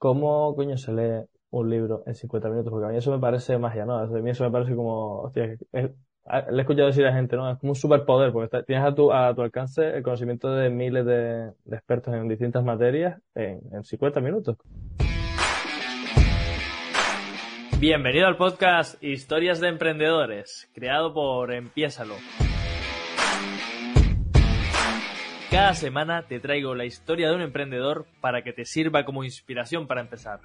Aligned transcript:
¿cómo 0.00 0.56
coño 0.56 0.78
se 0.78 0.92
lee 0.92 1.26
un 1.50 1.68
libro 1.68 2.02
en 2.06 2.14
50 2.14 2.48
minutos? 2.48 2.70
Porque 2.72 2.86
a 2.86 2.88
mí 2.88 2.96
eso 2.96 3.10
me 3.12 3.18
parece 3.18 3.58
magia, 3.58 3.84
¿no? 3.84 3.98
A 3.98 4.06
mí 4.06 4.30
eso 4.30 4.44
me 4.44 4.50
parece 4.50 4.74
como, 4.74 5.20
hostia, 5.20 5.44
es- 5.44 5.90
le 6.50 6.56
he 6.56 6.60
escuchado 6.60 6.86
decir 6.86 7.06
a 7.06 7.12
gente, 7.12 7.36
¿no? 7.36 7.50
Es 7.50 7.58
como 7.58 7.72
un 7.72 7.76
superpoder, 7.76 8.32
porque 8.32 8.62
tienes 8.62 8.84
a 8.86 8.94
tu, 8.94 9.12
a 9.12 9.34
tu 9.34 9.42
alcance 9.42 9.96
el 9.96 10.02
conocimiento 10.02 10.50
de 10.54 10.70
miles 10.70 11.04
de, 11.04 11.50
de 11.64 11.76
expertos 11.76 12.14
en 12.14 12.28
distintas 12.28 12.64
materias 12.64 13.20
en, 13.34 13.60
en 13.72 13.84
50 13.84 14.20
minutos. 14.20 14.56
Bienvenido 17.78 18.26
al 18.26 18.36
podcast 18.36 19.02
Historias 19.02 19.60
de 19.60 19.68
Emprendedores, 19.68 20.70
creado 20.74 21.12
por 21.12 21.52
Empiésalo. 21.52 22.14
Cada 25.50 25.74
semana 25.74 26.22
te 26.28 26.38
traigo 26.38 26.76
la 26.76 26.84
historia 26.84 27.28
de 27.28 27.34
un 27.34 27.40
emprendedor 27.40 28.06
para 28.20 28.42
que 28.44 28.52
te 28.52 28.64
sirva 28.64 29.04
como 29.04 29.24
inspiración 29.24 29.88
para 29.88 30.00
empezar. 30.00 30.38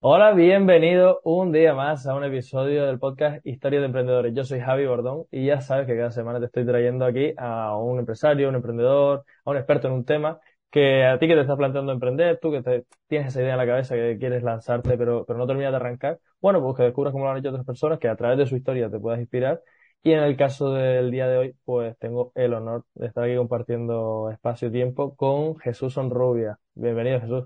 Hola, 0.00 0.32
bienvenido 0.32 1.20
un 1.22 1.52
día 1.52 1.74
más 1.74 2.08
a 2.08 2.16
un 2.16 2.24
episodio 2.24 2.86
del 2.86 2.98
podcast 2.98 3.46
Historias 3.46 3.82
de 3.82 3.86
Emprendedores. 3.86 4.34
Yo 4.34 4.42
soy 4.42 4.58
Javi 4.58 4.84
Bordón 4.84 5.26
y 5.30 5.46
ya 5.46 5.60
sabes 5.60 5.86
que 5.86 5.96
cada 5.96 6.10
semana 6.10 6.40
te 6.40 6.46
estoy 6.46 6.66
trayendo 6.66 7.04
aquí 7.04 7.32
a 7.38 7.76
un 7.78 8.00
empresario, 8.00 8.48
un 8.48 8.56
emprendedor, 8.56 9.24
a 9.44 9.50
un 9.50 9.56
experto 9.56 9.86
en 9.86 9.94
un 9.94 10.04
tema 10.04 10.40
que 10.72 11.04
a 11.04 11.20
ti 11.20 11.28
que 11.28 11.34
te 11.34 11.42
estás 11.42 11.56
planteando 11.56 11.92
emprender, 11.92 12.40
tú 12.42 12.50
que 12.50 12.84
tienes 13.06 13.28
esa 13.28 13.40
idea 13.40 13.52
en 13.52 13.58
la 13.58 13.66
cabeza 13.66 13.94
que 13.94 14.18
quieres 14.18 14.42
lanzarte 14.42 14.98
pero, 14.98 15.24
pero 15.24 15.38
no 15.38 15.46
terminas 15.46 15.70
de 15.70 15.76
arrancar, 15.76 16.18
bueno, 16.40 16.60
pues 16.60 16.76
que 16.76 16.82
descubras 16.82 17.12
cómo 17.12 17.24
lo 17.24 17.30
han 17.30 17.38
hecho 17.38 17.50
otras 17.50 17.64
personas, 17.64 18.00
que 18.00 18.08
a 18.08 18.16
través 18.16 18.38
de 18.38 18.46
su 18.46 18.56
historia 18.56 18.90
te 18.90 18.98
puedas 18.98 19.20
inspirar. 19.20 19.62
Y 20.06 20.12
en 20.12 20.20
el 20.22 20.36
caso 20.36 20.72
del 20.72 21.10
día 21.10 21.26
de 21.26 21.36
hoy, 21.36 21.56
pues 21.64 21.98
tengo 21.98 22.30
el 22.36 22.54
honor 22.54 22.84
de 22.94 23.08
estar 23.08 23.24
aquí 23.24 23.34
compartiendo 23.36 24.30
espacio 24.30 24.68
y 24.68 24.72
tiempo 24.72 25.16
con 25.16 25.58
Jesús 25.58 25.94
Sonrubia. 25.94 26.58
Bienvenido, 26.74 27.20
Jesús. 27.20 27.44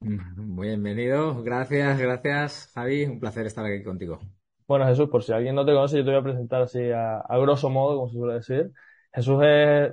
Bienvenido, 0.00 1.42
gracias, 1.42 1.98
gracias, 1.98 2.70
Javi. 2.74 3.04
Un 3.04 3.20
placer 3.20 3.46
estar 3.46 3.64
aquí 3.66 3.82
contigo. 3.84 4.18
Bueno, 4.66 4.86
Jesús, 4.86 5.08
por 5.08 5.22
si 5.22 5.32
alguien 5.32 5.54
no 5.54 5.64
te 5.64 5.72
conoce, 5.72 5.98
yo 5.98 6.04
te 6.04 6.10
voy 6.10 6.18
a 6.20 6.22
presentar 6.24 6.62
así 6.62 6.90
a, 6.90 7.18
a 7.20 7.38
grosso 7.38 7.70
modo, 7.70 7.96
como 7.96 8.08
se 8.08 8.14
suele 8.18 8.34
decir. 8.34 8.72
Jesús 9.12 9.40
es 9.44 9.92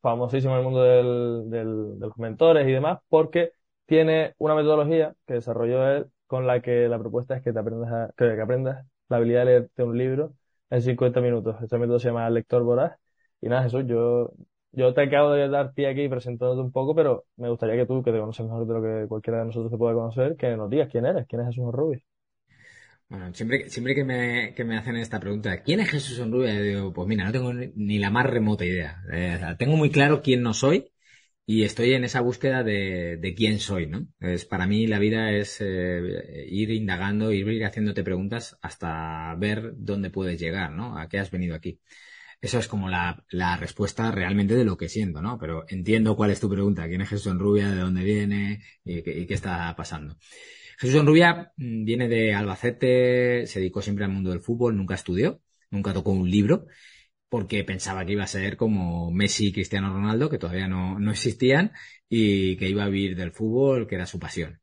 famosísimo 0.00 0.52
en 0.54 0.58
el 0.60 0.64
mundo 0.64 0.82
del, 0.82 1.50
del- 1.50 1.98
de 1.98 2.06
los 2.06 2.16
mentores 2.18 2.66
y 2.68 2.72
demás 2.72 3.00
porque 3.08 3.52
tiene 3.86 4.34
una 4.38 4.54
metodología 4.54 5.14
que 5.26 5.34
desarrolló 5.34 5.86
él 5.88 6.06
con 6.26 6.46
la 6.46 6.62
que 6.62 6.88
la 6.88 6.98
propuesta 7.00 7.36
es 7.36 7.42
que 7.42 7.52
te 7.52 7.58
aprendas 7.58 7.90
a- 7.92 8.12
que, 8.16 8.34
que 8.36 8.40
aprendas 8.40 8.86
la 9.08 9.16
habilidad 9.16 9.40
de 9.40 9.44
leerte 9.46 9.82
un 9.82 9.98
libro 9.98 10.34
en 10.72 10.82
50 10.82 11.20
minutos. 11.20 11.56
Este 11.62 11.78
método 11.78 11.98
se 11.98 12.08
llama 12.08 12.28
Lector 12.30 12.62
Voraz. 12.62 12.98
Y 13.42 13.48
nada, 13.48 13.64
Jesús, 13.64 13.84
yo, 13.86 14.32
yo 14.72 14.94
te 14.94 15.02
acabo 15.02 15.32
de 15.32 15.48
dar 15.48 15.74
pie 15.74 15.88
aquí 15.88 16.08
presentándote 16.08 16.62
un 16.62 16.72
poco, 16.72 16.94
pero 16.94 17.26
me 17.36 17.50
gustaría 17.50 17.76
que 17.76 17.86
tú, 17.86 18.02
que 18.02 18.10
te 18.10 18.18
conoces 18.18 18.46
mejor 18.46 18.66
de 18.66 18.74
lo 18.74 18.82
que 18.82 19.08
cualquiera 19.08 19.40
de 19.40 19.46
nosotros 19.46 19.70
te 19.70 19.76
pueda 19.76 19.94
conocer, 19.94 20.34
que 20.36 20.56
nos 20.56 20.70
digas 20.70 20.88
quién 20.90 21.04
eres, 21.04 21.26
quién 21.28 21.42
es 21.42 21.48
Jesús 21.48 21.70
Rubio. 21.72 22.00
Bueno, 23.10 23.34
siempre, 23.34 23.68
siempre 23.68 23.94
que 23.94 24.04
me, 24.04 24.54
que 24.54 24.64
me 24.64 24.78
hacen 24.78 24.96
esta 24.96 25.20
pregunta, 25.20 25.62
¿quién 25.62 25.80
es 25.80 25.90
Jesús 25.90 26.16
Sonrubia? 26.16 26.54
Yo 26.54 26.62
digo, 26.62 26.92
pues 26.94 27.06
mira, 27.06 27.24
no 27.26 27.32
tengo 27.32 27.52
ni, 27.52 27.98
la 27.98 28.08
más 28.08 28.24
remota 28.24 28.64
idea. 28.64 29.02
Eh, 29.12 29.38
tengo 29.58 29.76
muy 29.76 29.90
claro 29.90 30.22
quién 30.22 30.42
no 30.42 30.54
soy 30.54 30.90
y 31.44 31.64
estoy 31.64 31.94
en 31.94 32.04
esa 32.04 32.20
búsqueda 32.20 32.62
de, 32.62 33.16
de 33.18 33.34
quién 33.34 33.58
soy, 33.58 33.86
¿no? 33.86 34.06
Es, 34.20 34.44
para 34.44 34.66
mí 34.66 34.86
la 34.86 34.98
vida 34.98 35.32
es 35.32 35.58
eh, 35.60 36.46
ir 36.48 36.70
indagando, 36.70 37.32
ir 37.32 37.64
haciéndote 37.64 38.04
preguntas 38.04 38.56
hasta 38.62 39.34
ver 39.36 39.72
dónde 39.76 40.10
puedes 40.10 40.40
llegar, 40.40 40.72
¿no? 40.72 40.98
¿A 40.98 41.08
qué 41.08 41.18
has 41.18 41.30
venido 41.30 41.54
aquí? 41.54 41.80
Eso 42.40 42.58
es 42.58 42.68
como 42.68 42.88
la, 42.88 43.24
respuesta 43.60 44.10
realmente 44.10 44.54
de 44.56 44.64
lo 44.64 44.76
que 44.76 44.88
siento, 44.88 45.22
¿no? 45.22 45.38
Pero 45.38 45.64
entiendo 45.68 46.16
cuál 46.16 46.30
es 46.32 46.40
tu 46.40 46.50
pregunta. 46.50 46.88
¿Quién 46.88 47.00
es 47.02 47.08
Jesús 47.08 47.24
Sonrubia? 47.24 47.70
¿De 47.70 47.80
dónde 47.80 48.04
viene? 48.04 48.62
¿Y 48.84 49.02
qué, 49.02 49.18
y 49.20 49.26
qué 49.26 49.34
está 49.34 49.74
pasando? 49.76 50.16
Jesús 50.78 50.96
Sonrubia 50.96 51.52
mm, 51.56 51.84
viene 51.84 52.08
de 52.08 52.34
Albacete, 52.34 53.46
se 53.46 53.60
dedicó 53.60 53.82
siempre 53.82 54.04
al 54.04 54.10
mundo 54.10 54.30
del 54.30 54.40
fútbol, 54.40 54.76
nunca 54.76 54.94
estudió, 54.94 55.40
nunca 55.70 55.92
tocó 55.92 56.10
un 56.10 56.30
libro, 56.30 56.66
porque 57.32 57.64
pensaba 57.64 58.04
que 58.04 58.12
iba 58.12 58.24
a 58.24 58.26
ser 58.26 58.58
como 58.58 59.10
Messi 59.10 59.46
y 59.46 59.52
Cristiano 59.54 59.90
Ronaldo, 59.90 60.28
que 60.28 60.36
todavía 60.36 60.68
no, 60.68 60.98
no 60.98 61.10
existían, 61.12 61.72
y 62.06 62.58
que 62.58 62.68
iba 62.68 62.84
a 62.84 62.88
vivir 62.90 63.16
del 63.16 63.32
fútbol, 63.32 63.86
que 63.88 63.94
era 63.94 64.04
su 64.04 64.18
pasión. 64.18 64.60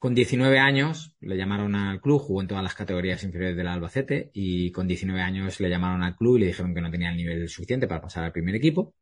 Con 0.00 0.12
19 0.12 0.58
años 0.58 1.14
le 1.20 1.36
llamaron 1.36 1.76
al 1.76 2.00
club, 2.00 2.20
jugó 2.20 2.42
en 2.42 2.48
todas 2.48 2.64
las 2.64 2.74
categorías 2.74 3.22
inferiores 3.22 3.56
del 3.56 3.68
Albacete 3.68 4.32
y 4.34 4.72
con 4.72 4.88
19 4.88 5.20
años 5.20 5.60
le 5.60 5.70
llamaron 5.70 6.02
al 6.02 6.16
club 6.16 6.38
y 6.38 6.40
le 6.40 6.46
dijeron 6.48 6.74
que 6.74 6.80
no 6.80 6.90
tenía 6.90 7.10
el 7.10 7.16
nivel 7.16 7.48
suficiente 7.48 7.86
para 7.86 8.00
pasar 8.00 8.24
al 8.24 8.32
primer 8.32 8.56
equipo. 8.56 8.96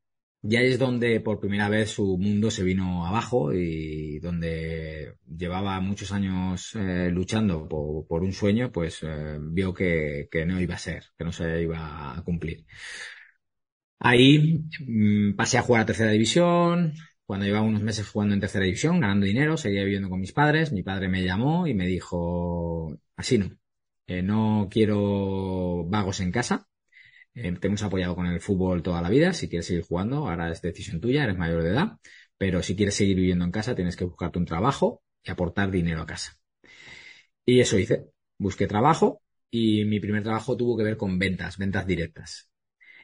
Y 0.47 0.57
ahí 0.57 0.67
es 0.73 0.79
donde 0.79 1.21
por 1.21 1.41
primera 1.41 1.71
vez 1.71 1.91
su 1.91 2.19
mundo 2.19 2.51
se 2.51 2.63
vino 2.65 3.07
abajo 3.07 3.55
y 3.55 4.19
donde 4.21 5.15
llevaba 5.27 5.81
muchos 5.81 6.13
años 6.13 6.75
eh, 6.75 7.09
luchando 7.11 7.67
por, 7.67 8.23
un 8.23 8.33
sueño, 8.33 8.71
pues 8.71 9.03
eh, 9.03 9.39
vio 9.41 9.73
que, 9.73 10.29
que 10.31 10.45
no 10.45 10.61
iba 10.61 10.75
a 10.75 10.79
ser, 10.79 11.05
que 11.17 11.25
no 11.25 11.33
se 11.33 11.63
iba 11.63 12.19
a 12.19 12.23
cumplir. 12.23 12.67
Ahí 13.99 14.63
mm, 14.87 15.35
pasé 15.35 15.59
a 15.59 15.63
jugar 15.63 15.83
a 15.83 15.87
tercera 15.87 16.11
división. 16.11 16.95
Cuando 17.27 17.47
llevaba 17.47 17.67
unos 17.67 17.83
meses 17.83 18.07
jugando 18.09 18.35
en 18.35 18.41
tercera 18.41 18.65
división, 18.67 19.01
ganando 19.01 19.25
dinero, 19.27 19.57
seguía 19.57 19.83
viviendo 19.85 20.11
con 20.11 20.21
mis 20.21 20.33
padres. 20.33 20.73
Mi 20.73 20.83
padre 20.83 21.09
me 21.09 21.25
llamó 21.25 21.67
y 21.67 21.75
me 21.75 21.87
dijo, 21.87 22.99
así 23.17 23.39
no, 23.39 23.51
eh, 24.07 24.23
no 24.23 24.69
quiero 24.71 25.85
vagos 25.87 26.21
en 26.21 26.33
casa. 26.33 26.69
Eh, 27.35 27.53
te 27.53 27.67
hemos 27.67 27.83
apoyado 27.83 28.15
con 28.15 28.27
el 28.27 28.41
fútbol 28.41 28.83
toda 28.83 29.03
la 29.03 29.11
vida. 29.11 29.33
Si 29.33 29.49
quieres 29.49 29.67
seguir 29.67 29.85
jugando, 29.85 30.29
ahora 30.29 30.51
es 30.51 30.63
decisión 30.63 31.01
tuya, 31.01 31.25
eres 31.25 31.37
mayor 31.37 31.63
de 31.63 31.71
edad. 31.71 31.99
Pero 32.39 32.63
si 32.63 32.77
quieres 32.77 32.95
seguir 32.95 33.17
viviendo 33.17 33.45
en 33.45 33.51
casa, 33.53 33.75
tienes 33.75 33.97
que 33.97 34.05
buscarte 34.05 34.39
un 34.39 34.45
trabajo 34.47 35.03
y 35.23 35.31
aportar 35.31 35.71
dinero 35.71 36.03
a 36.03 36.07
casa. 36.07 36.39
Y 37.45 37.61
eso 37.61 37.79
hice. 37.79 38.07
Busqué 38.39 38.67
trabajo 38.67 39.23
y 39.51 39.85
mi 39.85 40.01
primer 40.01 40.23
trabajo 40.23 40.57
tuvo 40.57 40.77
que 40.77 40.85
ver 40.85 40.97
con 40.97 41.19
ventas, 41.19 41.59
ventas 41.59 41.87
directas. 41.87 42.51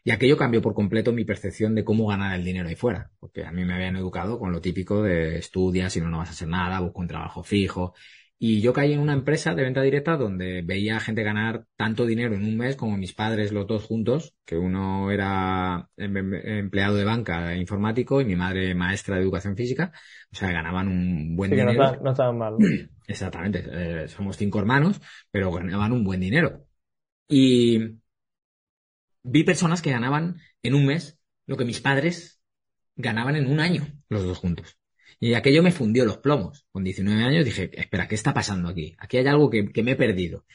Y 0.05 0.13
aquello 0.13 0.37
cambió 0.37 0.63
por 0.63 0.75
completo 0.75 1.13
mi 1.13 1.25
percepción 1.25 1.75
de 1.75 1.85
cómo 1.85 2.07
ganar 2.07 2.35
el 2.39 2.45
dinero 2.45 2.69
ahí 2.69 2.77
fuera, 2.77 3.11
porque 3.21 3.45
a 3.45 3.53
mí 3.53 3.65
me 3.65 3.75
habían 3.75 3.97
educado 3.97 4.39
con 4.39 4.53
lo 4.53 4.61
típico 4.61 5.03
de 5.03 5.39
estudia, 5.39 5.91
si 5.91 6.01
no, 6.01 6.09
no 6.09 6.19
vas 6.19 6.31
a 6.31 6.33
hacer 6.33 6.49
nada, 6.49 6.81
busca 6.81 7.01
un 7.01 7.09
trabajo 7.09 7.43
fijo. 7.43 7.95
Y 8.43 8.63
yo 8.63 8.73
caí 8.73 8.95
en 8.95 9.01
una 9.01 9.13
empresa 9.13 9.55
de 9.55 9.63
venta 9.65 9.83
directa 9.83 10.17
donde 10.17 10.63
veía 10.63 10.97
a 10.97 11.01
gente 11.01 11.23
ganar 11.23 11.67
tanto 11.77 12.07
dinero 12.07 12.35
en 12.35 12.45
un 12.45 12.57
mes 12.57 12.75
como 12.75 12.97
mis 12.97 13.13
padres 13.13 13.53
los 13.53 13.67
dos 13.67 13.85
juntos, 13.85 14.35
que 14.47 14.57
uno 14.57 15.11
era 15.11 15.91
em- 15.99 16.17
em- 16.17 16.35
empleado 16.61 16.97
de 16.97 17.05
banca 17.05 17.55
informático 17.57 18.21
y 18.21 18.25
mi 18.25 18.37
madre 18.37 18.75
maestra 18.75 19.17
de 19.17 19.23
educación 19.23 19.57
física, 19.57 19.93
o 20.33 20.37
sea, 20.37 20.53
ganaban 20.53 20.89
un 20.89 21.37
buen 21.37 21.51
Sí, 21.51 21.57
que 21.57 21.65
no 21.65 21.71
dinero. 21.71 21.85
está- 21.85 21.97
no 22.03 22.11
estaban 22.13 22.39
mal. 22.39 22.55
Exactamente, 23.09 23.65
eh, 23.71 24.09
somos 24.09 24.37
cinco 24.39 24.59
hermanos, 24.61 25.01
pero 25.31 25.53
ganaban 25.53 25.93
un 25.93 26.05
buen 26.05 26.21
dinero. 26.21 26.67
Y 27.29 27.99
vi 29.23 29.45
personas 29.45 29.83
que 29.83 29.91
ganaban 29.93 30.41
en 30.63 30.75
un 30.75 30.87
mes 30.87 31.19
lo 31.47 31.57
que 31.57 31.65
mis 31.65 31.81
padres 31.81 32.41
ganaban 32.97 33.37
en 33.37 33.51
un 33.53 33.61
año, 33.61 33.87
los 34.11 34.25
dos 34.25 34.39
juntos. 34.39 34.80
Y 35.21 35.35
aquello 35.35 35.63
me 35.63 35.73
fundió 35.73 36.05
los 36.05 36.19
plomos. 36.19 36.67
Con 36.73 36.83
19 36.85 37.23
años 37.23 37.45
dije, 37.45 37.71
espera, 37.79 38.09
¿qué 38.09 38.15
está 38.15 38.35
pasando 38.35 38.69
aquí? 38.71 38.97
Aquí 38.99 39.19
hay 39.19 39.27
algo 39.27 39.51
que, 39.51 39.71
que 39.73 39.83
me 39.83 39.93
he 39.93 39.97
perdido. 39.97 40.47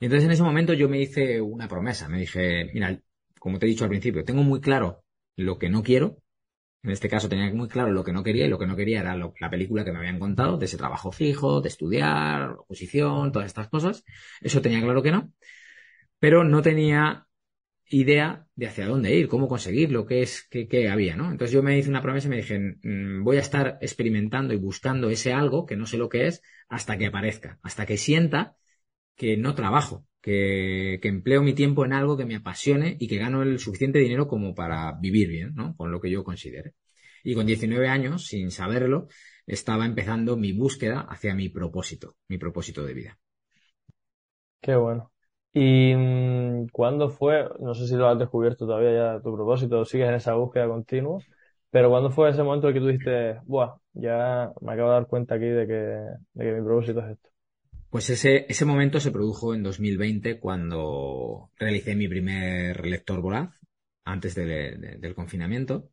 Y 0.00 0.06
entonces 0.06 0.26
en 0.26 0.32
ese 0.32 0.42
momento 0.42 0.74
yo 0.74 0.88
me 0.88 1.00
hice 1.00 1.40
una 1.40 1.68
promesa. 1.68 2.08
Me 2.08 2.20
dije, 2.20 2.70
mira, 2.74 3.00
como 3.40 3.58
te 3.58 3.66
he 3.66 3.68
dicho 3.70 3.84
al 3.84 3.90
principio, 3.90 4.24
tengo 4.24 4.42
muy 4.42 4.60
claro 4.60 5.04
lo 5.36 5.58
que 5.58 5.68
no 5.70 5.82
quiero. 5.82 6.18
En 6.82 6.90
este 6.90 7.08
caso 7.08 7.28
tenía 7.28 7.52
muy 7.54 7.68
claro 7.68 7.92
lo 7.92 8.04
que 8.04 8.12
no 8.12 8.22
quería 8.24 8.46
y 8.46 8.48
lo 8.48 8.58
que 8.58 8.66
no 8.66 8.76
quería 8.76 9.00
era 9.00 9.16
la 9.16 9.50
película 9.50 9.84
que 9.84 9.92
me 9.92 9.98
habían 9.98 10.18
contado 10.20 10.58
de 10.58 10.66
ese 10.66 10.76
trabajo 10.78 11.12
fijo, 11.12 11.60
de 11.60 11.68
estudiar, 11.68 12.52
oposición, 12.52 13.32
todas 13.32 13.46
estas 13.46 13.68
cosas. 13.68 14.04
Eso 14.40 14.62
tenía 14.62 14.80
claro 14.82 15.02
que 15.02 15.12
no. 15.12 15.32
Pero 16.18 16.44
no 16.44 16.62
tenía 16.62 17.27
idea 17.90 18.46
de 18.54 18.66
hacia 18.66 18.86
dónde 18.86 19.14
ir, 19.16 19.28
cómo 19.28 19.48
conseguirlo, 19.48 20.06
qué 20.06 20.22
es, 20.22 20.46
qué, 20.50 20.68
qué 20.68 20.88
había, 20.90 21.16
¿no? 21.16 21.30
Entonces 21.30 21.52
yo 21.52 21.62
me 21.62 21.78
hice 21.78 21.88
una 21.90 22.02
promesa 22.02 22.26
y 22.28 22.30
me 22.30 22.36
dije, 22.36 22.58
mm, 22.82 23.24
voy 23.24 23.36
a 23.38 23.40
estar 23.40 23.78
experimentando 23.80 24.52
y 24.54 24.56
buscando 24.58 25.10
ese 25.10 25.32
algo 25.32 25.66
que 25.66 25.76
no 25.76 25.86
sé 25.86 25.96
lo 25.98 26.08
que 26.08 26.26
es 26.26 26.42
hasta 26.68 26.98
que 26.98 27.06
aparezca, 27.06 27.58
hasta 27.62 27.86
que 27.86 27.96
sienta 27.96 28.56
que 29.16 29.36
no 29.36 29.54
trabajo, 29.54 30.06
que, 30.20 30.98
que 31.02 31.08
empleo 31.08 31.42
mi 31.42 31.54
tiempo 31.54 31.84
en 31.84 31.92
algo 31.92 32.16
que 32.16 32.26
me 32.26 32.36
apasione 32.36 32.96
y 33.00 33.08
que 33.08 33.18
gano 33.18 33.42
el 33.42 33.58
suficiente 33.58 33.98
dinero 33.98 34.28
como 34.28 34.54
para 34.54 34.92
vivir 35.00 35.28
bien, 35.28 35.54
¿no? 35.54 35.76
Con 35.76 35.90
lo 35.90 36.00
que 36.00 36.10
yo 36.10 36.24
considere. 36.24 36.74
Y 37.24 37.34
con 37.34 37.46
19 37.46 37.88
años, 37.88 38.26
sin 38.26 38.50
saberlo, 38.50 39.08
estaba 39.46 39.86
empezando 39.86 40.36
mi 40.36 40.52
búsqueda 40.52 41.00
hacia 41.00 41.34
mi 41.34 41.48
propósito, 41.48 42.16
mi 42.28 42.38
propósito 42.38 42.84
de 42.84 42.94
vida. 42.94 43.18
Qué 44.60 44.76
bueno. 44.76 45.10
¿Y 45.52 45.94
mm, 45.94 46.68
cuándo 46.72 47.08
fue? 47.10 47.48
No 47.60 47.74
sé 47.74 47.86
si 47.88 47.94
lo 47.96 48.08
has 48.08 48.18
descubierto 48.18 48.66
todavía 48.66 48.92
ya 49.16 49.20
tu 49.22 49.34
propósito, 49.34 49.84
sigues 49.84 50.08
en 50.08 50.14
esa 50.14 50.34
búsqueda 50.34 50.68
continua, 50.68 51.22
pero 51.70 51.90
¿cuándo 51.90 52.10
fue 52.10 52.30
ese 52.30 52.42
momento 52.42 52.68
en 52.68 52.76
el 52.76 52.80
que 52.80 52.80
tú 52.80 52.86
dijiste, 52.88 53.40
buah, 53.44 53.76
ya 53.94 54.52
me 54.60 54.72
acabo 54.72 54.90
de 54.90 54.94
dar 54.94 55.06
cuenta 55.08 55.34
aquí 55.36 55.46
de 55.46 55.66
que, 55.66 55.74
de 55.74 56.44
que 56.44 56.52
mi 56.52 56.64
propósito 56.64 57.00
es 57.00 57.10
esto? 57.12 57.30
Pues 57.90 58.10
ese, 58.10 58.44
ese 58.48 58.64
momento 58.66 59.00
se 59.00 59.10
produjo 59.10 59.54
en 59.54 59.62
2020 59.62 60.38
cuando 60.40 61.50
realicé 61.56 61.94
mi 61.96 62.06
primer 62.08 62.84
lector 62.86 63.20
voraz, 63.22 63.58
antes 64.04 64.34
de- 64.34 64.44
de- 64.76 64.98
del 64.98 65.14
confinamiento. 65.14 65.90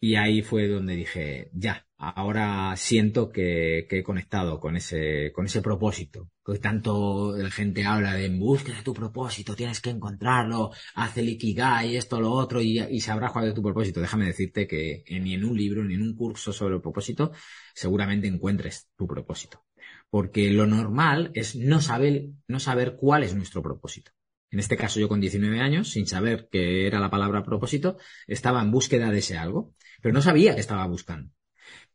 Y 0.00 0.14
ahí 0.14 0.42
fue 0.42 0.68
donde 0.68 0.94
dije, 0.94 1.50
ya, 1.52 1.84
ahora 1.96 2.74
siento 2.76 3.30
que, 3.30 3.86
he 3.90 4.02
conectado 4.04 4.60
con 4.60 4.76
ese, 4.76 5.32
con 5.32 5.46
ese 5.46 5.60
propósito. 5.60 6.30
Que 6.44 6.58
tanto 6.58 7.36
la 7.36 7.50
gente 7.50 7.84
habla 7.84 8.14
de 8.14 8.26
en 8.26 8.38
búsqueda 8.38 8.76
de 8.76 8.82
tu 8.84 8.94
propósito, 8.94 9.56
tienes 9.56 9.80
que 9.80 9.90
encontrarlo, 9.90 10.70
haz 10.94 11.16
el 11.18 11.28
ikigai, 11.28 11.96
esto, 11.96 12.20
lo 12.20 12.30
otro, 12.30 12.62
y, 12.62 12.78
y 12.78 13.00
sabrás 13.00 13.32
cuál 13.32 13.48
es 13.48 13.54
tu 13.54 13.62
propósito. 13.62 14.00
Déjame 14.00 14.26
decirte 14.26 14.68
que 14.68 15.02
ni 15.20 15.34
en 15.34 15.44
un 15.44 15.56
libro, 15.56 15.84
ni 15.84 15.94
en 15.94 16.02
un 16.02 16.14
curso 16.14 16.52
sobre 16.52 16.76
el 16.76 16.80
propósito, 16.80 17.32
seguramente 17.74 18.28
encuentres 18.28 18.88
tu 18.96 19.06
propósito. 19.06 19.64
Porque 20.10 20.50
lo 20.50 20.66
normal 20.66 21.32
es 21.34 21.56
no 21.56 21.80
saber, 21.80 22.28
no 22.46 22.60
saber 22.60 22.96
cuál 22.96 23.24
es 23.24 23.34
nuestro 23.34 23.62
propósito. 23.62 24.12
En 24.50 24.60
este 24.60 24.76
caso 24.76 25.00
yo 25.00 25.08
con 25.08 25.20
19 25.20 25.60
años, 25.60 25.90
sin 25.90 26.06
saber 26.06 26.48
qué 26.50 26.86
era 26.86 27.00
la 27.00 27.10
palabra 27.10 27.42
propósito, 27.42 27.98
estaba 28.26 28.62
en 28.62 28.70
búsqueda 28.70 29.10
de 29.10 29.18
ese 29.18 29.36
algo 29.36 29.74
pero 30.00 30.12
no 30.12 30.22
sabía 30.22 30.54
que 30.54 30.60
estaba 30.60 30.86
buscando. 30.86 31.32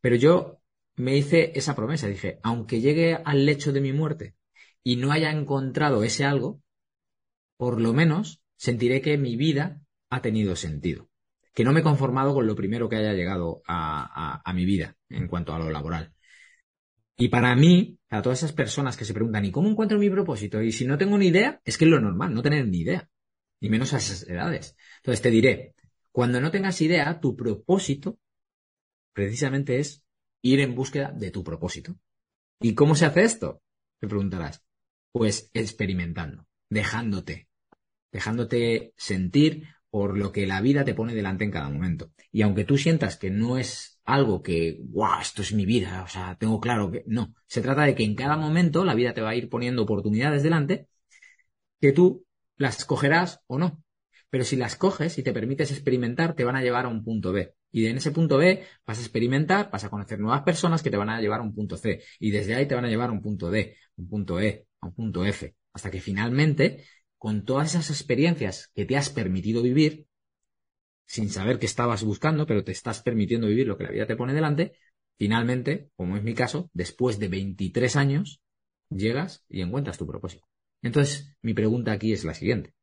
Pero 0.01 0.15
yo 0.15 0.59
me 0.95 1.17
hice 1.17 1.51
esa 1.55 1.75
promesa, 1.75 2.07
dije, 2.07 2.39
aunque 2.43 2.81
llegue 2.81 3.17
al 3.23 3.45
lecho 3.45 3.71
de 3.71 3.81
mi 3.81 3.93
muerte 3.93 4.35
y 4.83 4.97
no 4.97 5.11
haya 5.11 5.31
encontrado 5.31 6.03
ese 6.03 6.25
algo, 6.25 6.61
por 7.57 7.81
lo 7.81 7.93
menos 7.93 8.41
sentiré 8.55 9.01
que 9.01 9.17
mi 9.17 9.35
vida 9.35 9.81
ha 10.09 10.21
tenido 10.21 10.55
sentido. 10.55 11.09
Que 11.53 11.63
no 11.63 11.71
me 11.71 11.81
he 11.81 11.83
conformado 11.83 12.33
con 12.33 12.47
lo 12.47 12.55
primero 12.55 12.89
que 12.89 12.95
haya 12.95 13.13
llegado 13.13 13.61
a, 13.67 14.51
mi 14.53 14.65
vida 14.65 14.97
en 15.09 15.27
cuanto 15.27 15.53
a 15.53 15.59
lo 15.59 15.69
laboral. 15.69 16.13
Y 17.15 17.29
para 17.29 17.55
mí, 17.55 17.99
a 18.09 18.21
todas 18.21 18.39
esas 18.39 18.53
personas 18.53 18.97
que 18.97 19.05
se 19.05 19.13
preguntan, 19.13 19.45
¿y 19.45 19.51
cómo 19.51 19.69
encuentro 19.69 19.99
mi 19.99 20.09
propósito? 20.09 20.61
Y 20.61 20.71
si 20.71 20.85
no 20.85 20.97
tengo 20.97 21.17
ni 21.17 21.27
idea, 21.27 21.61
es 21.63 21.77
que 21.77 21.85
es 21.85 21.91
lo 21.91 22.01
normal, 22.01 22.33
no 22.33 22.41
tener 22.41 22.67
ni 22.67 22.79
idea. 22.79 23.07
Y 23.59 23.69
menos 23.69 23.93
a 23.93 23.97
esas 23.97 24.27
edades. 24.27 24.75
Entonces 24.97 25.21
te 25.21 25.29
diré, 25.29 25.75
cuando 26.13 26.39
no 26.39 26.51
tengas 26.51 26.79
idea, 26.79 27.19
tu 27.19 27.35
propósito 27.35 28.19
precisamente 29.13 29.79
es 29.79 30.05
ir 30.43 30.59
en 30.59 30.75
búsqueda 30.75 31.11
de 31.11 31.31
tu 31.31 31.43
propósito. 31.43 31.97
¿Y 32.61 32.75
cómo 32.75 32.95
se 32.95 33.05
hace 33.05 33.23
esto? 33.23 33.61
Te 33.99 34.07
preguntarás. 34.07 34.63
Pues 35.11 35.49
experimentando, 35.53 36.47
dejándote, 36.69 37.47
dejándote 38.11 38.93
sentir 38.95 39.67
por 39.89 40.17
lo 40.17 40.31
que 40.31 40.45
la 40.45 40.61
vida 40.61 40.85
te 40.85 40.93
pone 40.93 41.15
delante 41.15 41.45
en 41.45 41.51
cada 41.51 41.69
momento. 41.69 42.11
Y 42.31 42.43
aunque 42.43 42.63
tú 42.63 42.77
sientas 42.77 43.17
que 43.17 43.31
no 43.31 43.57
es 43.57 43.99
algo 44.05 44.43
que, 44.43 44.77
guau, 44.81 45.19
esto 45.19 45.41
es 45.41 45.51
mi 45.53 45.65
vida, 45.65 46.03
o 46.03 46.07
sea, 46.07 46.35
tengo 46.39 46.59
claro 46.59 46.91
que 46.91 47.03
no, 47.07 47.33
se 47.47 47.61
trata 47.61 47.83
de 47.83 47.95
que 47.95 48.03
en 48.03 48.15
cada 48.15 48.37
momento 48.37 48.85
la 48.85 48.95
vida 48.95 49.13
te 49.13 49.21
va 49.21 49.29
a 49.31 49.35
ir 49.35 49.49
poniendo 49.49 49.83
oportunidades 49.83 50.43
delante 50.43 50.87
que 51.81 51.91
tú 51.91 52.25
las 52.55 52.85
cogerás 52.85 53.41
o 53.47 53.57
no. 53.57 53.82
Pero 54.33 54.45
si 54.45 54.55
las 54.55 54.75
coges 54.75 55.19
y 55.19 55.21
te 55.21 55.31
permites 55.31 55.69
experimentar, 55.69 56.33
te 56.33 56.43
van 56.43 56.55
a 56.55 56.63
llevar 56.63 56.85
a 56.85 56.87
un 56.87 57.03
punto 57.03 57.31
B. 57.31 57.53
Y 57.71 57.85
en 57.85 57.97
ese 57.97 58.09
punto 58.09 58.39
B 58.39 58.63
vas 58.83 58.97
a 58.97 59.01
experimentar, 59.01 59.69
vas 59.69 59.83
a 59.83 59.91
conocer 59.91 60.19
nuevas 60.19 60.41
personas 60.41 60.81
que 60.81 60.89
te 60.89 60.97
van 60.97 61.11
a 61.11 61.21
llevar 61.21 61.41
a 61.41 61.43
un 61.43 61.53
punto 61.53 61.77
C. 61.77 62.01
Y 62.19 62.31
desde 62.31 62.55
ahí 62.55 62.67
te 62.67 62.73
van 62.73 62.83
a 62.83 62.89
llevar 62.89 63.09
a 63.09 63.11
un 63.11 63.21
punto 63.21 63.51
D, 63.51 63.77
un 63.95 64.09
punto 64.09 64.41
E, 64.41 64.65
a 64.81 64.87
un 64.87 64.95
punto 64.95 65.23
F. 65.23 65.53
Hasta 65.71 65.91
que 65.91 66.01
finalmente, 66.01 66.83
con 67.19 67.45
todas 67.45 67.75
esas 67.75 67.91
experiencias 67.91 68.71
que 68.73 68.85
te 68.85 68.97
has 68.97 69.11
permitido 69.11 69.61
vivir, 69.61 70.07
sin 71.05 71.29
saber 71.29 71.59
que 71.59 71.67
estabas 71.67 72.03
buscando, 72.03 72.47
pero 72.47 72.63
te 72.63 72.71
estás 72.71 73.03
permitiendo 73.03 73.45
vivir 73.45 73.67
lo 73.67 73.77
que 73.77 73.83
la 73.83 73.91
vida 73.91 74.07
te 74.07 74.15
pone 74.15 74.33
delante, 74.33 74.73
finalmente, 75.19 75.91
como 75.95 76.17
es 76.17 76.23
mi 76.23 76.33
caso, 76.33 76.71
después 76.73 77.19
de 77.19 77.27
23 77.27 77.95
años, 77.97 78.41
llegas 78.89 79.45
y 79.47 79.61
encuentras 79.61 79.99
tu 79.99 80.07
propósito. 80.07 80.47
Entonces, 80.81 81.35
mi 81.43 81.53
pregunta 81.53 81.91
aquí 81.91 82.13
es 82.13 82.23
la 82.23 82.33
siguiente. 82.33 82.73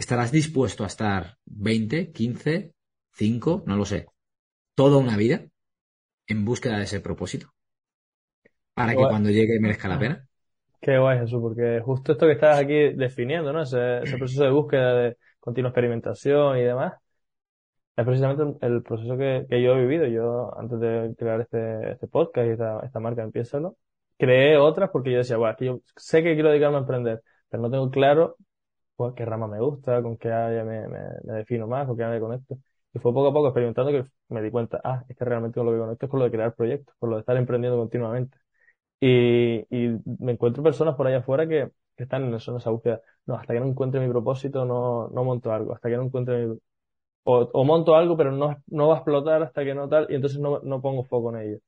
¿Estarás 0.00 0.32
dispuesto 0.32 0.82
a 0.82 0.86
estar 0.86 1.36
20, 1.44 2.10
15, 2.10 2.72
5, 3.12 3.64
no 3.66 3.76
lo 3.76 3.84
sé, 3.84 4.06
toda 4.74 4.96
una 4.96 5.14
vida 5.18 5.44
en 6.26 6.46
búsqueda 6.46 6.78
de 6.78 6.84
ese 6.84 7.00
propósito? 7.00 7.48
Para 8.72 8.92
que 8.92 8.96
cuando 8.96 9.28
llegue 9.28 9.60
merezca 9.60 9.88
la 9.88 9.98
pena. 9.98 10.26
Qué 10.80 10.96
guay, 10.96 11.18
Jesús, 11.18 11.38
porque 11.42 11.82
justo 11.84 12.12
esto 12.12 12.24
que 12.24 12.32
estás 12.32 12.58
aquí 12.58 12.94
definiendo, 12.94 13.52
¿no? 13.52 13.60
Ese, 13.60 14.00
proceso 14.18 14.42
de 14.42 14.50
búsqueda, 14.50 14.94
de 14.94 15.16
continua 15.38 15.68
experimentación 15.68 16.56
y 16.56 16.62
demás, 16.62 16.94
es 17.94 18.04
precisamente 18.06 18.66
el 18.66 18.82
proceso 18.82 19.18
que, 19.18 19.46
yo 19.50 19.74
he 19.74 19.80
vivido. 19.82 20.06
Yo, 20.06 20.58
antes 20.58 20.80
de 20.80 21.14
crear 21.18 21.42
este, 21.42 21.92
este 21.92 22.08
podcast 22.08 22.48
y 22.48 22.52
esta, 22.52 22.80
esta 22.86 23.00
marca 23.00 23.22
Empiézalo, 23.22 23.76
creé 24.16 24.56
otras 24.56 24.88
porque 24.90 25.12
yo 25.12 25.18
decía, 25.18 25.36
bueno, 25.36 25.52
aquí 25.52 25.66
yo 25.66 25.80
sé 25.94 26.22
que 26.22 26.32
quiero 26.32 26.48
dedicarme 26.48 26.78
a 26.78 26.80
emprender, 26.80 27.22
pero 27.50 27.62
no 27.62 27.70
tengo 27.70 27.90
claro 27.90 28.38
qué 29.14 29.24
rama 29.24 29.46
me 29.48 29.60
gusta, 29.60 30.02
con 30.02 30.16
qué 30.16 30.30
área 30.30 30.64
me, 30.64 30.86
me, 30.88 31.00
defino 31.34 31.66
más, 31.66 31.86
con 31.86 31.96
qué 31.96 32.04
área 32.04 32.16
me 32.16 32.20
conecto. 32.20 32.58
Y 32.92 32.98
fue 32.98 33.12
poco 33.12 33.28
a 33.28 33.32
poco 33.32 33.48
experimentando 33.48 33.92
que 33.92 34.04
me 34.28 34.42
di 34.42 34.50
cuenta, 34.50 34.80
ah, 34.84 35.04
es 35.08 35.16
que 35.16 35.24
realmente 35.24 35.56
con 35.60 35.66
lo 35.66 35.72
que 35.72 35.78
conecto 35.78 36.06
es 36.06 36.10
con 36.10 36.18
lo 36.20 36.24
de 36.26 36.30
crear 36.32 36.54
proyectos, 36.54 36.94
con 36.98 37.10
lo 37.10 37.16
de 37.16 37.20
estar 37.20 37.36
emprendiendo 37.36 37.78
continuamente. 37.78 38.36
Y, 39.00 39.66
y 39.70 39.98
me 40.20 40.32
encuentro 40.32 40.62
personas 40.62 40.94
por 40.96 41.06
allá 41.06 41.18
afuera 41.18 41.46
que, 41.48 41.70
que 41.96 42.04
están 42.04 42.24
en 42.24 42.34
esa, 42.34 42.50
en 42.52 42.58
esa 42.58 42.70
búsqueda. 42.70 43.00
No, 43.26 43.36
hasta 43.36 43.54
que 43.54 43.60
no 43.60 43.66
encuentre 43.66 44.00
mi 44.00 44.08
propósito 44.08 44.64
no, 44.64 45.08
no 45.08 45.24
monto 45.24 45.52
algo, 45.52 45.74
hasta 45.74 45.88
que 45.88 45.96
no 45.96 46.04
encuentre 46.04 46.46
mi... 46.46 46.58
O, 47.24 47.50
o 47.52 47.64
monto 47.64 47.94
algo, 47.96 48.16
pero 48.16 48.32
no, 48.32 48.56
no 48.68 48.88
va 48.88 48.94
a 48.94 48.98
explotar 48.98 49.42
hasta 49.42 49.64
que 49.64 49.74
no 49.74 49.88
tal, 49.88 50.06
y 50.10 50.14
entonces 50.16 50.40
no, 50.40 50.60
no 50.60 50.80
pongo 50.82 51.04
foco 51.04 51.34
en 51.36 51.42
ello. 51.42 51.58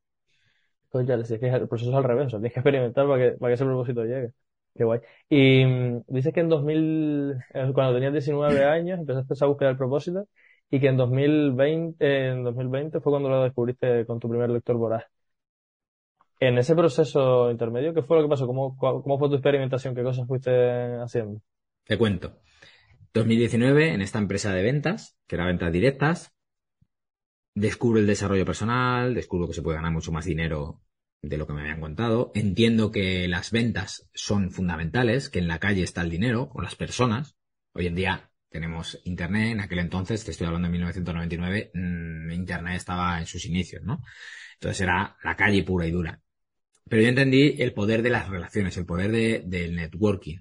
Entonces 0.84 1.08
ya 1.08 1.16
les 1.16 1.40
que 1.40 1.48
el 1.48 1.68
proceso 1.68 1.90
es 1.90 1.96
al 1.96 2.04
revés, 2.04 2.26
o 2.26 2.30
sea, 2.30 2.38
tienes 2.38 2.52
que 2.52 2.60
experimentar 2.60 3.06
para 3.06 3.18
que, 3.32 3.38
para 3.38 3.50
que 3.50 3.54
ese 3.54 3.64
propósito 3.64 4.04
llegue. 4.04 4.32
Qué 4.74 4.84
guay. 4.84 5.00
Y 5.28 5.64
mm, 5.64 6.04
dices 6.08 6.32
que 6.32 6.40
en 6.40 6.48
2000, 6.48 7.32
eh, 7.54 7.70
cuando 7.74 7.94
tenías 7.94 8.12
19 8.12 8.64
años, 8.64 8.98
empezaste 8.98 9.34
esa 9.34 9.46
búsqueda 9.46 9.68
del 9.68 9.78
propósito 9.78 10.28
y 10.70 10.80
que 10.80 10.88
en 10.88 10.96
2020, 10.96 12.28
en 12.28 12.44
2020 12.44 13.00
fue 13.00 13.12
cuando 13.12 13.28
lo 13.28 13.42
descubriste 13.42 14.06
con 14.06 14.18
tu 14.18 14.28
primer 14.28 14.50
lector 14.50 14.76
voraz. 14.76 15.04
En 16.40 16.58
ese 16.58 16.74
proceso 16.74 17.50
intermedio, 17.50 17.94
¿qué 17.94 18.02
fue 18.02 18.16
lo 18.16 18.24
que 18.24 18.28
pasó? 18.28 18.46
¿Cómo, 18.46 18.76
cómo 18.76 19.18
fue 19.18 19.28
tu 19.28 19.36
experimentación? 19.36 19.94
¿Qué 19.94 20.02
cosas 20.02 20.26
fuiste 20.26 20.50
haciendo? 20.96 21.40
Te 21.84 21.96
cuento. 21.96 22.40
2019, 23.14 23.94
en 23.94 24.00
esta 24.00 24.18
empresa 24.18 24.52
de 24.52 24.62
ventas, 24.62 25.16
que 25.26 25.36
era 25.36 25.46
ventas 25.46 25.70
directas, 25.70 26.32
descubro 27.54 28.00
el 28.00 28.06
desarrollo 28.06 28.44
personal, 28.44 29.14
descubro 29.14 29.46
que 29.46 29.54
se 29.54 29.62
puede 29.62 29.76
ganar 29.76 29.92
mucho 29.92 30.10
más 30.10 30.24
dinero 30.24 30.80
de 31.22 31.36
lo 31.36 31.46
que 31.46 31.52
me 31.52 31.62
habían 31.62 31.80
contado. 31.80 32.32
Entiendo 32.34 32.90
que 32.90 33.28
las 33.28 33.50
ventas 33.52 34.08
son 34.12 34.50
fundamentales, 34.50 35.30
que 35.30 35.38
en 35.38 35.48
la 35.48 35.60
calle 35.60 35.82
está 35.82 36.02
el 36.02 36.10
dinero 36.10 36.50
o 36.52 36.60
las 36.60 36.74
personas. 36.74 37.36
Hoy 37.72 37.86
en 37.86 37.94
día 37.94 38.30
tenemos 38.50 39.00
Internet, 39.04 39.52
en 39.52 39.60
aquel 39.60 39.78
entonces, 39.78 40.24
te 40.24 40.32
estoy 40.32 40.46
hablando 40.46 40.66
de 40.68 40.72
1999, 40.72 41.70
mm, 41.74 42.30
Internet 42.32 42.76
estaba 42.76 43.18
en 43.18 43.26
sus 43.26 43.46
inicios, 43.46 43.82
¿no? 43.82 44.02
Entonces 44.54 44.82
era 44.82 45.16
la 45.24 45.36
calle 45.36 45.62
pura 45.64 45.86
y 45.86 45.90
dura. 45.90 46.20
Pero 46.88 47.02
yo 47.02 47.08
entendí 47.08 47.56
el 47.62 47.72
poder 47.72 48.02
de 48.02 48.10
las 48.10 48.28
relaciones, 48.28 48.76
el 48.76 48.86
poder 48.86 49.10
de, 49.12 49.42
del 49.46 49.76
networking. 49.76 50.38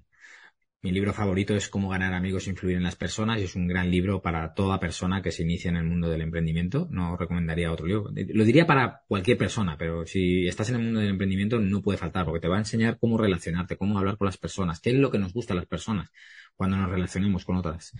Mi 0.83 0.91
libro 0.91 1.13
favorito 1.13 1.55
es 1.55 1.69
Cómo 1.69 1.89
ganar 1.89 2.11
amigos 2.15 2.47
e 2.47 2.49
influir 2.49 2.75
en 2.75 2.81
las 2.81 2.95
personas 2.95 3.39
y 3.39 3.43
es 3.43 3.55
un 3.55 3.67
gran 3.67 3.91
libro 3.91 4.19
para 4.19 4.55
toda 4.55 4.79
persona 4.79 5.21
que 5.21 5.31
se 5.31 5.43
inicia 5.43 5.69
en 5.69 5.75
el 5.75 5.83
mundo 5.83 6.09
del 6.09 6.21
emprendimiento. 6.21 6.87
No 6.89 7.15
recomendaría 7.17 7.71
otro 7.71 7.85
libro. 7.85 8.09
Lo 8.15 8.43
diría 8.43 8.65
para 8.65 9.03
cualquier 9.07 9.37
persona, 9.37 9.77
pero 9.77 10.07
si 10.07 10.47
estás 10.47 10.69
en 10.69 10.77
el 10.77 10.81
mundo 10.81 10.99
del 10.99 11.09
emprendimiento 11.09 11.59
no 11.59 11.83
puede 11.83 11.99
faltar 11.99 12.25
porque 12.25 12.39
te 12.39 12.47
va 12.47 12.55
a 12.55 12.59
enseñar 12.61 12.97
cómo 12.97 13.19
relacionarte, 13.19 13.77
cómo 13.77 13.99
hablar 13.99 14.17
con 14.17 14.25
las 14.25 14.37
personas, 14.37 14.79
qué 14.79 14.89
es 14.89 14.95
lo 14.95 15.11
que 15.11 15.19
nos 15.19 15.33
gusta 15.33 15.53
a 15.53 15.57
las 15.57 15.67
personas 15.67 16.09
cuando 16.55 16.77
nos 16.77 16.89
relacionemos 16.89 17.45
con 17.45 17.57
otras. 17.57 17.91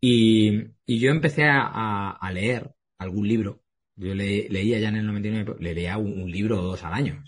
Y, 0.00 0.62
yo 0.86 1.10
empecé 1.10 1.46
a, 1.48 2.30
leer 2.32 2.70
algún 2.98 3.26
libro. 3.26 3.64
Yo 3.96 4.14
leía 4.14 4.78
ya 4.78 4.90
en 4.90 4.96
el 4.96 5.06
99, 5.06 5.56
le 5.58 5.74
leía 5.74 5.98
un, 5.98 6.30
libro 6.30 6.60
o 6.60 6.62
dos 6.62 6.84
al 6.84 6.94
año. 6.94 7.24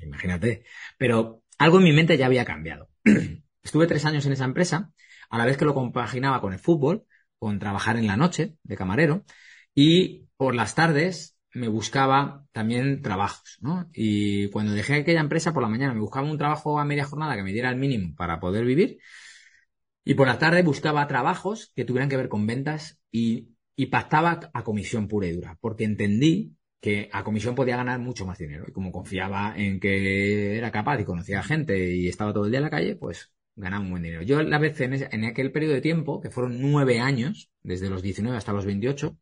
imagínate. 0.00 0.62
Pero 0.96 1.42
algo 1.58 1.78
en 1.78 1.84
mi 1.84 1.92
mente 1.92 2.16
ya 2.16 2.26
había 2.26 2.44
cambiado. 2.44 2.88
Estuve 3.62 3.86
tres 3.86 4.04
años 4.04 4.26
en 4.26 4.32
esa 4.32 4.44
empresa, 4.44 4.92
a 5.30 5.38
la 5.38 5.46
vez 5.46 5.56
que 5.56 5.64
lo 5.64 5.74
compaginaba 5.74 6.40
con 6.40 6.52
el 6.52 6.58
fútbol, 6.58 7.04
con 7.38 7.58
trabajar 7.58 7.96
en 7.96 8.06
la 8.06 8.16
noche 8.16 8.56
de 8.62 8.76
camarero, 8.76 9.24
y 9.74 10.26
por 10.36 10.54
las 10.54 10.74
tardes 10.74 11.36
me 11.54 11.68
buscaba 11.68 12.46
también 12.52 13.02
trabajos, 13.02 13.58
¿no? 13.60 13.88
Y 13.92 14.48
cuando 14.50 14.72
dejé 14.72 14.94
aquella 14.94 15.20
empresa 15.20 15.52
por 15.52 15.62
la 15.62 15.68
mañana 15.68 15.94
me 15.94 16.00
buscaba 16.00 16.30
un 16.30 16.38
trabajo 16.38 16.78
a 16.78 16.84
media 16.84 17.04
jornada 17.04 17.36
que 17.36 17.42
me 17.42 17.52
diera 17.52 17.70
el 17.70 17.76
mínimo 17.76 18.14
para 18.16 18.40
poder 18.40 18.64
vivir, 18.64 18.98
y 20.04 20.14
por 20.14 20.26
la 20.26 20.38
tarde 20.38 20.62
buscaba 20.62 21.06
trabajos 21.06 21.72
que 21.74 21.84
tuvieran 21.84 22.08
que 22.08 22.16
ver 22.16 22.28
con 22.28 22.46
ventas 22.46 22.98
y, 23.10 23.54
y 23.76 23.86
pactaba 23.86 24.50
a 24.52 24.64
comisión 24.64 25.08
pura 25.08 25.28
y 25.28 25.32
dura, 25.32 25.58
porque 25.60 25.84
entendí 25.84 26.56
que 26.80 27.08
a 27.12 27.22
comisión 27.22 27.54
podía 27.54 27.76
ganar 27.76 28.00
mucho 28.00 28.26
más 28.26 28.38
dinero. 28.38 28.64
Y 28.66 28.72
como 28.72 28.90
confiaba 28.90 29.54
en 29.56 29.78
que 29.78 30.58
era 30.58 30.72
capaz 30.72 31.00
y 31.00 31.04
conocía 31.04 31.42
gente 31.42 31.94
y 31.94 32.08
estaba 32.08 32.32
todo 32.32 32.46
el 32.46 32.50
día 32.50 32.58
en 32.58 32.64
la 32.64 32.70
calle, 32.70 32.96
pues 32.96 33.32
ganaba 33.56 33.84
un 33.84 33.90
buen 33.90 34.02
dinero. 34.02 34.22
Yo 34.22 34.42
la 34.42 34.58
vez 34.58 34.80
en, 34.80 35.24
aquel 35.24 35.52
periodo 35.52 35.74
de 35.74 35.80
tiempo, 35.80 36.20
que 36.20 36.30
fueron 36.30 36.60
nueve 36.60 37.00
años, 37.00 37.50
desde 37.62 37.90
los 37.90 38.02
19 38.02 38.36
hasta 38.36 38.52
los 38.52 38.64
28, 38.64 39.16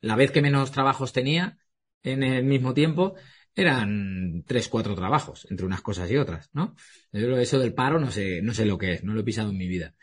la 0.00 0.16
vez 0.16 0.30
que 0.30 0.42
menos 0.42 0.70
trabajos 0.70 1.12
tenía 1.12 1.58
en 2.02 2.22
el 2.22 2.44
mismo 2.44 2.74
tiempo 2.74 3.14
eran 3.54 4.44
tres, 4.46 4.68
cuatro 4.68 4.94
trabajos, 4.94 5.46
entre 5.50 5.66
unas 5.66 5.82
cosas 5.82 6.10
y 6.10 6.16
otras, 6.16 6.48
¿no? 6.52 6.76
eso 7.12 7.58
del 7.58 7.74
paro 7.74 7.98
no 7.98 8.10
sé, 8.12 8.40
no 8.42 8.54
sé 8.54 8.64
lo 8.64 8.78
que 8.78 8.92
es, 8.94 9.04
no 9.04 9.14
lo 9.14 9.20
he 9.20 9.24
pisado 9.24 9.50
en 9.50 9.58
mi 9.58 9.66
vida. 9.66 9.94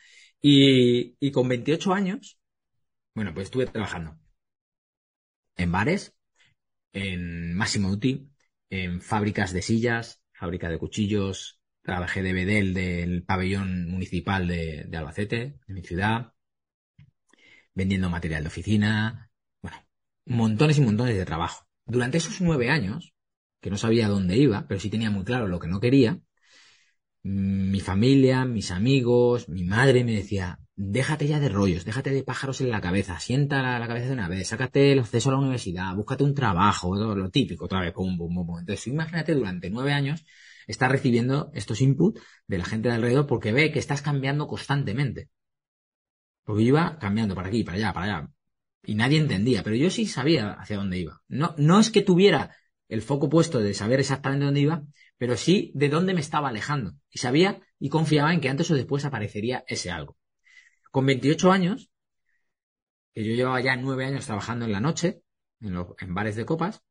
Y, 0.42 1.16
y 1.20 1.32
con 1.32 1.48
28 1.48 1.94
años 1.94 2.38
Bueno, 3.16 3.34
pues 3.34 3.46
estuve 3.46 3.66
trabajando 3.68 4.20
en 5.58 5.72
bares, 5.72 6.16
en 6.94 7.56
Massimo 7.56 7.90
Dutti, 7.90 8.30
en 8.70 9.02
fábricas 9.02 9.54
de 9.54 9.62
sillas, 9.62 10.22
fábrica 10.34 10.70
de 10.70 10.78
cuchillos, 10.78 11.60
trabajé 11.86 12.24
de 12.24 12.34
bedel 12.34 12.74
del 12.74 13.24
pabellón 13.24 13.88
municipal 13.90 14.48
de, 14.48 14.90
Albacete, 14.92 15.60
de 15.68 15.74
mi 15.74 15.84
ciudad, 15.84 16.34
vendiendo 17.76 18.10
material 18.10 18.44
de 18.44 18.48
oficina, 18.48 19.30
bueno, 19.62 19.78
montones 20.26 20.80
y 20.80 20.82
montones 20.82 21.16
de 21.16 21.26
trabajo. 21.26 21.68
Durante 21.86 22.18
esos 22.18 22.42
nueve 22.42 22.72
años, 22.72 23.14
que 23.62 23.70
no 23.70 23.78
sabía 23.78 24.08
dónde 24.08 24.36
iba, 24.36 24.68
pero 24.68 24.80
sí 24.80 24.90
tenía 24.90 25.12
muy 25.12 25.24
claro 25.26 25.48
lo 25.48 25.60
que 25.60 25.68
no 25.68 25.80
quería, 25.80 26.20
mi 27.22 27.80
familia, 27.80 28.46
mis 28.46 28.72
amigos, 28.72 29.48
mi 29.50 29.64
madre 29.64 30.04
me 30.04 30.14
decía, 30.14 30.60
déjate 30.76 31.28
ya 31.28 31.40
de 31.40 31.50
rollos, 31.50 31.86
déjate 31.86 32.12
de 32.12 32.24
pájaros 32.24 32.62
en 32.62 32.72
la 32.72 32.82
cabeza, 32.82 33.20
sienta 33.20 33.80
la, 33.80 33.88
cabeza 33.88 34.08
de 34.08 34.14
una 34.14 34.28
vez, 34.28 34.48
sácate 34.48 34.92
el 34.92 35.00
acceso 35.00 35.30
a 35.30 35.34
la 35.34 35.40
universidad, 35.40 35.96
búscate 35.96 36.24
un 36.24 36.34
trabajo, 36.34 36.96
todo 36.96 37.16
lo 37.16 37.30
típico, 37.30 37.66
otra 37.66 37.82
vez, 37.82 37.94
pum, 37.94 38.18
pum, 38.18 38.34
pum. 38.46 38.60
Entonces, 38.60 38.88
imagínate 38.88 39.34
durante 39.36 39.70
nueve 39.70 39.94
años 39.94 40.26
estar 40.68 40.92
recibiendo 40.92 41.52
estos 41.54 41.82
inputs 41.82 42.22
de 42.48 42.58
la 42.58 42.66
gente 42.66 42.90
de 42.90 42.96
alrededor 42.96 43.28
porque 43.28 43.52
ve 43.52 43.72
que 43.72 43.80
estás 43.80 44.02
cambiando 44.02 44.48
constantemente. 44.48 45.30
Porque 46.44 46.64
yo 46.64 46.70
iba 46.70 46.98
cambiando 47.00 47.36
para 47.36 47.48
aquí, 47.48 47.64
para 47.64 47.78
allá, 47.78 47.94
para 47.94 48.06
allá. 48.06 48.30
Y 48.84 48.96
nadie 48.96 49.20
entendía, 49.20 49.64
pero 49.64 49.76
yo 49.76 49.90
sí 49.90 50.06
sabía 50.06 50.52
hacia 50.52 50.78
dónde 50.78 51.00
iba. 51.00 51.22
No, 51.28 51.56
no 51.58 51.80
es 51.80 51.90
que 51.90 52.02
tuviera 52.02 52.56
el 52.88 53.02
foco 53.02 53.30
puesto 53.30 53.60
de 53.60 53.74
saber 53.74 54.00
exactamente 54.00 54.46
dónde 54.46 54.62
iba, 54.62 54.84
pero 55.18 55.38
sí 55.38 55.72
de 55.74 55.90
dónde 55.90 56.14
me 56.14 56.22
estaba 56.22 56.50
alejando. 56.50 56.94
Y 57.10 57.18
sabía 57.18 57.62
y 57.80 57.90
confiaba 57.90 58.34
en 58.34 58.42
que 58.42 58.50
antes 58.50 58.70
o 58.72 58.76
después 58.76 59.06
aparecería 59.06 59.64
ese 59.68 59.92
algo. 59.92 60.18
Con 60.92 61.06
28 61.06 61.52
años, 61.52 61.90
que 63.14 63.24
yo 63.24 63.34
llevaba 63.34 63.62
ya 63.62 63.76
nueve 63.76 64.06
años 64.06 64.26
trabajando 64.26 64.66
en 64.66 64.72
la 64.72 64.82
noche, 64.82 65.22
en, 65.62 65.76
en 66.00 66.14
bares 66.14 66.36
de 66.36 66.46
copas, 66.46 66.84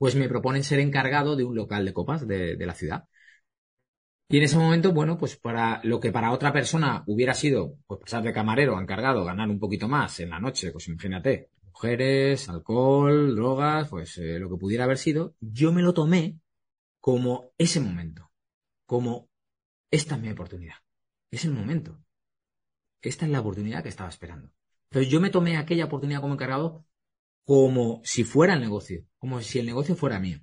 pues 0.00 0.16
me 0.16 0.30
proponen 0.30 0.64
ser 0.64 0.80
encargado 0.80 1.36
de 1.36 1.44
un 1.44 1.54
local 1.54 1.84
de 1.84 1.92
copas 1.92 2.26
de, 2.26 2.56
la 2.56 2.72
ciudad. 2.74 3.04
Y 4.28 4.38
en 4.38 4.44
ese 4.44 4.56
momento, 4.56 4.94
bueno, 4.94 5.18
pues 5.18 5.36
para 5.36 5.82
lo 5.84 6.00
que 6.00 6.10
para 6.10 6.32
otra 6.32 6.54
persona 6.54 7.04
hubiera 7.06 7.34
sido 7.34 7.76
pues 7.86 8.00
pasar 8.00 8.22
de 8.22 8.32
camarero 8.32 8.80
encargado, 8.80 9.26
ganar 9.26 9.50
un 9.50 9.60
poquito 9.60 9.88
más 9.88 10.18
en 10.20 10.30
la 10.30 10.40
noche, 10.40 10.72
pues 10.72 10.88
imagínate, 10.88 11.50
mujeres, 11.66 12.48
alcohol, 12.48 13.36
drogas, 13.36 13.90
pues 13.90 14.16
eh, 14.16 14.38
lo 14.38 14.48
que 14.48 14.56
pudiera 14.56 14.84
haber 14.84 14.96
sido, 14.96 15.34
yo 15.38 15.70
me 15.70 15.82
lo 15.82 15.92
tomé 15.92 16.38
como 16.98 17.52
ese 17.58 17.80
momento, 17.80 18.30
como 18.86 19.28
esta 19.90 20.14
es 20.14 20.22
mi 20.22 20.30
oportunidad, 20.30 20.76
es 21.30 21.44
el 21.44 21.52
momento, 21.52 22.00
esta 23.02 23.26
es 23.26 23.30
la 23.30 23.40
oportunidad 23.40 23.82
que 23.82 23.90
estaba 23.90 24.08
esperando. 24.08 24.50
Entonces 24.84 25.12
yo 25.12 25.20
me 25.20 25.28
tomé 25.28 25.58
aquella 25.58 25.84
oportunidad 25.84 26.22
como 26.22 26.34
encargado 26.34 26.86
como 27.50 28.00
si 28.04 28.22
fuera 28.22 28.54
el 28.54 28.60
negocio, 28.60 29.04
como 29.18 29.40
si 29.42 29.58
el 29.58 29.66
negocio 29.66 29.96
fuera 29.96 30.20
mío. 30.20 30.38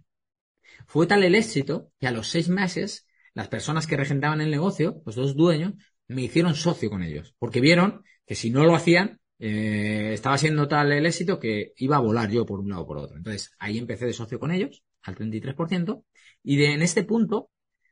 Fue 0.88 1.08
tal 1.08 1.24
el 1.24 1.36
éxito 1.36 1.90
que 2.02 2.08
a 2.08 2.12
los 2.12 2.28
seis 2.28 2.50
meses 2.50 3.08
las 3.34 3.48
personas 3.48 3.88
que 3.88 3.96
regentaban 3.96 4.42
el 4.42 4.52
negocio, 4.52 5.02
los 5.06 5.16
dos 5.16 5.34
dueños, 5.34 5.76
me 6.10 6.24
hicieron 6.24 6.54
socio 6.54 6.90
con 6.90 7.04
ellos, 7.04 7.34
porque 7.40 7.62
vieron 7.62 8.04
que 8.26 8.36
si 8.36 8.50
no 8.50 8.66
lo 8.66 8.76
hacían, 8.76 9.22
eh, 9.40 10.10
estaba 10.12 10.38
siendo 10.38 10.68
tal 10.68 10.92
el 10.92 11.06
éxito 11.06 11.40
que 11.40 11.72
iba 11.78 11.96
a 11.96 12.02
volar 12.02 12.30
yo 12.30 12.46
por 12.46 12.60
un 12.60 12.72
lado 12.72 12.82
o 12.82 12.88
por 12.88 12.98
otro. 12.98 13.16
Entonces 13.16 13.54
ahí 13.58 13.78
empecé 13.78 14.06
de 14.06 14.12
socio 14.12 14.38
con 14.38 14.52
ellos, 14.52 14.84
al 15.02 15.16
33%, 15.16 16.04
y 16.44 16.58
de, 16.58 16.74
en 16.74 16.82
este 16.82 17.06
punto 17.06 17.50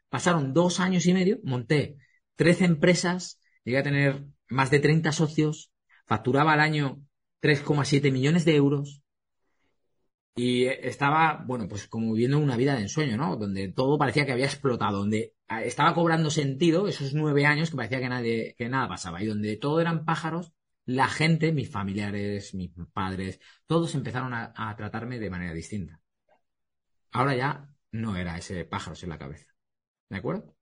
pasaron 0.10 0.52
dos 0.52 0.82
años 0.82 1.06
y 1.06 1.14
medio, 1.14 1.40
monté 1.42 1.96
13 2.36 2.66
empresas, 2.66 3.40
llegué 3.64 3.78
a 3.78 3.84
tener 3.84 4.26
más 4.50 4.72
de 4.72 4.82
30 4.82 5.14
socios, 5.14 5.72
facturaba 6.06 6.52
al 6.52 6.60
año 6.60 7.02
3,7 7.42 8.12
millones 8.12 8.44
de 8.44 8.58
euros, 8.58 9.04
y 10.36 10.65
estaba, 10.65 11.44
bueno, 11.48 11.68
pues 11.68 11.88
como 11.88 12.12
viviendo 12.12 12.38
una 12.39 12.58
vida 12.58 12.75
de 12.75 12.82
ensueño, 12.82 13.15
¿no? 13.15 13.38
Donde 13.38 13.70
todo 13.70 13.98
parecía 13.98 14.25
que 14.25 14.34
había 14.34 14.46
explotado, 14.46 15.00
donde 15.00 15.34
estaba 15.63 15.94
cobrando 15.94 16.30
sentido 16.30 16.88
esos 16.88 17.13
nueve 17.13 17.46
años 17.46 17.70
que 17.70 17.77
parecía 17.77 18.00
que 18.00 18.10
nadie, 18.10 18.56
que 18.58 18.68
nada 18.68 18.89
pasaba, 18.89 19.24
y 19.24 19.27
donde 19.27 19.56
todo 19.56 19.80
eran 19.80 20.04
pájaros, 20.04 20.54
la 20.86 21.08
gente, 21.08 21.54
mis 21.54 21.70
familiares, 21.72 22.54
mis 22.54 22.72
padres, 22.94 23.39
todos 23.65 23.96
empezaron 23.96 24.34
a, 24.34 24.75
tratarme 24.77 25.20
de 25.20 25.30
manera 25.30 25.54
distinta. 25.54 26.01
Ahora 27.12 27.36
ya 27.36 27.70
no 27.92 28.18
era 28.18 28.38
ese 28.38 28.65
pájaros 28.65 29.01
en 29.04 29.10
la 29.10 29.18
cabeza. 29.18 29.48
¿De 30.10 30.18
acuerdo? 30.18 30.56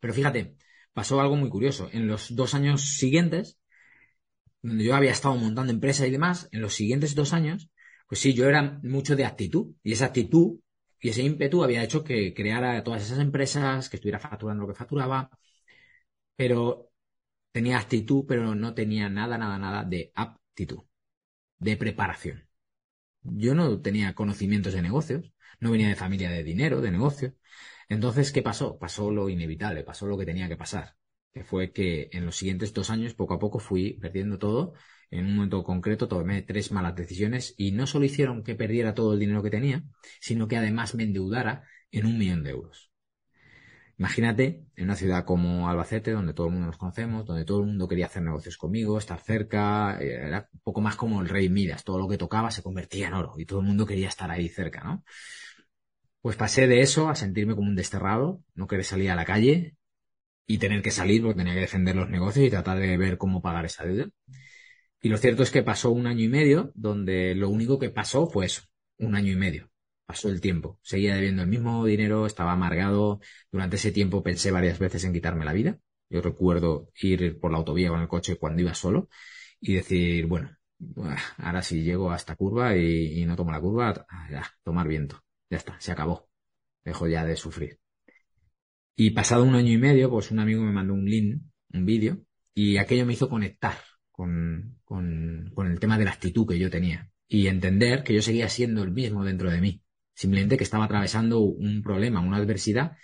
Pero 0.00 0.12
fíjate, 0.14 0.56
pasó 0.92 1.20
algo 1.20 1.36
muy 1.36 1.48
curioso. 1.48 1.88
En 1.92 2.06
los 2.06 2.34
dos 2.36 2.54
años 2.54 2.96
siguientes, 2.98 3.58
donde 4.62 4.84
yo 4.84 4.94
había 4.94 5.12
estado 5.12 5.36
montando 5.36 5.72
empresas 5.72 6.06
y 6.06 6.10
demás, 6.10 6.48
en 6.52 6.60
los 6.60 6.74
siguientes 6.74 7.14
dos 7.14 7.32
años, 7.32 7.70
pues 8.06 8.20
sí, 8.20 8.34
yo 8.34 8.48
era 8.48 8.80
mucho 8.82 9.16
de 9.16 9.24
actitud. 9.24 9.74
Y 9.82 9.92
esa 9.92 10.06
actitud 10.06 10.60
y 11.00 11.10
ese 11.10 11.22
ímpetu 11.22 11.62
había 11.64 11.82
hecho 11.84 12.04
que 12.04 12.34
creara 12.34 12.82
todas 12.84 13.02
esas 13.02 13.18
empresas, 13.18 13.88
que 13.88 13.96
estuviera 13.96 14.18
facturando 14.20 14.62
lo 14.62 14.68
que 14.68 14.78
facturaba. 14.78 15.30
Pero 16.36 16.90
tenía 17.52 17.78
actitud, 17.78 18.24
pero 18.28 18.54
no 18.54 18.74
tenía 18.74 19.08
nada, 19.10 19.38
nada, 19.38 19.58
nada 19.58 19.84
de 19.84 20.12
aptitud, 20.14 20.84
de 21.58 21.76
preparación. 21.78 22.48
Yo 23.22 23.54
no 23.54 23.80
tenía 23.82 24.14
conocimientos 24.14 24.74
de 24.74 24.82
negocios, 24.82 25.32
no 25.60 25.72
venía 25.72 25.88
de 25.88 25.96
familia 25.96 26.30
de 26.30 26.44
dinero, 26.44 26.80
de 26.82 26.92
negocios. 26.92 27.34
Entonces, 27.88 28.32
¿qué 28.32 28.42
pasó? 28.42 28.78
Pasó 28.78 29.10
lo 29.10 29.28
inevitable, 29.30 29.84
pasó 29.84 30.06
lo 30.06 30.18
que 30.18 30.26
tenía 30.26 30.48
que 30.48 30.56
pasar, 30.56 30.96
que 31.34 31.44
fue 31.44 31.72
que 31.72 32.08
en 32.12 32.24
los 32.24 32.36
siguientes 32.36 32.72
dos 32.72 32.90
años, 32.90 33.14
poco 33.14 33.34
a 33.34 33.38
poco, 33.38 33.58
fui 33.58 33.94
perdiendo 34.00 34.38
todo 34.38 34.74
en 35.10 35.26
un 35.26 35.36
momento 35.36 35.62
concreto 35.62 36.08
tomé 36.08 36.42
tres 36.42 36.72
malas 36.72 36.96
decisiones 36.96 37.54
y 37.56 37.72
no 37.72 37.86
solo 37.86 38.04
hicieron 38.04 38.42
que 38.42 38.54
perdiera 38.54 38.94
todo 38.94 39.12
el 39.12 39.20
dinero 39.20 39.42
que 39.42 39.50
tenía, 39.50 39.84
sino 40.20 40.48
que 40.48 40.56
además 40.56 40.94
me 40.94 41.04
endeudara 41.04 41.64
en 41.92 42.06
un 42.06 42.18
millón 42.18 42.42
de 42.42 42.50
euros. 42.50 42.90
Imagínate 43.96 44.64
en 44.74 44.84
una 44.86 44.96
ciudad 44.96 45.24
como 45.24 45.68
Albacete, 45.68 46.10
donde 46.10 46.34
todo 46.34 46.48
el 46.48 46.54
mundo 46.54 46.66
nos 46.66 46.78
conocemos, 46.78 47.24
donde 47.24 47.44
todo 47.44 47.60
el 47.60 47.66
mundo 47.66 47.86
quería 47.86 48.06
hacer 48.06 48.22
negocios 48.22 48.56
conmigo, 48.56 48.98
estar 48.98 49.20
cerca, 49.20 49.98
eh, 50.00 50.14
era 50.14 50.48
un 50.52 50.60
poco 50.64 50.80
más 50.80 50.96
como 50.96 51.20
el 51.20 51.28
rey 51.28 51.48
Midas, 51.48 51.84
todo 51.84 51.98
lo 51.98 52.08
que 52.08 52.18
tocaba 52.18 52.50
se 52.50 52.64
convertía 52.64 53.06
en 53.06 53.14
oro 53.14 53.34
y 53.38 53.46
todo 53.46 53.60
el 53.60 53.66
mundo 53.66 53.86
quería 53.86 54.08
estar 54.08 54.30
ahí 54.32 54.48
cerca, 54.48 54.82
¿no? 54.82 55.04
Pues 56.22 56.36
pasé 56.36 56.66
de 56.66 56.80
eso 56.80 57.08
a 57.08 57.14
sentirme 57.14 57.54
como 57.54 57.68
un 57.68 57.76
desterrado, 57.76 58.42
no 58.54 58.66
querer 58.66 58.84
salir 58.84 59.10
a 59.12 59.14
la 59.14 59.24
calle 59.24 59.76
y 60.46 60.58
tener 60.58 60.82
que 60.82 60.90
salir 60.90 61.22
porque 61.22 61.38
tenía 61.38 61.54
que 61.54 61.60
defender 61.60 61.96
los 61.96 62.10
negocios 62.10 62.46
y 62.46 62.50
tratar 62.50 62.78
de 62.78 62.96
ver 62.96 63.18
cómo 63.18 63.42
pagar 63.42 63.64
esa 63.64 63.84
deuda. 63.84 64.08
Y 65.00 65.08
lo 65.08 65.18
cierto 65.18 65.42
es 65.42 65.50
que 65.50 65.62
pasó 65.62 65.90
un 65.90 66.06
año 66.06 66.24
y 66.24 66.28
medio 66.28 66.72
donde 66.74 67.34
lo 67.34 67.48
único 67.50 67.78
que 67.78 67.90
pasó 67.90 68.26
fue 68.26 68.46
eso, 68.46 68.62
un 68.98 69.14
año 69.14 69.32
y 69.32 69.36
medio. 69.36 69.70
Pasó 70.06 70.28
el 70.28 70.40
tiempo. 70.40 70.78
Seguía 70.82 71.14
debiendo 71.14 71.42
el 71.42 71.48
mismo 71.48 71.84
dinero, 71.84 72.26
estaba 72.26 72.52
amargado. 72.52 73.20
Durante 73.50 73.76
ese 73.76 73.92
tiempo 73.92 74.22
pensé 74.22 74.50
varias 74.50 74.78
veces 74.78 75.04
en 75.04 75.12
quitarme 75.12 75.44
la 75.44 75.52
vida. 75.52 75.78
Yo 76.10 76.20
recuerdo 76.22 76.90
ir 77.00 77.38
por 77.40 77.50
la 77.50 77.58
autovía 77.58 77.88
con 77.90 78.00
el 78.00 78.08
coche 78.08 78.36
cuando 78.36 78.62
iba 78.62 78.74
solo 78.74 79.08
y 79.60 79.74
decir, 79.74 80.26
bueno, 80.26 80.56
ahora 81.38 81.62
sí 81.62 81.82
llego 81.82 82.10
a 82.10 82.16
esta 82.16 82.36
curva 82.36 82.76
y, 82.76 83.22
y 83.22 83.26
no 83.26 83.36
tomo 83.36 83.52
la 83.52 83.60
curva, 83.60 84.06
ya, 84.30 84.44
tomar 84.62 84.88
viento. 84.88 85.22
Ya 85.50 85.58
está, 85.58 85.78
se 85.80 85.92
acabó. 85.92 86.28
Dejo 86.84 87.08
ya 87.08 87.24
de 87.24 87.36
sufrir. 87.36 87.80
Y 88.96 89.10
pasado 89.10 89.44
un 89.44 89.54
año 89.54 89.72
y 89.72 89.78
medio, 89.78 90.10
pues 90.10 90.30
un 90.30 90.38
amigo 90.38 90.62
me 90.62 90.72
mandó 90.72 90.94
un 90.94 91.04
link, 91.04 91.42
un 91.72 91.84
vídeo, 91.84 92.24
y 92.54 92.76
aquello 92.76 93.06
me 93.06 93.14
hizo 93.14 93.28
conectar 93.28 93.76
con, 94.10 94.78
con, 94.84 95.50
con 95.54 95.66
el 95.66 95.80
tema 95.80 95.98
de 95.98 96.04
la 96.04 96.12
actitud 96.12 96.46
que 96.46 96.58
yo 96.58 96.70
tenía 96.70 97.10
y 97.28 97.48
entender 97.48 98.04
que 98.04 98.14
yo 98.14 98.22
seguía 98.22 98.48
siendo 98.48 98.82
el 98.82 98.92
mismo 98.92 99.24
dentro 99.24 99.50
de 99.50 99.60
mí. 99.60 99.82
Simplemente 100.14 100.56
que 100.56 100.64
estaba 100.64 100.84
atravesando 100.84 101.40
un 101.40 101.82
problema, 101.82 102.20
una 102.20 102.36
adversidad 102.36 102.96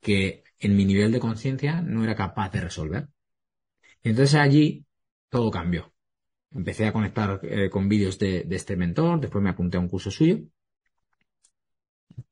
que 0.00 0.44
en 0.58 0.76
mi 0.76 0.84
nivel 0.84 1.12
de 1.12 1.20
conciencia 1.20 1.82
no 1.82 2.04
era 2.04 2.14
capaz 2.14 2.50
de 2.50 2.60
resolver. 2.62 3.08
Y 4.02 4.10
entonces 4.10 4.36
allí 4.36 4.86
todo 5.28 5.50
cambió. 5.50 5.92
Empecé 6.50 6.86
a 6.86 6.92
conectar 6.92 7.40
eh, 7.42 7.68
con 7.70 7.88
vídeos 7.88 8.18
de, 8.18 8.44
de, 8.44 8.56
este 8.56 8.76
mentor, 8.76 9.20
después 9.20 9.44
me 9.44 9.50
apunté 9.50 9.76
a 9.76 9.80
un 9.80 9.88
curso 9.88 10.10
suyo 10.10 10.38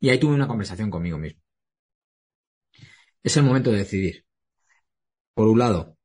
y 0.00 0.08
ahí 0.08 0.18
tuve 0.18 0.34
una 0.34 0.48
conversación 0.48 0.90
conmigo 0.90 1.18
mismo. 1.18 1.40
Es 3.26 3.36
el 3.36 3.42
momento 3.42 3.72
de 3.72 3.78
decidir. 3.78 4.24
Por 5.34 5.48
un 5.48 5.58
lado, 5.58 5.98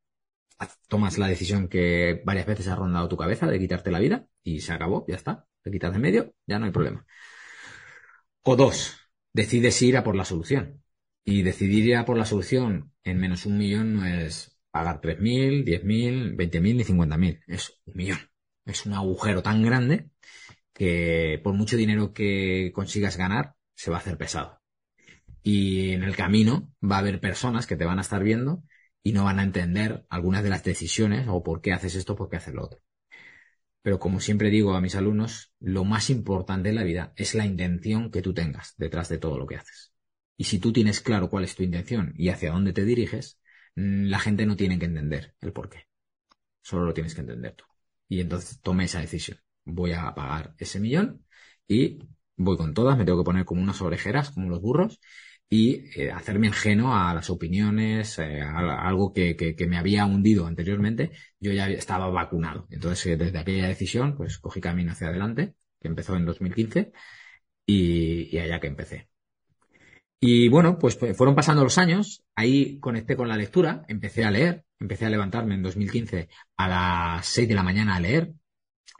tomas 0.87 1.19
la 1.19 1.27
decisión 1.27 1.67
que 1.67 2.21
varias 2.25 2.47
veces 2.47 2.67
ha 2.67 2.75
rondado 2.75 3.09
tu 3.09 3.17
cabeza 3.17 3.45
de 3.45 3.59
quitarte 3.59 3.91
la 3.91 3.99
vida 3.99 4.27
y 4.43 4.61
se 4.61 4.73
acabó, 4.73 5.05
ya 5.07 5.17
está. 5.17 5.45
Te 5.61 5.69
quitas 5.69 5.93
de 5.93 5.99
medio, 5.99 6.33
ya 6.47 6.57
no 6.57 6.65
hay 6.65 6.71
problema. 6.71 7.05
O 8.43 8.55
dos, 8.55 8.97
decides 9.33 9.79
ir 9.83 9.97
a 9.97 10.03
por 10.03 10.15
la 10.15 10.25
solución. 10.25 10.83
Y 11.23 11.43
decidir 11.43 11.85
ir 11.85 11.97
a 11.97 12.05
por 12.05 12.17
la 12.17 12.25
solución 12.25 12.91
en 13.03 13.19
menos 13.19 13.45
un 13.45 13.59
millón 13.59 13.93
no 13.93 14.05
es 14.07 14.57
pagar 14.71 14.99
3.000, 14.99 15.63
10.000, 15.63 16.35
20.000 16.35 16.75
ni 16.77 16.83
50.000. 16.83 17.43
Es 17.45 17.79
un 17.85 17.93
millón. 17.95 18.19
Es 18.65 18.87
un 18.87 18.93
agujero 18.93 19.43
tan 19.43 19.61
grande 19.61 20.09
que 20.73 21.39
por 21.43 21.53
mucho 21.53 21.77
dinero 21.77 22.13
que 22.13 22.71
consigas 22.73 23.15
ganar, 23.17 23.55
se 23.75 23.91
va 23.91 23.97
a 23.97 23.99
hacer 23.99 24.17
pesado. 24.17 24.60
Y 25.43 25.91
en 25.91 26.03
el 26.03 26.15
camino 26.15 26.71
va 26.83 26.97
a 26.97 26.99
haber 26.99 27.19
personas 27.19 27.67
que 27.67 27.75
te 27.75 27.85
van 27.85 27.97
a 27.97 28.01
estar 28.01 28.23
viendo 28.23 28.63
y 29.03 29.13
no 29.13 29.23
van 29.23 29.39
a 29.39 29.43
entender 29.43 30.05
algunas 30.09 30.43
de 30.43 30.49
las 30.49 30.63
decisiones 30.63 31.27
o 31.29 31.43
por 31.43 31.61
qué 31.61 31.73
haces 31.73 31.95
esto, 31.95 32.15
por 32.15 32.29
qué 32.29 32.37
haces 32.37 32.53
lo 32.53 32.63
otro. 32.63 32.79
Pero 33.81 33.99
como 33.99 34.19
siempre 34.19 34.49
digo 34.49 34.75
a 34.75 34.81
mis 34.81 34.95
alumnos, 34.95 35.53
lo 35.59 35.83
más 35.85 36.09
importante 36.09 36.69
en 36.69 36.75
la 36.75 36.83
vida 36.83 37.13
es 37.15 37.33
la 37.33 37.45
intención 37.45 38.11
que 38.11 38.21
tú 38.21 38.33
tengas 38.33 38.75
detrás 38.77 39.09
de 39.09 39.17
todo 39.17 39.37
lo 39.39 39.47
que 39.47 39.55
haces. 39.55 39.93
Y 40.37 40.43
si 40.45 40.59
tú 40.59 40.71
tienes 40.71 41.01
claro 41.01 41.29
cuál 41.29 41.43
es 41.45 41.55
tu 41.55 41.63
intención 41.63 42.13
y 42.15 42.29
hacia 42.29 42.51
dónde 42.51 42.73
te 42.73 42.85
diriges, 42.85 43.39
mm, 43.75 44.05
la 44.05 44.19
gente 44.19 44.45
no 44.45 44.55
tiene 44.55 44.77
que 44.77 44.85
entender 44.85 45.35
el 45.41 45.51
por 45.53 45.69
qué. 45.69 45.87
Solo 46.61 46.85
lo 46.85 46.93
tienes 46.93 47.15
que 47.15 47.21
entender 47.21 47.55
tú. 47.55 47.65
Y 48.07 48.21
entonces 48.21 48.61
tomé 48.61 48.85
esa 48.85 48.99
decisión. 49.01 49.39
Voy 49.65 49.93
a 49.93 50.13
pagar 50.15 50.55
ese 50.57 50.79
millón 50.79 51.25
y 51.67 51.99
voy 52.37 52.57
con 52.57 52.73
todas, 52.73 52.97
me 52.97 53.05
tengo 53.05 53.19
que 53.19 53.25
poner 53.25 53.45
como 53.45 53.61
unas 53.61 53.81
orejeras, 53.81 54.31
como 54.31 54.49
los 54.49 54.61
burros, 54.61 54.99
y 55.53 55.83
eh, 56.01 56.11
hacerme 56.11 56.47
ajeno 56.47 56.95
a 56.97 57.13
las 57.13 57.29
opiniones, 57.29 58.17
eh, 58.19 58.41
a, 58.41 58.87
algo 58.87 59.13
que, 59.13 59.35
que, 59.35 59.67
me 59.67 59.77
había 59.77 60.05
hundido 60.05 60.47
anteriormente, 60.47 61.11
yo 61.41 61.51
ya 61.51 61.67
estaba 61.69 62.09
vacunado. 62.09 62.67
Entonces, 62.71 63.05
eh, 63.07 63.17
desde 63.17 63.37
aquella 63.39 63.67
decisión, 63.67 64.15
pues 64.15 64.39
cogí 64.39 64.61
camino 64.61 64.93
hacia 64.93 65.07
adelante, 65.09 65.55
que 65.81 65.89
empezó 65.89 66.15
en 66.15 66.25
2015, 66.25 66.93
y, 67.65 68.35
y 68.35 68.39
allá 68.39 68.61
que 68.61 68.67
empecé. 68.67 69.09
Y 70.21 70.47
bueno, 70.47 70.77
pues, 70.79 70.95
pues 70.95 71.17
fueron 71.17 71.35
pasando 71.35 71.63
los 71.63 71.77
años, 71.77 72.23
ahí 72.35 72.79
conecté 72.79 73.17
con 73.17 73.27
la 73.27 73.35
lectura, 73.35 73.83
empecé 73.89 74.23
a 74.23 74.31
leer, 74.31 74.63
empecé 74.79 75.05
a 75.05 75.09
levantarme 75.09 75.55
en 75.55 75.63
2015 75.63 76.29
a 76.57 76.67
las 76.69 77.25
6 77.27 77.49
de 77.49 77.55
la 77.55 77.63
mañana 77.63 77.95
a 77.95 77.99
leer, 77.99 78.33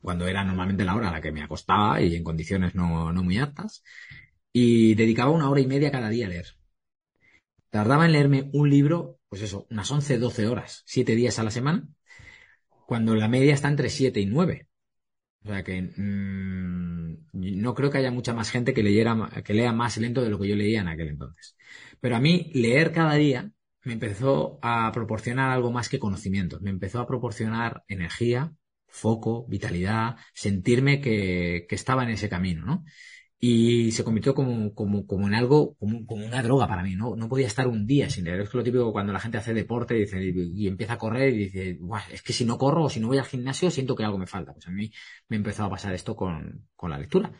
cuando 0.01 0.27
era 0.27 0.43
normalmente 0.43 0.83
la 0.83 0.95
hora 0.95 1.09
a 1.09 1.11
la 1.13 1.21
que 1.21 1.31
me 1.31 1.43
acostaba 1.43 2.01
y 2.01 2.15
en 2.15 2.23
condiciones 2.23 2.75
no, 2.75 3.13
no 3.13 3.23
muy 3.23 3.37
aptas 3.37 3.83
y 4.53 4.95
dedicaba 4.95 5.31
una 5.31 5.49
hora 5.49 5.61
y 5.61 5.67
media 5.67 5.91
cada 5.91 6.09
día 6.09 6.25
a 6.27 6.29
leer. 6.29 6.47
Tardaba 7.69 8.05
en 8.05 8.11
leerme 8.11 8.49
un 8.53 8.69
libro, 8.69 9.19
pues 9.29 9.41
eso, 9.41 9.65
unas 9.69 9.89
11, 9.89 10.17
12 10.17 10.47
horas, 10.47 10.83
7 10.85 11.15
días 11.15 11.39
a 11.39 11.43
la 11.43 11.51
semana, 11.51 11.87
cuando 12.85 13.15
la 13.15 13.29
media 13.29 13.53
está 13.53 13.69
entre 13.69 13.89
7 13.89 14.19
y 14.19 14.25
9. 14.25 14.67
O 15.43 15.47
sea 15.47 15.63
que 15.63 15.81
mmm, 15.81 17.15
no 17.33 17.73
creo 17.73 17.89
que 17.89 17.97
haya 17.97 18.11
mucha 18.11 18.33
más 18.33 18.51
gente 18.51 18.73
que 18.73 18.83
leyera, 18.83 19.29
que 19.43 19.53
lea 19.53 19.71
más 19.73 19.97
lento 19.97 20.21
de 20.21 20.29
lo 20.29 20.39
que 20.39 20.49
yo 20.49 20.55
leía 20.55 20.81
en 20.81 20.87
aquel 20.87 21.09
entonces. 21.09 21.55
Pero 21.99 22.15
a 22.15 22.19
mí 22.19 22.51
leer 22.53 22.91
cada 22.91 23.15
día 23.15 23.51
me 23.83 23.93
empezó 23.93 24.59
a 24.61 24.91
proporcionar 24.91 25.49
algo 25.51 25.71
más 25.71 25.89
que 25.89 25.99
conocimientos. 25.99 26.61
Me 26.61 26.69
empezó 26.69 26.99
a 26.99 27.07
proporcionar 27.07 27.83
energía, 27.87 28.53
foco, 28.87 29.45
vitalidad, 29.47 30.17
sentirme 30.33 31.01
que, 31.01 31.65
que 31.67 31.75
estaba 31.75 32.03
en 32.03 32.09
ese 32.09 32.29
camino, 32.29 32.65
¿no? 32.65 32.83
Y 33.43 33.91
se 33.91 34.03
convirtió 34.03 34.35
como, 34.35 34.71
como, 34.75 35.07
como 35.07 35.27
en 35.27 35.33
algo, 35.33 35.75
como, 35.79 36.05
una 36.09 36.43
droga 36.43 36.67
para 36.67 36.83
mí, 36.83 36.95
¿no? 36.95 37.15
No 37.15 37.27
podía 37.27 37.47
estar 37.47 37.67
un 37.67 37.87
día 37.87 38.07
sin 38.07 38.25
leer. 38.25 38.41
Es 38.41 38.53
lo 38.53 38.63
típico 38.63 38.91
cuando 38.91 39.11
la 39.13 39.19
gente 39.19 39.39
hace 39.39 39.51
deporte 39.55 39.97
y, 39.97 40.67
empieza 40.67 40.93
a 40.93 40.97
correr 40.99 41.33
y 41.33 41.37
dice, 41.45 41.79
es 42.11 42.21
que 42.21 42.33
si 42.33 42.45
no 42.45 42.59
corro 42.59 42.83
o 42.83 42.89
si 42.89 42.99
no 42.99 43.07
voy 43.07 43.17
al 43.17 43.25
gimnasio 43.25 43.71
siento 43.71 43.95
que 43.95 44.03
algo 44.03 44.19
me 44.19 44.27
falta. 44.27 44.53
Pues 44.53 44.67
a 44.67 44.71
mí 44.71 44.91
me 45.27 45.37
empezó 45.37 45.63
a 45.63 45.71
pasar 45.71 45.91
esto 45.95 46.15
con, 46.15 46.67
con 46.75 46.91
la 46.91 46.99
lectura. 46.99 47.31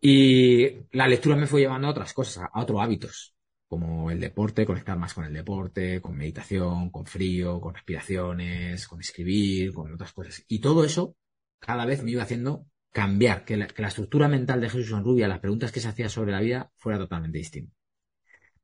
Y 0.00 0.66
la 0.92 1.06
lectura 1.08 1.36
me 1.36 1.46
fue 1.46 1.60
llevando 1.60 1.88
a 1.88 1.90
otras 1.90 2.14
cosas, 2.14 2.48
a 2.50 2.62
otros 2.62 2.80
hábitos, 2.80 3.34
como 3.66 4.10
el 4.10 4.18
deporte, 4.18 4.64
conectar 4.64 4.96
más 4.96 5.12
con 5.12 5.24
el 5.26 5.34
deporte, 5.34 6.00
con 6.00 6.16
meditación, 6.16 6.90
con 6.90 7.04
frío, 7.04 7.60
con 7.60 7.74
respiraciones, 7.74 8.88
con 8.88 9.00
escribir, 9.00 9.74
con 9.74 9.92
otras 9.92 10.12
cosas. 10.14 10.42
Y 10.48 10.60
todo 10.60 10.84
eso 10.84 11.16
cada 11.58 11.84
vez 11.84 12.02
me 12.02 12.12
iba 12.12 12.22
haciendo 12.22 12.66
cambiar, 12.98 13.44
que 13.44 13.56
la, 13.56 13.66
estructura 13.86 14.26
mental 14.26 14.60
de 14.60 14.68
Jesús 14.68 14.90
Rubia, 14.90 15.28
las 15.28 15.38
preguntas 15.38 15.70
que 15.70 15.78
se 15.78 15.86
hacía 15.86 16.08
sobre 16.08 16.32
la 16.32 16.40
vida, 16.40 16.72
fuera 16.78 16.98
totalmente 16.98 17.38
distinta. 17.38 17.72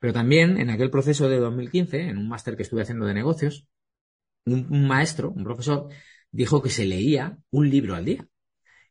Pero 0.00 0.12
también 0.12 0.58
en 0.58 0.70
aquel 0.70 0.90
proceso 0.90 1.28
de 1.28 1.38
2015, 1.38 2.08
en 2.08 2.18
un 2.18 2.28
máster 2.28 2.56
que 2.56 2.64
estuve 2.64 2.82
haciendo 2.82 3.06
de 3.06 3.14
negocios, 3.14 3.68
un, 4.44 4.88
maestro, 4.88 5.30
un 5.30 5.44
profesor, 5.44 5.86
dijo 6.32 6.60
que 6.62 6.68
se 6.68 6.84
leía 6.84 7.38
un 7.50 7.70
libro 7.70 7.94
al 7.94 8.04
día. 8.04 8.26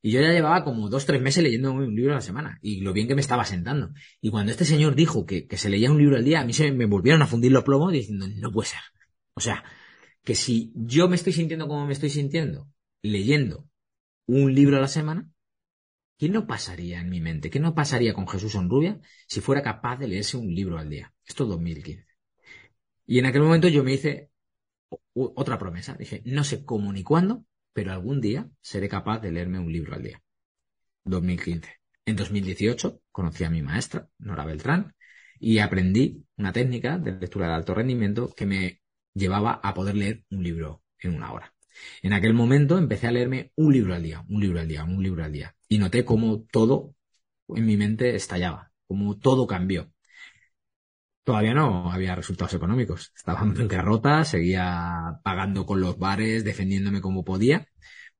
Y 0.01 0.11
yo 0.11 0.21
ya 0.21 0.31
llevaba 0.31 0.63
como 0.63 0.89
dos, 0.89 1.05
tres 1.05 1.21
meses 1.21 1.43
leyendo 1.43 1.73
un 1.73 1.93
libro 1.93 2.13
a 2.13 2.15
la 2.15 2.21
semana. 2.21 2.57
Y 2.61 2.79
lo 2.79 2.93
bien 2.93 3.09
que 3.09 3.15
me 3.15 3.21
estaba 3.21 3.43
sentando. 3.43 3.91
Y 4.21 4.29
cuando 4.31 4.49
este 4.53 4.63
señor 4.63 4.95
dijo 4.95 5.25
que, 5.25 5.45
que 5.45 5.57
se 5.57 5.69
leía 5.69 5.91
un 5.91 5.97
libro 5.97 6.15
al 6.15 6.23
día, 6.23 6.39
a 6.39 6.45
mí 6.45 6.53
se 6.53 6.71
me 6.71 6.85
volvieron 6.85 7.21
a 7.21 7.27
fundir 7.27 7.51
los 7.51 7.65
plomos 7.65 7.91
diciendo, 7.91 8.27
no 8.29 8.51
puede 8.51 8.69
ser. 8.69 8.79
O 9.33 9.41
sea, 9.41 9.65
que 10.23 10.35
si 10.35 10.71
yo 10.73 11.09
me 11.09 11.17
estoy 11.17 11.33
sintiendo 11.33 11.67
como 11.67 11.85
me 11.85 11.93
estoy 11.93 12.09
sintiendo, 12.09 12.69
leyendo 13.01 13.67
un 14.25 14.55
libro 14.55 14.77
a 14.77 14.81
la 14.81 14.87
semana, 14.87 15.32
¿qué 16.17 16.29
no 16.29 16.47
pasaría 16.47 16.99
en 17.01 17.09
mi 17.09 17.21
mente? 17.21 17.49
¿Qué 17.49 17.59
no 17.59 17.75
pasaría 17.75 18.13
con 18.13 18.27
Jesús 18.27 18.53
Rubia 18.53 18.99
si 19.27 19.41
fuera 19.41 19.61
capaz 19.61 19.97
de 19.97 20.07
leerse 20.07 20.37
un 20.37 20.53
libro 20.53 20.77
al 20.77 20.89
día? 20.89 21.13
Esto 21.25 21.43
es 21.43 21.49
2015. 21.49 22.05
Y 23.05 23.19
en 23.19 23.25
aquel 23.25 23.41
momento 23.41 23.67
yo 23.67 23.83
me 23.83 23.93
hice 23.93 24.29
otra 25.13 25.57
promesa. 25.57 25.95
Dije, 25.95 26.21
no 26.25 26.43
sé 26.43 26.63
cómo 26.63 26.91
ni 26.93 27.03
cuándo, 27.03 27.45
pero 27.73 27.91
algún 27.91 28.21
día 28.21 28.49
seré 28.61 28.87
capaz 28.87 29.19
de 29.19 29.31
leerme 29.31 29.59
un 29.59 29.71
libro 29.71 29.95
al 29.95 30.03
día. 30.03 30.21
2015. 31.05 31.69
En 32.05 32.15
2018 32.15 33.01
conocí 33.11 33.43
a 33.43 33.49
mi 33.49 33.61
maestra, 33.61 34.09
Nora 34.19 34.45
Beltrán, 34.45 34.93
y 35.39 35.59
aprendí 35.59 36.25
una 36.37 36.53
técnica 36.53 36.97
de 36.97 37.13
lectura 37.13 37.47
de 37.47 37.53
alto 37.53 37.73
rendimiento 37.73 38.33
que 38.35 38.45
me 38.45 38.81
llevaba 39.13 39.59
a 39.63 39.73
poder 39.73 39.95
leer 39.95 40.23
un 40.31 40.43
libro 40.43 40.83
en 40.99 41.15
una 41.15 41.31
hora. 41.31 41.53
En 42.01 42.13
aquel 42.13 42.33
momento 42.33 42.77
empecé 42.77 43.07
a 43.07 43.11
leerme 43.11 43.51
un 43.55 43.73
libro 43.73 43.93
al 43.93 44.03
día, 44.03 44.23
un 44.29 44.41
libro 44.41 44.59
al 44.59 44.67
día, 44.67 44.83
un 44.83 45.01
libro 45.01 45.23
al 45.23 45.31
día. 45.31 45.55
Y 45.73 45.79
noté 45.79 46.05
cómo 46.05 46.43
todo 46.51 46.93
en 47.47 47.65
mi 47.65 47.77
mente 47.77 48.15
estallaba, 48.15 48.71
cómo 48.85 49.17
todo 49.17 49.47
cambió. 49.47 49.91
Todavía 51.23 51.55
no 51.55 51.91
había 51.91 52.13
resultados 52.13 52.53
económicos. 52.53 53.11
Estaba 53.15 53.41
en 53.41 53.55
bancarrota, 53.55 54.23
seguía 54.23 55.19
pagando 55.23 55.65
con 55.65 55.81
los 55.81 55.97
bares, 55.97 56.43
defendiéndome 56.43 57.01
como 57.01 57.23
podía. 57.23 57.67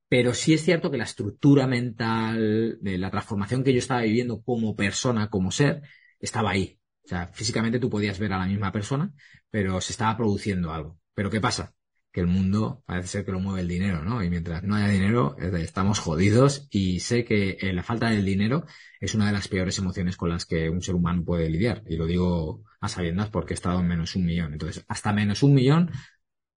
Pero 0.08 0.34
sí 0.34 0.54
es 0.54 0.64
cierto 0.64 0.90
que 0.90 0.96
la 0.96 1.04
estructura 1.04 1.68
mental, 1.68 2.78
de 2.80 2.98
la 2.98 3.12
transformación 3.12 3.62
que 3.62 3.72
yo 3.72 3.78
estaba 3.78 4.02
viviendo 4.02 4.42
como 4.42 4.74
persona, 4.74 5.30
como 5.30 5.52
ser, 5.52 5.82
estaba 6.18 6.50
ahí. 6.50 6.80
O 7.04 7.08
sea, 7.08 7.28
físicamente 7.28 7.78
tú 7.78 7.88
podías 7.88 8.18
ver 8.18 8.32
a 8.32 8.38
la 8.38 8.46
misma 8.46 8.72
persona, 8.72 9.12
pero 9.48 9.80
se 9.80 9.92
estaba 9.92 10.16
produciendo 10.16 10.72
algo. 10.72 10.98
Pero 11.14 11.30
¿qué 11.30 11.40
pasa? 11.40 11.72
Que 12.14 12.20
el 12.20 12.28
mundo 12.28 12.84
parece 12.86 13.08
ser 13.08 13.24
que 13.24 13.32
lo 13.32 13.40
mueve 13.40 13.62
el 13.62 13.68
dinero, 13.68 14.04
¿no? 14.04 14.22
Y 14.22 14.30
mientras 14.30 14.62
no 14.62 14.76
haya 14.76 14.86
dinero, 14.86 15.36
estamos 15.36 15.98
jodidos 15.98 16.68
y 16.70 17.00
sé 17.00 17.24
que 17.24 17.58
eh, 17.60 17.72
la 17.72 17.82
falta 17.82 18.08
del 18.08 18.24
dinero 18.24 18.66
es 19.00 19.16
una 19.16 19.26
de 19.26 19.32
las 19.32 19.48
peores 19.48 19.76
emociones 19.78 20.16
con 20.16 20.30
las 20.30 20.46
que 20.46 20.70
un 20.70 20.80
ser 20.80 20.94
humano 20.94 21.24
puede 21.24 21.50
lidiar. 21.50 21.82
Y 21.88 21.96
lo 21.96 22.06
digo 22.06 22.62
a 22.80 22.88
sabiendas 22.88 23.30
porque 23.30 23.54
he 23.54 23.56
estado 23.56 23.80
en 23.80 23.88
menos 23.88 24.14
un 24.14 24.26
millón. 24.26 24.52
Entonces, 24.52 24.84
hasta 24.86 25.12
menos 25.12 25.42
un 25.42 25.54
millón 25.54 25.90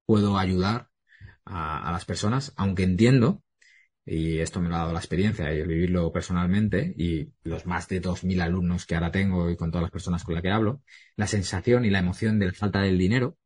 puedo 0.06 0.38
ayudar 0.38 0.90
a, 1.46 1.92
las 1.92 2.06
personas, 2.06 2.54
aunque 2.56 2.84
entiendo, 2.84 3.44
y 4.06 4.40
esto 4.40 4.62
me 4.62 4.70
lo 4.70 4.76
ha 4.76 4.80
dado 4.80 4.94
la 4.94 5.00
experiencia 5.00 5.54
y 5.56 5.60
el 5.60 5.68
vivirlo 5.68 6.12
personalmente, 6.12 6.94
y 6.98 7.34
los 7.44 7.66
más 7.66 7.88
de 7.88 8.00
2.000 8.02 8.42
alumnos 8.44 8.86
que 8.86 8.96
ahora 8.96 9.12
tengo 9.12 9.50
y 9.50 9.58
con 9.58 9.72
todas 9.72 9.84
las 9.84 9.92
personas 9.92 10.24
con 10.24 10.36
las 10.36 10.44
que 10.44 10.52
hablo, 10.52 10.84
la 11.16 11.28
sensación 11.28 11.84
y 11.86 11.90
la 11.90 12.00
emoción 12.00 12.38
de 12.40 12.48
la 12.48 12.54
falta 12.54 12.82
del 12.82 12.98
dinero 13.00 13.38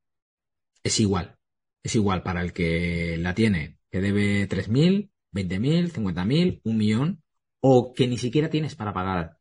es 0.83 0.99
igual 0.99 1.37
es 1.83 1.95
igual 1.95 2.23
para 2.23 2.41
el 2.41 2.53
que 2.53 3.17
la 3.17 3.33
tiene, 3.33 3.77
que 3.89 4.01
debe 4.01 4.47
3.000, 4.47 5.11
20.000, 5.31 5.91
50.000, 5.91 6.61
un 6.63 6.77
millón, 6.77 7.23
o 7.59 7.93
que 7.93 8.07
ni 8.07 8.17
siquiera 8.17 8.49
tienes 8.49 8.75
para 8.75 8.93
pagar 8.93 9.37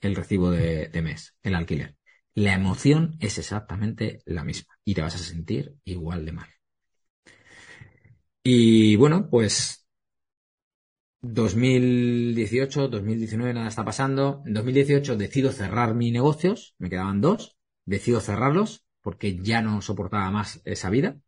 el 0.00 0.16
recibo 0.16 0.50
de, 0.50 0.90
mes, 1.02 1.36
el 1.42 1.54
alquiler. 1.54 1.96
La 2.34 2.54
emoción 2.54 3.16
es 3.20 3.38
exactamente 3.38 4.22
la 4.24 4.44
misma 4.44 4.78
y 4.84 4.94
te 4.94 5.02
vas 5.02 5.14
a 5.14 5.18
sentir 5.18 5.76
igual 5.84 6.24
de 6.24 6.32
mal. 6.32 6.48
Y 8.42 8.96
bueno, 8.96 9.28
pues 9.28 9.86
2018, 11.22 12.88
2019 12.88 13.52
nada 13.52 13.68
está 13.68 13.84
pasando. 13.84 14.42
En 14.46 14.54
2018 14.54 15.16
decido 15.16 15.52
cerrar 15.52 15.94
mis 15.94 16.12
negocios, 16.12 16.74
me 16.78 16.88
quedaban 16.88 17.20
dos, 17.20 17.56
decido 17.84 18.20
cerrarlos 18.20 18.84
porque 19.02 19.36
ya 19.36 19.60
no 19.60 19.82
soportaba 19.82 20.30
más 20.30 20.62
esa 20.64 20.88
vida 20.88 21.20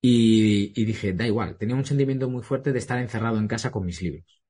y, 0.00 0.84
dije, 0.84 1.12
da 1.12 1.26
igual, 1.26 1.56
tenía 1.58 1.74
un 1.74 1.84
sentimiento 1.84 2.28
muy 2.28 2.42
fuerte 2.42 2.72
de 2.72 2.78
estar 2.78 2.98
encerrado 2.98 3.38
en 3.38 3.48
casa 3.48 3.70
con 3.70 3.84
mis 3.84 4.00
libros. 4.00 4.42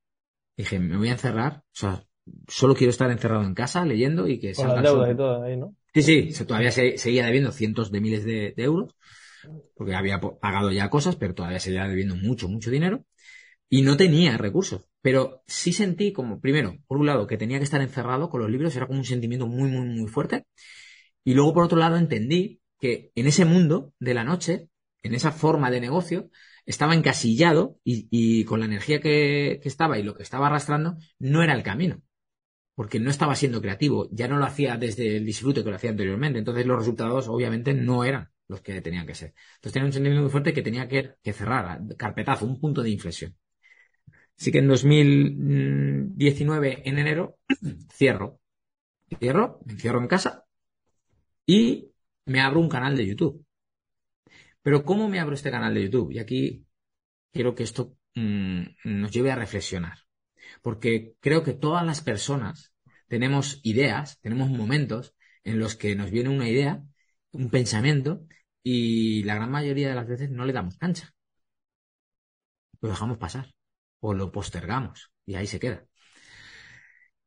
Dije, 0.55 0.79
me 0.79 0.97
voy 0.97 1.09
a 1.09 1.13
encerrar, 1.13 1.63
o 1.65 1.73
sea, 1.73 2.03
solo 2.47 2.75
quiero 2.75 2.91
estar 2.91 3.09
encerrado 3.09 3.43
en 3.43 3.55
casa 3.55 3.85
leyendo 3.85 4.27
y 4.27 4.39
que 4.39 4.53
Con 4.53 4.67
las 4.67 4.83
deudas 4.83 5.11
y 5.11 5.15
todo 5.15 5.43
ahí, 5.43 5.57
¿no? 5.57 5.75
Sí, 5.93 6.31
sí, 6.31 6.45
todavía 6.45 6.71
seguía 6.71 7.25
debiendo 7.25 7.51
cientos 7.51 7.91
de 7.91 7.99
miles 7.99 8.23
de, 8.23 8.53
euros, 8.57 8.95
porque 9.75 9.95
había 9.95 10.19
pagado 10.19 10.71
ya 10.71 10.89
cosas, 10.89 11.15
pero 11.15 11.33
todavía 11.33 11.59
seguía 11.59 11.87
debiendo 11.87 12.15
mucho, 12.15 12.47
mucho 12.47 12.69
dinero, 12.69 13.05
y 13.69 13.81
no 13.81 13.97
tenía 13.97 14.37
recursos. 14.37 14.87
Pero 15.01 15.41
sí 15.47 15.73
sentí 15.73 16.13
como, 16.13 16.39
primero, 16.41 16.77
por 16.85 16.99
un 16.99 17.07
lado, 17.07 17.25
que 17.25 17.37
tenía 17.37 17.57
que 17.57 17.63
estar 17.63 17.81
encerrado 17.81 18.29
con 18.29 18.41
los 18.41 18.51
libros, 18.51 18.75
era 18.75 18.85
como 18.85 18.99
un 18.99 19.05
sentimiento 19.05 19.47
muy, 19.47 19.69
muy, 19.71 19.87
muy 19.87 20.07
fuerte, 20.07 20.45
y 21.23 21.33
luego, 21.33 21.53
por 21.53 21.63
otro 21.63 21.79
lado, 21.79 21.97
entendí 21.97 22.61
que 22.79 23.11
en 23.15 23.27
ese 23.27 23.45
mundo 23.45 23.93
de 23.99 24.13
la 24.13 24.23
noche 24.23 24.69
en 25.03 25.15
esa 25.15 25.31
forma 25.31 25.71
de 25.71 25.81
negocio, 25.81 26.29
estaba 26.65 26.95
encasillado 26.95 27.79
y, 27.83 28.43
con 28.45 28.59
la 28.59 28.65
energía 28.65 28.99
que, 29.01 29.61
estaba 29.63 29.99
y 29.99 30.03
lo 30.03 30.15
que 30.15 30.23
estaba 30.23 30.47
arrastrando, 30.47 30.97
no 31.19 31.43
era 31.43 31.53
el 31.53 31.63
camino. 31.63 32.01
Porque 32.75 32.99
no 32.99 33.09
estaba 33.09 33.35
siendo 33.35 33.61
creativo, 33.61 34.07
ya 34.11 34.27
no 34.27 34.37
lo 34.37 34.45
hacía 34.45 34.77
desde 34.77 35.17
el 35.17 35.25
disfrute 35.25 35.63
que 35.63 35.69
lo 35.69 35.75
hacía 35.75 35.89
anteriormente. 35.91 36.39
Entonces 36.39 36.65
los 36.65 36.79
resultados 36.79 37.27
obviamente 37.27 37.73
no 37.73 38.03
eran 38.05 38.29
los 38.47 38.61
que 38.61 38.81
tenían 38.81 39.05
que 39.05 39.15
ser. 39.15 39.33
Entonces 39.55 39.73
tenía 39.73 39.87
un 39.87 39.93
sentimiento 39.93 40.23
muy 40.23 40.31
fuerte 40.31 40.53
que 40.53 40.61
tenía 40.61 40.87
que, 40.87 41.15
que 41.21 41.33
cerrar, 41.33 41.81
carpetazo, 41.97 42.45
un 42.45 42.59
punto 42.59 42.81
de 42.81 42.89
inflexión. 42.91 43.35
Así 44.39 44.51
que 44.51 44.59
en 44.59 44.67
2019, 44.67 46.87
en 46.87 46.97
enero, 46.97 47.37
cierro. 47.91 48.39
Cierro, 49.19 49.59
me 49.65 49.73
encierro 49.73 49.99
en 49.99 50.07
casa 50.07 50.45
y 51.45 51.91
me 52.25 52.41
abro 52.41 52.59
un 52.59 52.69
canal 52.69 52.95
de 52.95 53.07
YouTube. 53.07 53.45
Pero 54.69 54.83
¿cómo 54.83 55.09
me 55.09 55.19
abro 55.19 55.33
este 55.33 55.49
canal 55.49 55.73
de 55.73 55.81
YouTube? 55.85 56.11
Y 56.11 56.19
aquí 56.19 56.67
quiero 57.33 57.55
que 57.55 57.63
esto 57.63 57.97
mm, 58.13 58.61
nos 58.83 59.09
lleve 59.09 59.31
a 59.31 59.35
reflexionar. 59.35 59.97
Porque 60.61 61.15
creo 61.21 61.41
que 61.41 61.53
todas 61.53 61.83
las 61.83 62.01
personas 62.01 62.71
tenemos 63.07 63.61
ideas, 63.63 64.19
tenemos 64.21 64.51
momentos 64.51 65.15
en 65.43 65.57
los 65.57 65.75
que 65.75 65.95
nos 65.95 66.11
viene 66.11 66.29
una 66.29 66.47
idea, 66.47 66.83
un 67.31 67.49
pensamiento, 67.49 68.27
y 68.61 69.23
la 69.23 69.33
gran 69.33 69.49
mayoría 69.49 69.89
de 69.89 69.95
las 69.95 70.07
veces 70.07 70.29
no 70.29 70.45
le 70.45 70.53
damos 70.53 70.77
cancha. 70.77 71.15
Lo 72.79 72.89
dejamos 72.89 73.17
pasar 73.17 73.51
o 74.01 74.13
lo 74.13 74.31
postergamos 74.31 75.11
y 75.25 75.33
ahí 75.33 75.47
se 75.47 75.59
queda. 75.59 75.83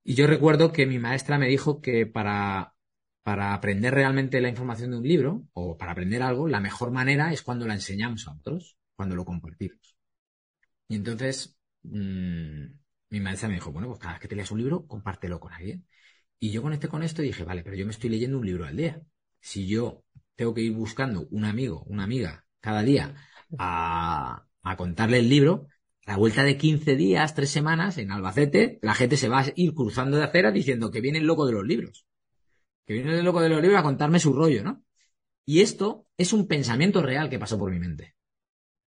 Y 0.05 0.14
yo 0.14 0.28
recuerdo 0.28 0.72
que 0.72 0.87
mi 0.87 1.00
maestra 1.00 1.38
me 1.38 1.48
dijo 1.48 1.81
que 1.81 2.07
para, 2.07 2.76
para 3.22 3.54
aprender 3.54 3.94
realmente 3.94 4.40
la 4.40 4.48
información 4.48 4.90
de 4.92 4.98
un 4.98 5.04
libro 5.04 5.44
o 5.52 5.76
para 5.78 5.92
aprender 5.92 6.22
algo, 6.22 6.48
la 6.48 6.61
mejor 6.61 6.90
manera 6.90 7.32
es 7.32 7.42
cuando 7.42 7.66
la 7.66 7.74
enseñamos 7.74 8.26
a 8.28 8.32
otros, 8.32 8.76
cuando 8.96 9.16
lo 9.16 9.24
compartimos. 9.24 9.96
Y 10.88 10.96
entonces 10.96 11.56
mmm, 11.82 12.66
mi 13.11 13.20
maestra 13.20 13.48
me 13.48 13.54
dijo, 13.56 13.72
bueno, 13.72 13.88
pues 13.88 14.00
cada 14.00 14.14
vez 14.14 14.22
que 14.22 14.28
te 14.28 14.37
leas 14.37 14.50
un 14.50 14.58
libro, 14.58 14.87
compártelo 14.87 15.38
con 15.40 15.52
alguien. 15.52 15.87
Y 16.38 16.50
yo 16.50 16.62
conecté 16.62 16.88
con 16.88 17.02
esto 17.02 17.22
y 17.22 17.26
dije, 17.26 17.44
vale, 17.44 17.62
pero 17.62 17.76
yo 17.76 17.85
me 17.87 17.92
estoy 17.92 18.11
leyendo 18.11 18.38
un 18.38 18.46
libro 18.46 18.66
al 18.66 18.76
día. 18.76 19.02
Si 19.40 19.68
yo 19.68 20.04
tengo 20.37 20.54
que 20.54 20.62
ir 20.62 20.72
buscando 20.72 21.26
un 21.30 21.44
amigo, 21.44 21.85
una 21.87 22.04
amiga, 22.04 22.46
cada 22.61 22.82
día 22.82 23.14
a, 23.58 24.46
a 24.62 24.76
contarle 24.76 25.18
el 25.18 25.28
libro, 25.28 25.68
a 26.06 26.12
la 26.12 26.16
vuelta 26.16 26.42
de 26.44 26.56
15 26.56 26.96
días, 26.96 27.35
tres 27.35 27.50
semanas, 27.50 27.98
en 27.98 28.11
Albacete, 28.11 28.78
la 28.82 28.94
gente 28.94 29.16
se 29.16 29.28
va 29.28 29.40
a 29.40 29.52
ir 29.54 29.74
cruzando 29.74 30.16
de 30.16 30.24
acera 30.24 30.50
diciendo 30.50 30.90
que 30.90 31.00
viene 31.00 31.18
el 31.18 31.26
loco 31.26 31.46
de 31.46 31.52
los 31.52 31.66
libros. 31.66 32.06
Que 32.87 32.95
viene 32.95 33.18
el 33.18 33.25
loco 33.25 33.40
de 33.40 33.49
los 33.49 33.61
libros 33.61 33.81
a 33.81 33.83
contarme 33.83 34.18
su 34.18 34.33
rollo, 34.33 34.64
¿no? 34.64 34.85
Y 35.45 35.61
esto 35.61 36.07
es 36.16 36.33
un 36.33 36.47
pensamiento 36.47 37.03
real 37.03 37.31
que 37.31 37.38
pasó 37.38 37.59
por 37.59 37.71
mi 37.71 37.79
mente. 37.79 38.14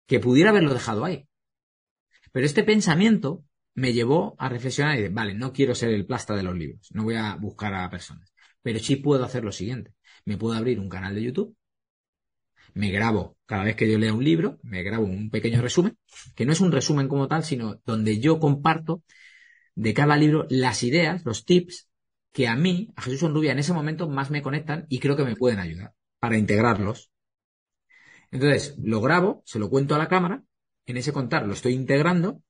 Que 0.07 0.21
pudiera 0.21 0.51
haberlo 0.51 0.73
dejado 0.75 1.05
ahí. 1.05 1.29
Pero 2.33 2.47
este 2.47 2.65
pensamiento 2.65 3.45
me 3.75 3.93
llevó 3.93 4.37
a 4.39 4.49
reflexionar 4.49 4.95
y 4.95 5.03
decir, 5.03 5.15
vale, 5.15 5.35
no 5.35 5.53
quiero 5.53 5.75
ser 5.75 5.91
el 5.91 6.07
plasta 6.07 6.35
de 6.35 6.43
los 6.43 6.57
libros, 6.57 6.89
no 6.93 7.05
voy 7.05 7.17
a 7.17 7.35
buscar 7.37 7.75
a 7.75 7.91
personas. 7.91 8.33
Pero 8.63 8.79
sí 8.79 8.97
puedo 8.97 9.25
hacer 9.25 9.45
lo 9.45 9.53
siguiente. 9.53 9.95
Me 10.25 10.37
puedo 10.37 10.55
abrir 10.55 10.81
un 10.81 10.89
canal 10.89 11.15
de 11.15 11.23
YouTube 11.23 11.57
me 12.77 12.91
grabo, 12.91 13.39
cada 13.47 13.65
vez 13.65 13.75
que 13.75 13.91
yo 13.91 13.99
lea 13.99 14.13
un 14.13 14.23
libro, 14.23 14.59
me 14.63 14.83
grabo 14.83 15.07
un 15.07 15.31
pequeño 15.31 15.63
resumen, 15.63 15.97
que 16.35 16.45
no 16.45 16.53
es 16.53 16.61
un 16.61 16.71
resumen 16.71 17.09
como 17.09 17.27
tal, 17.27 17.43
sino 17.43 17.81
donde 17.87 18.21
yo 18.21 18.39
comparto 18.39 19.03
de 19.75 19.95
cada 19.95 20.17
libro 20.19 20.47
las 20.51 20.83
ideas, 20.83 21.25
los 21.25 21.47
tips 21.47 21.89
que 22.37 22.49
a 22.49 22.55
mí, 22.55 22.93
a 22.97 23.01
Jesús 23.01 23.23
Onrubia, 23.23 23.53
en 23.53 23.61
ese 23.61 23.73
momento 23.73 24.11
más 24.11 24.31
me 24.31 24.43
conectan 24.43 24.85
y 24.91 24.99
creo 24.99 25.17
que 25.17 25.25
me 25.25 25.37
pueden 25.37 25.59
ayudar 25.59 25.95
para 26.19 26.37
integrarlos. 26.37 27.11
Entonces, 28.31 28.77
lo 28.77 29.01
grabo, 29.01 29.43
se 29.47 29.59
lo 29.59 29.71
cuento 29.71 29.95
a 29.95 29.99
la 29.99 30.07
cámara, 30.07 30.45
en 30.85 30.99
ese 30.99 31.15
contar 31.15 31.47
lo 31.47 31.55
estoy 31.55 31.73
integrando 31.73 32.43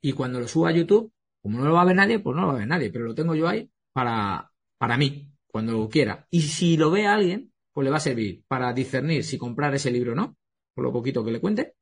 y 0.00 0.12
cuando 0.12 0.40
lo 0.40 0.48
subo 0.48 0.66
a 0.66 0.72
YouTube, 0.72 1.12
como 1.40 1.60
no 1.60 1.66
lo 1.66 1.74
va 1.74 1.82
a 1.82 1.84
ver 1.84 1.94
nadie, 1.94 2.18
pues 2.18 2.34
no 2.34 2.42
lo 2.42 2.48
va 2.48 2.54
a 2.54 2.58
ver 2.58 2.66
nadie, 2.66 2.90
pero 2.90 3.04
lo 3.04 3.14
tengo 3.14 3.36
yo 3.36 3.46
ahí 3.46 3.70
para, 3.92 4.50
para 4.76 4.96
mí, 4.96 5.32
cuando 5.46 5.72
lo 5.74 5.88
quiera. 5.88 6.26
Y 6.30 6.40
si 6.40 6.76
lo 6.76 6.90
ve 6.90 7.06
alguien, 7.06 7.52
pues 7.72 7.84
le 7.84 7.92
va 7.92 7.98
a 7.98 8.00
servir 8.00 8.42
para 8.48 8.72
discernir 8.72 9.22
si 9.22 9.38
comprar 9.38 9.72
ese 9.72 9.92
libro 9.92 10.14
o 10.14 10.16
no, 10.16 10.36
por 10.74 10.82
lo 10.82 10.92
poquito 10.92 11.24
que 11.24 11.30
le 11.30 11.40
cuente, 11.40 11.76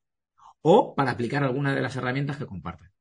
o 0.60 0.94
para 0.94 1.12
aplicar 1.12 1.42
alguna 1.42 1.74
de 1.74 1.80
las 1.80 1.96
herramientas 1.96 2.36
que 2.36 2.44
comparten. 2.44 2.92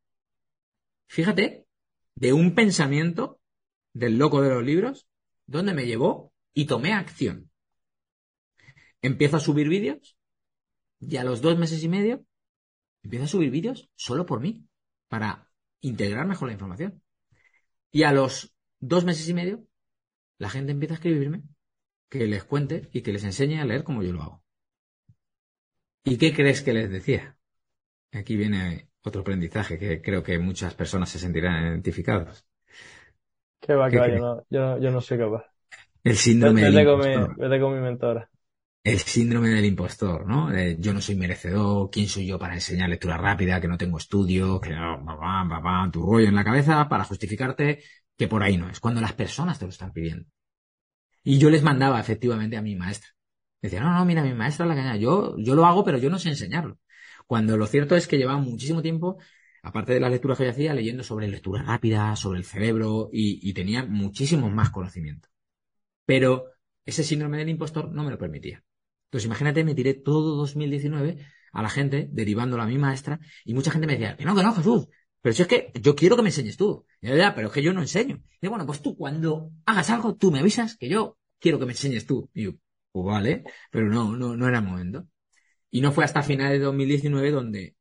Fíjate, 1.07 1.67
de 2.15 2.31
un 2.31 2.55
pensamiento 2.55 3.41
del 3.95 4.17
loco 4.17 4.41
de 4.41 4.49
los 4.49 4.63
libros, 4.63 5.07
donde 5.47 5.73
me 5.73 5.85
llevó 5.85 6.33
y 6.53 6.65
tomé 6.65 6.93
acción. 6.93 7.49
Empiezo 9.01 9.37
a 9.37 9.39
subir 9.39 9.69
vídeos 9.69 10.17
y 10.99 11.15
a 11.15 11.23
los 11.23 11.41
dos 11.41 11.57
meses 11.57 11.81
y 11.83 11.87
medio 11.87 12.25
empiezo 13.03 13.25
a 13.25 13.29
subir 13.29 13.51
vídeos 13.51 13.89
solo 13.95 14.25
por 14.25 14.41
mí, 14.41 14.67
para 15.07 15.49
integrar 15.79 16.27
mejor 16.27 16.49
la 16.49 16.53
información. 16.53 17.01
Y 17.91 18.03
a 18.03 18.11
los 18.11 18.53
dos 18.79 19.05
meses 19.05 19.29
y 19.29 19.33
medio, 19.33 19.65
la 20.39 20.49
gente 20.49 20.73
empieza 20.73 20.95
a 20.95 20.97
escribirme 20.97 21.43
que 22.09 22.27
les 22.27 22.43
cuente 22.43 22.89
y 22.91 23.01
que 23.01 23.13
les 23.13 23.23
enseñe 23.23 23.59
a 23.59 23.65
leer 23.65 23.83
como 23.83 24.03
yo 24.03 24.11
lo 24.11 24.23
hago. 24.23 24.43
¿Y 26.03 26.17
qué 26.17 26.33
crees 26.33 26.61
que 26.61 26.73
les 26.73 26.89
decía? 26.89 27.37
Aquí 28.11 28.35
viene 28.35 28.89
otro 29.03 29.21
aprendizaje 29.21 29.77
que 29.77 30.01
creo 30.01 30.21
que 30.23 30.37
muchas 30.39 30.73
personas 30.73 31.09
se 31.09 31.19
sentirán 31.19 31.67
identificados. 31.67 32.45
¿Qué 33.65 33.73
va, 33.73 33.89
que 33.89 33.97
va? 33.97 34.43
Yo 34.49 34.91
no, 34.91 35.01
sé 35.01 35.17
qué 35.17 35.23
va. 35.23 35.45
El 36.03 36.17
síndrome 36.17 36.61
del 36.61 36.79
impostor. 36.79 37.35
vete 37.37 37.59
con 37.59 37.73
mi 37.73 37.79
mentora. 37.79 38.29
El 38.83 38.99
síndrome 38.99 39.49
del 39.49 39.65
impostor, 39.65 40.27
¿no? 40.27 40.51
yo 40.77 40.93
no 40.93 41.01
soy 41.01 41.15
merecedor, 41.15 41.89
¿quién 41.89 42.07
soy 42.07 42.27
yo 42.27 42.37
para 42.37 42.53
enseñar 42.53 42.87
lectura 42.87 43.17
rápida, 43.17 43.59
que 43.59 43.67
no 43.67 43.79
tengo 43.79 43.97
estudio, 43.97 44.61
que 44.61 44.69
no, 44.69 45.03
va, 45.03 45.89
tu 45.91 46.05
rollo 46.05 46.27
en 46.27 46.35
la 46.35 46.43
cabeza 46.43 46.87
para 46.87 47.03
justificarte 47.03 47.81
que 48.15 48.27
por 48.27 48.43
ahí 48.43 48.57
no 48.57 48.69
es, 48.69 48.79
cuando 48.79 49.01
las 49.01 49.13
personas 49.13 49.57
te 49.57 49.65
lo 49.65 49.69
están 49.69 49.91
pidiendo. 49.91 50.27
Y 51.23 51.39
yo 51.39 51.49
les 51.49 51.63
mandaba 51.63 51.99
efectivamente 51.99 52.57
a 52.57 52.61
mi 52.61 52.75
maestra. 52.75 53.09
Decía, 53.59 53.81
no, 53.81 53.91
no, 53.91 54.05
mira, 54.05 54.21
mi 54.21 54.35
maestra 54.35 54.67
la 54.67 54.75
caña, 54.75 54.95
yo, 54.97 55.35
yo 55.39 55.55
lo 55.55 55.65
hago, 55.65 55.83
pero 55.83 55.97
yo 55.97 56.11
no 56.11 56.19
sé 56.19 56.29
enseñarlo. 56.29 56.77
Cuando 57.25 57.57
lo 57.57 57.65
cierto 57.65 57.95
es 57.95 58.07
que 58.07 58.17
llevaba 58.17 58.37
muchísimo 58.37 58.83
tiempo, 58.83 59.17
aparte 59.65 59.93
de 59.93 59.99
las 59.99 60.11
lecturas 60.11 60.37
que 60.37 60.43
yo 60.43 60.51
hacía, 60.51 60.73
leyendo 60.75 61.03
sobre 61.03 61.27
lectura 61.27 61.63
rápida, 61.63 62.15
sobre 62.15 62.37
el 62.37 62.45
cerebro, 62.45 63.09
y, 63.11 63.51
tenía 63.53 63.83
muchísimo 63.83 64.49
más 64.49 64.69
conocimiento. 64.69 65.27
Pero 66.05 66.45
ese 66.85 67.03
síndrome 67.03 67.39
del 67.39 67.49
impostor 67.49 67.91
no 67.91 68.03
me 68.03 68.11
lo 68.11 68.17
permitía. 68.19 68.63
Entonces, 69.07 69.25
imagínate, 69.25 69.63
me 69.63 69.73
tiré 69.73 69.95
todo 69.95 70.35
2019 70.35 71.17
a 71.51 71.61
la 71.63 71.69
gente, 71.69 72.07
derivando 72.11 72.61
a 72.61 72.67
mi 72.67 72.77
maestra, 72.77 73.19
y 73.43 73.55
mucha 73.55 73.71
gente 73.71 73.87
me 73.87 73.93
decía, 73.93 74.15
que 74.15 74.23
no, 74.23 74.35
que 74.35 74.43
no, 74.43 74.53
Jesús, 74.53 74.87
pero 75.19 75.33
si 75.33 75.41
es 75.41 75.47
que 75.47 75.71
yo 75.81 75.95
quiero 75.95 76.15
que 76.15 76.21
me 76.21 76.29
enseñes 76.29 76.57
tú. 76.57 76.85
ya, 77.01 77.33
pero 77.33 77.47
es 77.47 77.53
que 77.53 77.63
yo 77.63 77.73
no 77.73 77.81
enseño. 77.81 78.21
Y 78.39 78.47
bueno, 78.47 78.67
pues 78.67 78.83
tú 78.83 78.95
cuando 78.95 79.51
hagas 79.65 79.89
algo, 79.89 80.15
tú 80.15 80.29
me 80.31 80.39
avisas 80.39 80.77
que 80.77 80.87
yo 80.87 81.17
quiero 81.39 81.57
que 81.57 81.65
me 81.65 81.71
enseñes 81.71 82.05
tú. 82.05 82.29
Y 82.35 82.43
yo, 82.43 82.51
pues 82.91 83.05
vale, 83.07 83.43
pero 83.71 83.89
no, 83.89 84.15
no, 84.15 84.37
no 84.37 84.47
era 84.47 84.59
el 84.59 84.63
momento. 84.65 85.07
Y 85.71 85.81
no 85.81 85.91
fue 85.91 86.03
hasta 86.03 86.21
finales 86.21 86.59
de 86.59 86.65
2019 86.65 87.31
donde 87.31 87.75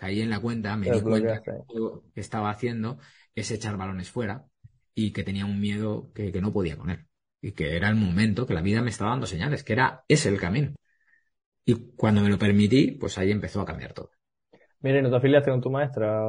caí 0.00 0.22
en 0.22 0.30
la 0.30 0.40
cuenta, 0.40 0.76
me 0.78 0.90
di 0.90 1.00
cuenta 1.02 1.42
que 1.42 1.52
lo 1.74 2.04
que 2.14 2.20
estaba 2.22 2.48
haciendo 2.48 2.98
es 3.34 3.50
echar 3.50 3.76
balones 3.76 4.10
fuera 4.10 4.46
y 4.94 5.12
que 5.12 5.22
tenía 5.22 5.44
un 5.44 5.60
miedo 5.60 6.10
que, 6.14 6.32
que 6.32 6.40
no 6.40 6.52
podía 6.52 6.76
con 6.76 6.88
él. 6.88 7.06
Y 7.42 7.52
que 7.52 7.76
era 7.76 7.90
el 7.90 7.96
momento, 7.96 8.46
que 8.46 8.54
la 8.54 8.62
vida 8.62 8.80
me 8.80 8.88
estaba 8.88 9.10
dando 9.10 9.26
señales, 9.26 9.62
que 9.62 9.74
era 9.74 10.04
ese 10.08 10.30
el 10.30 10.40
camino. 10.40 10.74
Y 11.66 11.92
cuando 11.96 12.22
me 12.22 12.30
lo 12.30 12.38
permití, 12.38 12.92
pues 12.92 13.18
ahí 13.18 13.30
empezó 13.30 13.60
a 13.60 13.66
cambiar 13.66 13.92
todo. 13.92 14.10
Mire, 14.80 15.02
¿no 15.02 15.10
te 15.10 15.16
afiliaste 15.16 15.50
con 15.50 15.60
tu 15.60 15.70
maestra? 15.70 16.22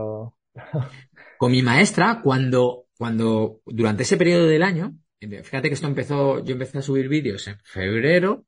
con 1.38 1.52
mi 1.52 1.62
maestra, 1.62 2.20
cuando, 2.22 2.88
cuando, 2.98 3.62
durante 3.66 4.04
ese 4.04 4.18
periodo 4.18 4.48
del 4.48 4.64
año, 4.64 4.98
fíjate 5.22 5.70
que 5.70 5.76
esto 5.76 5.88
empezó, 5.88 6.44
yo 6.44 6.54
empecé 6.54 6.80
a 6.80 6.82
subir 6.82 7.08
vídeos 7.08 7.48
en 7.48 7.58
febrero, 7.64 8.46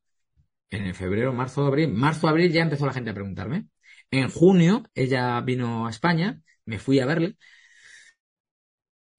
en 0.69 0.93
febrero, 0.93 1.31
marzo, 1.31 1.65
abril, 1.65 1.93
marzo, 1.93 2.27
abril 2.27 2.51
ya 2.51 2.63
empezó 2.63 2.85
la 2.85 2.93
gente 2.93 3.11
a 3.11 3.13
preguntarme. 3.13 3.67
En 4.13 4.29
junio, 4.29 4.83
ella 4.95 5.41
vino 5.41 5.87
a 5.87 5.89
España, 5.89 6.39
me 6.65 6.77
fui 6.79 6.99
a 6.99 7.05
verle, 7.05 7.35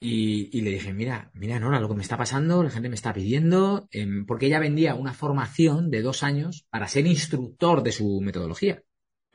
y, 0.00 0.60
le 0.60 0.70
dije, 0.70 0.92
mira, 0.92 1.30
mira, 1.34 1.58
Nora, 1.58 1.80
lo 1.80 1.88
que 1.88 1.94
me 1.94 2.02
está 2.02 2.18
pasando, 2.18 2.62
la 2.62 2.70
gente 2.70 2.88
me 2.90 2.94
está 2.94 3.12
pidiendo, 3.14 3.88
em, 3.90 4.26
porque 4.26 4.46
ella 4.46 4.60
vendía 4.60 4.94
una 4.94 5.14
formación 5.14 5.90
de 5.90 6.02
dos 6.02 6.22
años 6.22 6.66
para 6.70 6.88
ser 6.88 7.06
instructor 7.06 7.82
de 7.82 7.92
su 7.92 8.20
metodología 8.20 8.82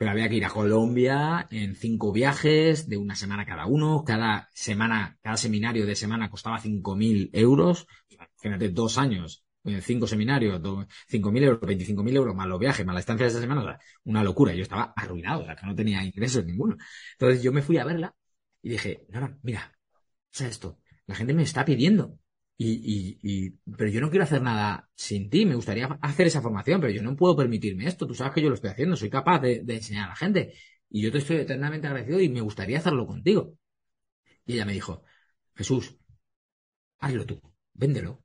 pero 0.00 0.12
había 0.12 0.30
que 0.30 0.36
ir 0.36 0.46
a 0.46 0.50
Colombia 0.50 1.46
en 1.50 1.74
cinco 1.76 2.10
viajes 2.10 2.88
de 2.88 2.96
una 2.96 3.14
semana 3.14 3.44
cada 3.44 3.66
uno. 3.66 4.02
Cada 4.02 4.48
semana, 4.54 5.18
cada 5.20 5.36
seminario 5.36 5.84
de 5.84 5.94
semana 5.94 6.30
costaba 6.30 6.58
5.000 6.58 7.28
euros. 7.34 7.86
Imagínate, 8.08 8.70
dos 8.70 8.96
años, 8.96 9.44
cinco 9.82 10.06
seminarios, 10.06 10.60
5.000 11.08 11.42
euros, 11.44 11.60
25.000 11.60 12.16
euros, 12.16 12.34
más 12.34 12.48
los 12.48 12.58
viajes, 12.58 12.84
más 12.86 12.94
la 12.94 13.00
estancia 13.00 13.26
de 13.26 13.30
esa 13.30 13.40
semana. 13.40 13.78
una 14.04 14.24
locura. 14.24 14.54
Yo 14.54 14.62
estaba 14.62 14.92
arruinado, 14.96 15.42
o 15.42 15.44
sea, 15.44 15.56
que 15.56 15.66
no 15.66 15.74
tenía 15.74 16.02
ingresos 16.04 16.44
ninguno. 16.44 16.76
Entonces 17.12 17.42
yo 17.42 17.52
me 17.52 17.62
fui 17.62 17.78
a 17.78 17.84
verla 17.84 18.14
y 18.62 18.70
dije, 18.70 19.06
no, 19.10 19.20
no, 19.20 19.38
mira, 19.42 19.72
o 20.40 20.44
esto, 20.44 20.78
la 21.06 21.14
gente 21.14 21.34
me 21.34 21.42
está 21.42 21.64
pidiendo 21.64 22.18
y, 22.62 23.18
y, 23.22 23.50
pero 23.76 23.88
yo 23.90 24.02
no 24.02 24.10
quiero 24.10 24.24
hacer 24.24 24.42
nada 24.42 24.90
sin 24.94 25.30
ti, 25.30 25.46
me 25.46 25.54
gustaría 25.54 25.86
hacer 26.02 26.26
esa 26.26 26.42
formación, 26.42 26.78
pero 26.80 26.92
yo 26.92 27.02
no 27.02 27.16
puedo 27.16 27.34
permitirme 27.34 27.86
esto, 27.86 28.06
tú 28.06 28.14
sabes 28.14 28.34
que 28.34 28.42
yo 28.42 28.50
lo 28.50 28.54
estoy 28.54 28.70
haciendo, 28.70 28.96
soy 28.96 29.08
capaz 29.08 29.40
de, 29.40 29.64
enseñar 29.66 30.06
a 30.06 30.08
la 30.10 30.16
gente 30.16 30.52
y 30.90 31.00
yo 31.02 31.10
te 31.10 31.18
estoy 31.18 31.38
eternamente 31.38 31.86
agradecido 31.86 32.20
y 32.20 32.28
me 32.28 32.42
gustaría 32.42 32.78
hacerlo 32.78 33.06
contigo. 33.06 33.54
Y 34.44 34.54
ella 34.54 34.66
me 34.66 34.74
dijo, 34.74 35.04
Jesús, 35.54 35.96
hazlo 36.98 37.24
tú, 37.24 37.40
véndelo, 37.72 38.22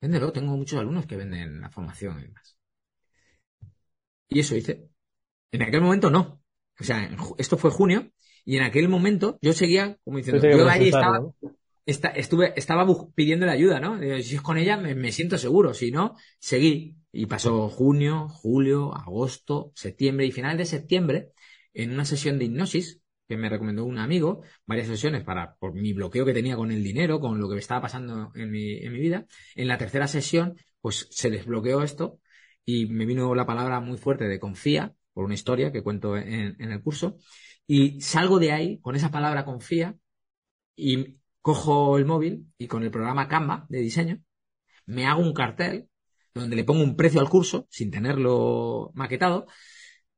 véndelo, 0.00 0.32
tengo 0.32 0.56
muchos 0.56 0.78
alumnos 0.78 1.06
que 1.06 1.16
venden 1.16 1.60
la 1.60 1.70
formación 1.70 2.18
y 2.20 2.22
demás. 2.24 2.58
Y 4.28 4.40
eso 4.40 4.56
hice. 4.56 4.88
En 5.52 5.62
aquel 5.62 5.80
momento 5.82 6.10
no. 6.10 6.42
O 6.80 6.84
sea, 6.84 7.10
esto 7.38 7.58
fue 7.58 7.70
junio 7.70 8.10
Y 8.44 8.56
en 8.58 8.64
aquel 8.64 8.88
momento 8.88 9.38
yo 9.42 9.52
seguía 9.52 9.98
como 10.04 10.18
diciendo, 10.18 10.42
que 10.42 10.50
yo 10.58 10.68
ahí 10.68 10.88
estaba, 10.88 11.20
¿no? 11.20 11.36
esta- 11.86 12.10
estuve, 12.10 12.54
estaba 12.56 12.84
la 13.46 13.52
ayuda, 13.52 13.80
¿no? 13.80 13.98
Si 14.22 14.36
es 14.36 14.42
con 14.42 14.58
ella, 14.58 14.76
me, 14.78 14.94
me 14.94 15.12
siento 15.12 15.38
seguro. 15.38 15.74
Si 15.74 15.90
no, 15.92 16.16
seguí. 16.40 16.96
Y 17.12 17.26
pasó 17.26 17.68
junio, 17.68 18.28
julio, 18.28 18.94
agosto, 18.94 19.72
septiembre 19.76 20.26
y 20.26 20.32
final 20.32 20.58
de 20.58 20.66
septiembre, 20.66 21.32
en 21.74 21.92
una 21.92 22.04
sesión 22.04 22.38
de 22.38 22.46
hipnosis 22.46 23.00
que 23.28 23.36
me 23.36 23.48
recomendó 23.48 23.84
un 23.84 23.98
amigo, 23.98 24.42
varias 24.66 24.88
sesiones 24.88 25.24
para, 25.24 25.56
por 25.56 25.74
mi 25.74 25.92
bloqueo 25.92 26.24
que 26.24 26.34
tenía 26.34 26.56
con 26.56 26.70
el 26.70 26.82
dinero, 26.82 27.20
con 27.20 27.38
lo 27.38 27.48
que 27.48 27.54
me 27.54 27.60
estaba 27.60 27.82
pasando 27.82 28.32
en 28.34 28.50
mi, 28.50 28.78
en 28.78 28.92
mi 28.92 29.00
vida. 29.00 29.26
En 29.54 29.68
la 29.68 29.78
tercera 29.78 30.06
sesión, 30.06 30.56
pues 30.80 31.08
se 31.10 31.30
desbloqueó 31.30 31.82
esto 31.82 32.20
y 32.64 32.86
me 32.86 33.06
vino 33.06 33.34
la 33.34 33.46
palabra 33.46 33.80
muy 33.80 33.98
fuerte 33.98 34.24
de 34.28 34.38
confía, 34.38 34.94
por 35.12 35.24
una 35.24 35.34
historia 35.34 35.72
que 35.72 35.82
cuento 35.82 36.16
en, 36.16 36.56
en 36.60 36.72
el 36.72 36.82
curso. 36.82 37.16
Y 37.66 38.00
salgo 38.00 38.38
de 38.38 38.52
ahí 38.52 38.80
con 38.80 38.96
esa 38.96 39.10
palabra 39.10 39.44
confía 39.44 39.96
y 40.76 41.18
cojo 41.40 41.98
el 41.98 42.04
móvil 42.04 42.46
y 42.58 42.66
con 42.68 42.82
el 42.82 42.90
programa 42.90 43.28
Canva 43.28 43.66
de 43.68 43.80
diseño 43.80 44.22
me 44.86 45.06
hago 45.06 45.22
un 45.22 45.32
cartel 45.32 45.88
donde 46.34 46.56
le 46.56 46.64
pongo 46.64 46.82
un 46.82 46.96
precio 46.96 47.20
al 47.20 47.28
curso 47.28 47.66
sin 47.70 47.90
tenerlo 47.90 48.90
maquetado, 48.94 49.46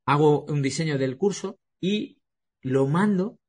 hago 0.05 0.45
un 0.45 0.61
diseño 0.61 0.97
del 0.97 1.17
curso 1.17 1.59
y 1.79 2.16
lo 2.61 2.87
mando 2.87 3.39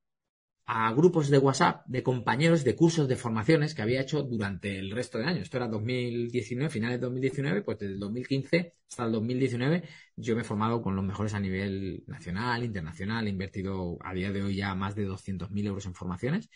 a 0.70 0.92
grupos 0.92 1.30
de 1.30 1.38
WhatsApp 1.38 1.86
de 1.86 2.02
compañeros 2.02 2.62
de 2.62 2.76
cursos 2.76 3.08
de 3.08 3.16
formaciones 3.16 3.74
que 3.74 3.80
había 3.80 4.02
hecho 4.02 4.22
durante 4.22 4.78
el 4.78 4.90
resto 4.90 5.16
del 5.16 5.26
año. 5.26 5.40
Esto 5.40 5.56
era 5.56 5.66
2019, 5.66 6.68
finales 6.70 7.00
de 7.00 7.06
2019, 7.06 7.62
pues 7.62 7.78
desde 7.78 7.94
el 7.94 8.00
2015 8.00 8.74
hasta 8.90 9.04
el 9.06 9.12
2019 9.12 9.88
yo 10.16 10.34
me 10.34 10.42
he 10.42 10.44
formado 10.44 10.82
con 10.82 10.94
los 10.94 11.04
mejores 11.06 11.32
a 11.32 11.40
nivel 11.40 12.04
nacional, 12.06 12.64
internacional, 12.64 13.26
he 13.26 13.30
invertido 13.30 13.96
a 14.04 14.12
día 14.12 14.30
de 14.30 14.42
hoy 14.42 14.56
ya 14.56 14.74
más 14.74 14.94
de 14.94 15.06
200.000 15.06 15.66
euros 15.66 15.86
en 15.86 15.94
formaciones 15.94 16.50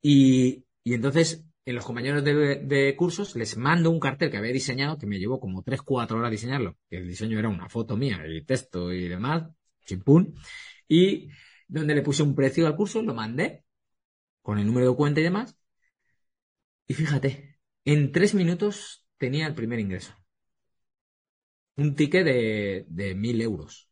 y, 0.00 0.64
y 0.82 0.94
entonces 0.94 1.44
en 1.64 1.76
los 1.76 1.84
compañeros 1.84 2.24
de, 2.24 2.56
de 2.64 2.96
cursos 2.96 3.36
les 3.36 3.56
mando 3.56 3.90
un 3.90 4.00
cartel 4.00 4.28
que 4.28 4.38
había 4.38 4.52
diseñado, 4.52 4.98
que 4.98 5.06
me 5.06 5.20
llevó 5.20 5.38
como 5.38 5.62
3-4 5.62 6.18
horas 6.18 6.32
diseñarlo, 6.32 6.76
que 6.90 6.96
el 6.96 7.06
diseño 7.06 7.38
era 7.38 7.48
una 7.48 7.68
foto 7.68 7.96
mía 7.96 8.22
y 8.26 8.44
texto 8.44 8.92
y 8.92 9.06
demás, 9.06 9.44
chimpún, 9.86 10.34
y 10.88 11.28
donde 11.72 11.94
le 11.94 12.02
puse 12.02 12.22
un 12.22 12.34
precio 12.34 12.66
al 12.66 12.76
curso, 12.76 13.02
lo 13.02 13.14
mandé 13.14 13.64
con 14.42 14.58
el 14.58 14.66
número 14.66 14.90
de 14.90 14.96
cuenta 14.96 15.20
y 15.20 15.24
demás, 15.24 15.56
y 16.86 16.94
fíjate, 16.94 17.58
en 17.84 18.12
tres 18.12 18.34
minutos 18.34 19.06
tenía 19.16 19.46
el 19.46 19.54
primer 19.54 19.78
ingreso. 19.78 20.14
Un 21.76 21.94
ticket 21.94 22.24
de, 22.24 22.84
de 22.88 23.14
1.000 23.14 23.40
euros. 23.40 23.90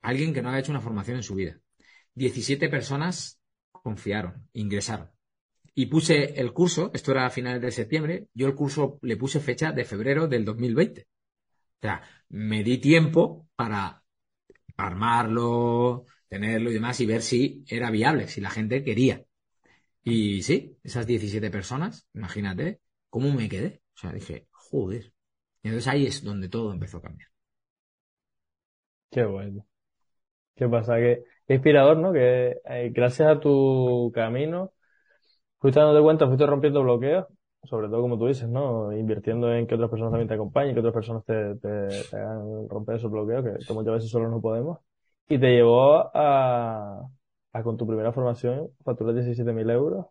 Alguien 0.00 0.32
que 0.32 0.42
no 0.42 0.48
había 0.48 0.60
hecho 0.60 0.72
una 0.72 0.80
formación 0.80 1.18
en 1.18 1.22
su 1.22 1.34
vida. 1.34 1.60
17 2.14 2.68
personas 2.68 3.40
confiaron, 3.70 4.48
ingresaron. 4.52 5.10
Y 5.74 5.86
puse 5.86 6.40
el 6.40 6.52
curso, 6.52 6.90
esto 6.92 7.12
era 7.12 7.26
a 7.26 7.30
finales 7.30 7.62
de 7.62 7.70
septiembre, 7.70 8.26
yo 8.34 8.48
el 8.48 8.56
curso 8.56 8.98
le 9.02 9.16
puse 9.16 9.38
fecha 9.38 9.70
de 9.70 9.84
febrero 9.84 10.26
del 10.26 10.44
2020. 10.44 11.02
O 11.02 11.80
sea, 11.80 12.02
me 12.30 12.64
di 12.64 12.78
tiempo 12.78 13.46
para 13.54 14.02
armarlo, 14.76 16.04
tenerlo 16.28 16.70
y 16.70 16.74
demás 16.74 17.00
y 17.00 17.06
ver 17.06 17.22
si 17.22 17.64
era 17.68 17.90
viable, 17.90 18.28
si 18.28 18.40
la 18.40 18.50
gente 18.50 18.84
quería. 18.84 19.24
Y 20.02 20.42
sí, 20.42 20.76
esas 20.82 21.06
17 21.06 21.50
personas, 21.50 22.08
imagínate 22.14 22.80
cómo 23.10 23.32
me 23.32 23.48
quedé. 23.48 23.82
O 23.96 23.98
sea, 23.98 24.12
dije, 24.12 24.48
joder. 24.52 25.12
Entonces 25.62 25.88
ahí 25.88 26.06
es 26.06 26.22
donde 26.24 26.48
todo 26.48 26.72
empezó 26.72 26.98
a 26.98 27.02
cambiar. 27.02 27.30
Qué 29.10 29.24
bueno. 29.24 29.64
¿Qué 30.56 30.68
pasa? 30.68 30.96
Que 30.96 31.24
inspirador, 31.48 31.98
¿no? 31.98 32.12
Que 32.12 32.58
eh, 32.64 32.90
gracias 32.94 33.28
a 33.28 33.40
tu 33.40 34.10
camino 34.14 34.72
fuiste 35.60 35.80
dándote 35.80 36.02
cuenta, 36.04 36.26
fuiste 36.26 36.46
rompiendo 36.46 36.82
bloqueos, 36.82 37.26
sobre 37.64 37.88
todo 37.88 38.02
como 38.02 38.18
tú 38.18 38.26
dices, 38.26 38.48
¿no? 38.48 38.92
Invirtiendo 38.96 39.52
en 39.54 39.66
que 39.66 39.74
otras 39.76 39.90
personas 39.90 40.12
también 40.12 40.28
te 40.28 40.34
acompañen, 40.34 40.74
que 40.74 40.80
otras 40.80 40.94
personas 40.94 41.24
te, 41.24 41.56
te, 41.56 42.04
te 42.10 42.16
hagan 42.16 42.68
romper 42.68 42.96
esos 42.96 43.10
bloqueos, 43.10 43.44
que, 43.44 43.66
que 43.66 43.72
muchas 43.74 43.94
veces 43.94 44.10
solo 44.10 44.28
no 44.30 44.40
podemos. 44.40 44.78
Y 45.28 45.38
te 45.38 45.48
llevó 45.50 46.10
a, 46.16 47.02
a 47.52 47.62
con 47.62 47.76
tu 47.76 47.86
primera 47.86 48.12
formación 48.12 48.70
facturar 48.84 49.14
17.000 49.14 49.68
euros, 49.70 50.06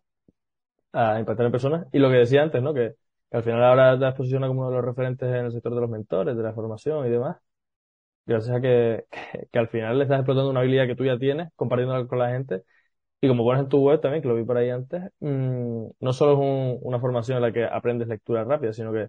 a 0.92 1.18
impactar 1.20 1.46
en 1.46 1.52
personas. 1.52 1.86
Y 1.92 1.98
lo 1.98 2.10
que 2.10 2.16
decía 2.16 2.42
antes, 2.42 2.62
¿no? 2.62 2.74
Que, 2.74 2.94
al 3.32 3.42
final 3.44 3.62
ahora 3.64 3.98
te 3.98 4.06
has 4.06 4.14
posicionado 4.14 4.50
como 4.52 4.62
uno 4.62 4.70
de 4.70 4.76
los 4.76 4.84
referentes 4.84 5.28
en 5.28 5.46
el 5.46 5.52
sector 5.52 5.74
de 5.74 5.80
los 5.82 5.90
mentores, 5.90 6.36
de 6.36 6.42
la 6.42 6.52
formación 6.54 7.06
y 7.06 7.10
demás. 7.10 7.36
Gracias 8.26 8.56
a 8.56 8.60
que, 8.62 9.06
que, 9.10 9.48
que 9.52 9.58
al 9.60 9.68
final 9.68 9.98
le 9.98 10.04
estás 10.04 10.20
explotando 10.20 10.50
una 10.50 10.60
habilidad 10.60 10.86
que 10.88 10.96
tú 10.96 11.04
ya 11.04 11.18
tienes, 11.18 11.50
compartiéndola 11.56 12.06
con 12.08 12.18
la 12.20 12.30
gente. 12.30 12.64
Y 13.20 13.28
como 13.28 13.44
pones 13.44 13.62
en 13.64 13.68
tu 13.70 13.80
web 13.80 14.00
también, 14.00 14.22
que 14.22 14.28
lo 14.28 14.36
vi 14.36 14.44
por 14.44 14.56
ahí 14.58 14.70
antes, 14.70 15.02
mmm, 15.20 15.86
no 16.00 16.12
solo 16.14 16.32
es 16.34 16.38
un- 16.40 16.78
una 16.82 17.00
formación 17.00 17.38
en 17.38 17.42
la 17.44 17.52
que 17.52 17.64
aprendes 17.66 18.08
lectura 18.08 18.44
rápida, 18.44 18.72
sino 18.74 18.92
que 18.92 19.08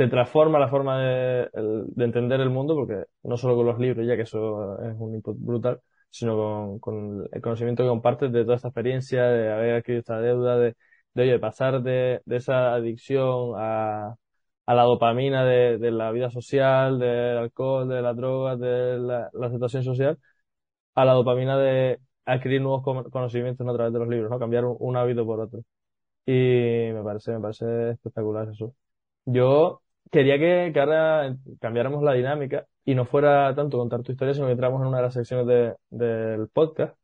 te 0.00 0.08
transforma 0.08 0.58
la 0.58 0.68
forma 0.68 0.98
de, 0.98 1.50
entender 1.98 2.40
el 2.40 2.48
mundo, 2.48 2.74
porque 2.74 3.04
no 3.22 3.36
solo 3.36 3.54
con 3.54 3.66
los 3.66 3.78
libros, 3.78 4.06
ya 4.06 4.16
que 4.16 4.22
eso 4.22 4.80
es 4.82 4.96
un 4.98 5.14
input 5.14 5.36
brutal, 5.38 5.82
sino 6.08 6.78
con, 6.80 7.28
el 7.30 7.42
conocimiento 7.42 7.82
que 7.82 7.90
compartes 7.90 8.32
de 8.32 8.44
toda 8.44 8.56
esta 8.56 8.68
experiencia, 8.68 9.24
de 9.24 9.52
haber 9.52 9.74
adquirido 9.74 10.00
esta 10.00 10.18
deuda, 10.18 10.56
de, 10.56 10.74
de 11.12 11.22
oye, 11.22 11.38
pasar 11.38 11.82
de, 11.82 12.22
esa 12.30 12.72
adicción 12.72 13.52
a, 13.58 14.14
a 14.64 14.74
la 14.74 14.82
dopamina 14.84 15.44
de, 15.44 15.76
de 15.76 15.90
la 15.90 16.10
vida 16.12 16.30
social, 16.30 16.98
del 16.98 17.36
alcohol, 17.36 17.86
de 17.86 18.00
las 18.00 18.16
drogas, 18.16 18.58
de 18.58 18.98
la, 18.98 19.28
la 19.34 19.46
aceptación 19.48 19.84
social, 19.84 20.18
a 20.94 21.04
la 21.04 21.12
dopamina 21.14 21.58
de 21.58 22.00
adquirir 22.24 22.62
nuevos 22.62 22.82
con- 22.82 23.10
conocimientos 23.10 23.66
¿no? 23.66 23.72
a 23.72 23.76
través 23.76 23.92
de 23.92 23.98
los 23.98 24.08
libros, 24.08 24.30
¿no? 24.30 24.38
Cambiar 24.38 24.64
un, 24.64 24.76
un 24.80 24.96
hábito 24.96 25.26
por 25.26 25.40
otro. 25.40 25.60
Y 26.26 26.32
me 26.92 27.02
parece, 27.04 27.32
me 27.32 27.40
parece 27.40 27.90
espectacular 27.92 28.48
eso. 28.50 28.74
Yo 29.26 29.82
quería 30.10 30.38
que, 30.38 30.72
ahora 30.80 31.36
cambiáramos 31.60 32.02
la 32.02 32.12
dinámica 32.14 32.66
y 32.84 32.94
no 32.94 33.04
fuera 33.06 33.54
tanto 33.54 33.78
contar 33.78 34.02
tu 34.02 34.12
historia, 34.12 34.34
sino 34.34 34.46
que 34.46 34.52
entramos 34.52 34.80
en 34.82 34.88
una 34.88 34.98
de 34.98 35.02
las 35.04 35.14
secciones 35.14 35.46
de- 35.46 35.76
del 35.90 36.48
podcast 36.48 36.96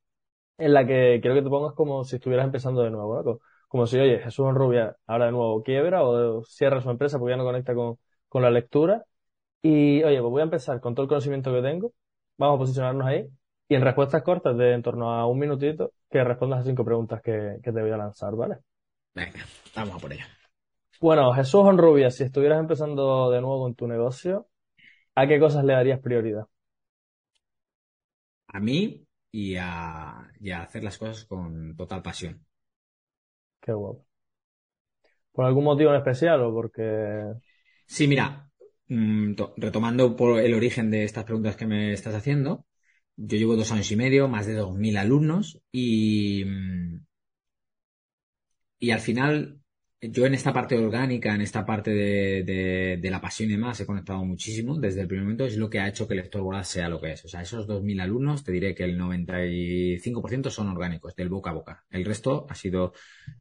en 0.58 0.74
la 0.74 0.86
que 0.86 1.18
quiero 1.20 1.34
que 1.36 1.42
te 1.42 1.50
pongas 1.50 1.74
como 1.74 2.04
si 2.04 2.16
estuvieras 2.16 2.46
empezando 2.46 2.82
de 2.82 2.90
nuevo, 2.90 3.16
¿no? 3.16 3.24
Co- 3.24 3.40
Como, 3.68 3.86
si, 3.86 3.98
oye, 3.98 4.20
Jesús 4.20 4.52
Rubia 4.54 4.96
ahora 5.06 5.26
de 5.26 5.32
nuevo 5.32 5.62
quiebra 5.62 6.02
o 6.04 6.44
cierra 6.44 6.80
su 6.80 6.90
empresa 6.90 7.18
porque 7.18 7.32
ya 7.32 7.36
no 7.36 7.44
conecta 7.44 7.74
con, 7.74 7.98
con 8.28 8.42
la 8.42 8.50
lectura. 8.50 9.04
Y, 9.62 10.02
oye, 10.04 10.20
pues 10.20 10.30
voy 10.30 10.40
a 10.42 10.44
empezar 10.44 10.80
con 10.80 10.94
todo 10.94 11.04
el 11.04 11.08
conocimiento 11.08 11.52
que 11.52 11.62
tengo, 11.62 11.92
vamos 12.38 12.56
a 12.56 12.58
posicionarnos 12.60 13.06
ahí 13.06 13.28
y 13.68 13.74
en 13.76 13.82
respuestas 13.82 14.22
cortas 14.22 14.56
de 14.56 14.72
en 14.74 14.82
torno 14.82 15.12
a 15.12 15.26
un 15.26 15.38
minutito 15.38 15.92
que 16.10 16.24
respondas 16.24 16.60
a 16.60 16.64
cinco 16.64 16.84
preguntas 16.84 17.22
que, 17.22 17.58
que 17.62 17.72
te 17.72 17.82
voy 17.82 17.90
a 17.92 17.96
lanzar, 17.98 18.34
¿vale? 18.36 18.58
Venga, 19.14 19.44
vamos 19.74 19.96
a 19.96 19.98
por 19.98 20.12
ello. 20.12 20.24
Bueno, 21.00 21.32
Jesús 21.34 21.62
Honrubia, 21.62 22.10
si 22.10 22.24
estuvieras 22.24 22.60
empezando 22.60 23.30
de 23.30 23.40
nuevo 23.40 23.60
con 23.62 23.74
tu 23.74 23.86
negocio, 23.86 24.48
¿a 25.16 25.26
qué 25.28 25.40
cosas 25.40 25.64
le 25.64 25.74
darías 25.74 26.00
prioridad? 26.00 26.46
A 28.48 28.58
mí 28.60 29.06
y 29.30 29.54
a, 29.56 30.32
y 30.40 30.50
a 30.50 30.62
hacer 30.62 30.82
las 30.84 30.98
cosas 30.98 31.24
con 31.26 31.76
total 31.76 32.02
pasión. 32.02 32.44
Qué 33.60 33.72
guapo. 33.74 34.06
¿Por 35.32 35.44
algún 35.44 35.64
motivo 35.64 35.90
en 35.90 35.96
especial 35.96 36.40
o 36.42 36.52
porque... 36.52 37.34
Sí, 37.86 38.06
mira, 38.08 38.50
mm, 38.88 39.34
to- 39.34 39.54
retomando 39.56 40.16
por 40.16 40.38
el 40.40 40.54
origen 40.54 40.90
de 40.90 41.04
estas 41.04 41.24
preguntas 41.24 41.56
que 41.56 41.66
me 41.66 41.92
estás 41.92 42.14
haciendo, 42.14 42.66
yo 43.16 43.36
llevo 43.38 43.56
dos 43.56 43.72
años 43.72 43.90
y 43.92 43.96
medio, 43.96 44.28
más 44.28 44.46
de 44.46 44.54
2.000 44.54 44.96
alumnos 44.96 45.60
y, 45.72 46.44
mm, 46.44 47.00
y 48.78 48.90
al 48.90 49.00
final 49.00 49.60
yo 50.00 50.26
en 50.26 50.34
esta 50.34 50.52
parte 50.52 50.76
orgánica, 50.76 51.34
en 51.34 51.40
esta 51.40 51.64
parte 51.64 51.90
de, 51.90 53.00
la 53.10 53.20
pasión 53.20 53.50
y 53.50 53.52
demás, 53.52 53.80
he 53.80 53.86
conectado 53.86 54.24
muchísimo 54.24 54.78
desde 54.78 55.00
el 55.00 55.08
primer 55.08 55.24
momento, 55.24 55.46
es 55.46 55.56
lo 55.56 55.70
que 55.70 55.80
ha 55.80 55.88
hecho 55.88 56.06
que 56.06 56.14
el 56.14 56.20
Lector 56.20 56.64
sea 56.64 56.88
lo 56.88 57.00
que 57.00 57.12
es. 57.12 57.24
O 57.24 57.28
sea, 57.28 57.42
esos 57.42 57.66
2.000 57.66 58.02
alumnos, 58.02 58.44
te 58.44 58.52
diré 58.52 58.74
que 58.74 58.84
el 58.84 58.98
95% 58.98 60.50
son 60.50 60.68
orgánicos, 60.68 61.14
del 61.16 61.28
boca 61.28 61.50
a 61.50 61.54
boca. 61.54 61.84
El 61.90 62.04
resto 62.04 62.46
ha 62.48 62.54
sido 62.54 62.92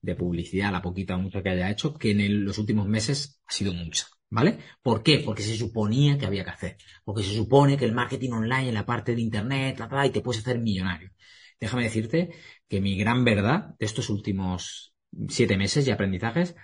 de 0.02 0.15
publicidad, 0.15 0.72
la 0.72 0.82
poquita 0.82 1.15
o 1.15 1.20
mucha 1.20 1.44
que 1.44 1.50
haya 1.50 1.70
hecho, 1.70 1.94
que 1.94 2.12
en 2.12 2.46
los 2.46 2.58
últimos 2.58 2.88
meses 2.88 3.41
ha 3.46 3.52
sido 3.52 3.74
mucha. 3.74 4.08
¿Vale? 4.30 4.58
¿Por 4.82 5.04
qué? 5.04 5.20
Porque 5.20 5.44
se 5.44 5.56
suponía 5.56 6.18
que 6.18 6.26
había 6.26 6.44
que 6.44 6.50
hacer. 6.50 6.78
Porque 7.04 7.24
se 7.24 7.36
supone 7.36 7.78
que 7.78 7.86
el 7.86 7.94
marketing 7.94 8.32
online 8.32 8.70
en 8.70 8.74
la 8.74 8.86
parte 8.86 9.15
de 9.15 9.22
internet, 9.22 9.78
la, 9.80 9.88
la, 9.88 10.06
y 10.08 10.10
te 10.10 10.22
puedes 10.22 10.41
hacer 10.41 10.60
millonario. 10.60 11.12
Déjame 11.60 11.84
decirte 11.84 12.32
que 12.68 12.82
mi 12.82 12.98
gran 12.98 13.24
verdad 13.24 13.76
de 13.80 13.86
estos 13.86 14.10
últimos 14.10 14.94
siete 15.30 15.58
meses 15.58 15.86
de 15.86 15.91
aprendizajes 15.91 16.56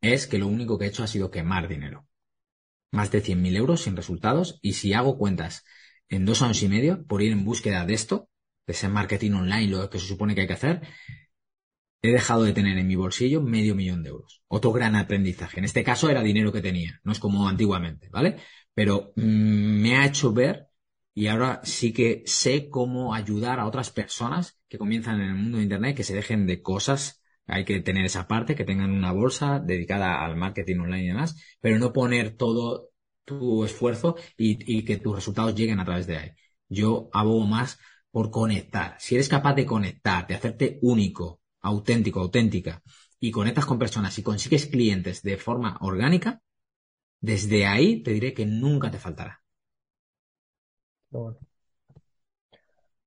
es 0.00 0.26
que 0.26 0.38
lo 0.38 0.46
único 0.46 0.78
que 0.78 0.86
he 0.86 0.88
hecho 0.88 1.02
ha 1.02 1.08
sido 1.08 1.30
quemar 1.30 1.68
dinero. 1.68 2.06
Más 2.90 3.10
de 3.10 3.22
100.000 3.22 3.56
euros 3.56 3.82
sin 3.82 3.96
resultados 3.96 4.58
y 4.62 4.74
si 4.74 4.92
hago 4.92 5.18
cuentas 5.18 5.64
en 6.08 6.24
dos 6.24 6.42
años 6.42 6.62
y 6.62 6.68
medio 6.68 7.04
por 7.06 7.22
ir 7.22 7.32
en 7.32 7.44
búsqueda 7.44 7.84
de 7.84 7.94
esto, 7.94 8.30
de 8.66 8.72
ese 8.72 8.88
marketing 8.88 9.32
online, 9.32 9.68
lo 9.68 9.90
que 9.90 9.98
se 9.98 10.06
supone 10.06 10.34
que 10.34 10.42
hay 10.42 10.46
que 10.46 10.54
hacer, 10.54 10.82
he 12.02 12.12
dejado 12.12 12.44
de 12.44 12.52
tener 12.52 12.78
en 12.78 12.86
mi 12.86 12.96
bolsillo 12.96 13.42
medio 13.42 13.74
millón 13.74 14.02
de 14.02 14.10
euros. 14.10 14.42
Otro 14.48 14.72
gran 14.72 14.96
aprendizaje. 14.96 15.58
En 15.58 15.64
este 15.64 15.84
caso 15.84 16.08
era 16.08 16.22
dinero 16.22 16.52
que 16.52 16.62
tenía, 16.62 17.00
no 17.04 17.12
es 17.12 17.18
como 17.18 17.48
antiguamente, 17.48 18.08
¿vale? 18.10 18.36
Pero 18.74 19.12
mm, 19.16 19.82
me 19.82 19.96
ha 19.96 20.06
hecho 20.06 20.32
ver 20.32 20.68
y 21.14 21.26
ahora 21.26 21.60
sí 21.64 21.92
que 21.92 22.22
sé 22.26 22.68
cómo 22.70 23.14
ayudar 23.14 23.58
a 23.58 23.66
otras 23.66 23.90
personas 23.90 24.60
que 24.68 24.78
comienzan 24.78 25.20
en 25.20 25.30
el 25.30 25.34
mundo 25.34 25.58
de 25.58 25.64
Internet, 25.64 25.96
que 25.96 26.04
se 26.04 26.14
dejen 26.14 26.46
de 26.46 26.62
cosas. 26.62 27.17
Hay 27.48 27.64
que 27.64 27.80
tener 27.80 28.04
esa 28.04 28.28
parte, 28.28 28.54
que 28.54 28.64
tengan 28.64 28.90
una 28.90 29.10
bolsa 29.10 29.58
dedicada 29.58 30.24
al 30.24 30.36
marketing 30.36 30.80
online 30.80 31.04
y 31.04 31.08
demás, 31.08 31.36
pero 31.60 31.78
no 31.78 31.92
poner 31.92 32.36
todo 32.36 32.90
tu 33.24 33.64
esfuerzo 33.64 34.16
y, 34.36 34.84
que 34.84 34.98
tus 34.98 35.16
resultados 35.16 35.54
lleguen 35.54 35.80
a 35.80 35.84
través 35.84 36.06
de 36.06 36.18
ahí. 36.18 36.30
Yo 36.68 37.08
abogo 37.12 37.46
más 37.46 37.78
por 38.10 38.30
conectar. 38.30 38.96
Si 38.98 39.14
eres 39.14 39.28
capaz 39.28 39.54
de 39.54 39.66
conectar, 39.66 40.26
de 40.26 40.34
hacerte 40.34 40.78
único, 40.82 41.40
auténtico, 41.60 42.20
auténtica, 42.20 42.82
y 43.18 43.30
conectas 43.30 43.66
con 43.66 43.78
personas 43.78 44.18
y 44.18 44.22
consigues 44.22 44.66
clientes 44.66 45.22
de 45.22 45.38
forma 45.38 45.78
orgánica, 45.80 46.42
desde 47.20 47.66
ahí 47.66 48.02
te 48.02 48.12
diré 48.12 48.34
que 48.34 48.46
nunca 48.46 48.90
te 48.90 48.98
faltará. 48.98 49.42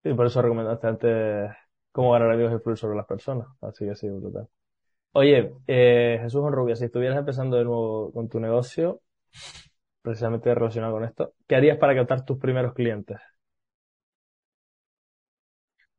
Y 0.04 0.14
por 0.14 0.26
eso 0.26 0.42
recomendaste 0.42 0.88
antes 0.88 1.52
cómo 1.92 2.12
ganar 2.12 2.32
amigos 2.32 2.54
influir 2.54 2.78
sobre 2.78 2.98
las 2.98 3.06
personas. 3.06 3.48
Así 3.62 3.86
que 3.86 3.96
sí, 3.96 4.10
brutal. 4.10 4.48
Oye, 5.14 5.54
eh, 5.68 6.20
Jesús 6.22 6.42
Honrubia, 6.42 6.76
si 6.76 6.86
estuvieras 6.86 7.18
empezando 7.18 7.58
de 7.58 7.66
nuevo 7.66 8.12
con 8.14 8.30
tu 8.30 8.40
negocio, 8.40 9.02
precisamente 10.02 10.54
relacionado 10.56 10.94
con 10.94 11.04
esto, 11.04 11.34
¿qué 11.48 11.56
harías 11.56 11.78
para 11.78 11.96
captar 11.96 12.24
tus 12.26 12.38
primeros 12.38 12.74
clientes? 12.74 13.20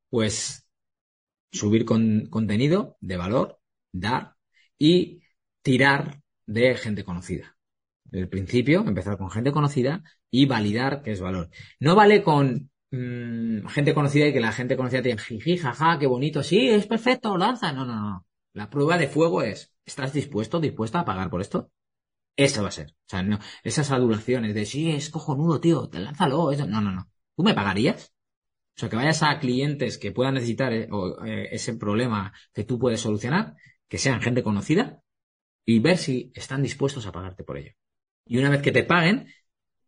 Pues 0.08 0.66
subir 1.50 1.84
con, 1.84 2.26
contenido 2.26 2.96
de 3.00 3.16
valor, 3.16 3.60
dar 3.92 4.36
y 4.78 5.22
tirar 5.62 6.20
de 6.46 6.74
gente 6.74 7.04
conocida. 7.04 7.56
Desde 8.04 8.24
el 8.24 8.28
principio, 8.28 8.80
empezar 8.80 9.16
con 9.18 9.30
gente 9.30 9.52
conocida 9.52 10.02
y 10.30 10.46
validar 10.46 11.02
que 11.02 11.12
es 11.12 11.20
valor. 11.20 11.50
No 11.80 11.94
vale 11.94 12.22
con 12.22 12.71
mm, 12.92 13.66
gente 13.68 13.94
conocida 13.94 14.28
y 14.28 14.32
que 14.32 14.40
la 14.40 14.52
gente 14.52 14.76
conocida 14.76 15.02
diga, 15.02 15.18
jiji, 15.18 15.56
jaja, 15.58 15.98
qué 15.98 16.06
bonito, 16.06 16.42
sí, 16.42 16.68
es 16.68 16.86
perfecto, 16.86 17.36
lanza. 17.36 17.72
No, 17.72 17.84
no, 17.84 17.96
no. 17.96 18.26
La 18.52 18.70
prueba 18.70 18.98
de 18.98 19.08
fuego 19.08 19.42
es, 19.42 19.72
¿estás 19.84 20.12
dispuesto, 20.12 20.60
dispuesta 20.60 21.00
a 21.00 21.04
pagar 21.04 21.30
por 21.30 21.40
esto? 21.40 21.70
Eso 22.36 22.62
va 22.62 22.68
a 22.68 22.72
ser. 22.72 22.90
O 22.90 23.08
sea, 23.08 23.22
no, 23.22 23.38
esas 23.62 23.90
adulaciones 23.90 24.54
de 24.54 24.64
sí, 24.66 24.90
es 24.90 25.10
cojonudo, 25.10 25.60
tío, 25.60 25.88
te 25.88 26.00
lánzalo. 26.00 26.52
Eso. 26.52 26.66
No, 26.66 26.80
no, 26.80 26.92
no. 26.92 27.10
¿Tú 27.36 27.42
me 27.42 27.54
pagarías? 27.54 28.12
O 28.76 28.80
sea, 28.80 28.88
que 28.88 28.96
vayas 28.96 29.22
a 29.22 29.38
clientes 29.38 29.98
que 29.98 30.12
puedan 30.12 30.34
necesitar 30.34 30.72
eh, 30.72 30.88
eh, 31.26 31.48
ese 31.52 31.74
problema 31.74 32.32
que 32.54 32.64
tú 32.64 32.78
puedes 32.78 33.00
solucionar, 33.00 33.54
que 33.88 33.98
sean 33.98 34.22
gente 34.22 34.42
conocida, 34.42 35.02
y 35.64 35.78
ver 35.80 35.98
si 35.98 36.32
están 36.34 36.62
dispuestos 36.62 37.06
a 37.06 37.12
pagarte 37.12 37.44
por 37.44 37.58
ello. 37.58 37.72
Y 38.26 38.38
una 38.38 38.50
vez 38.50 38.62
que 38.62 38.72
te 38.72 38.84
paguen, 38.84 39.28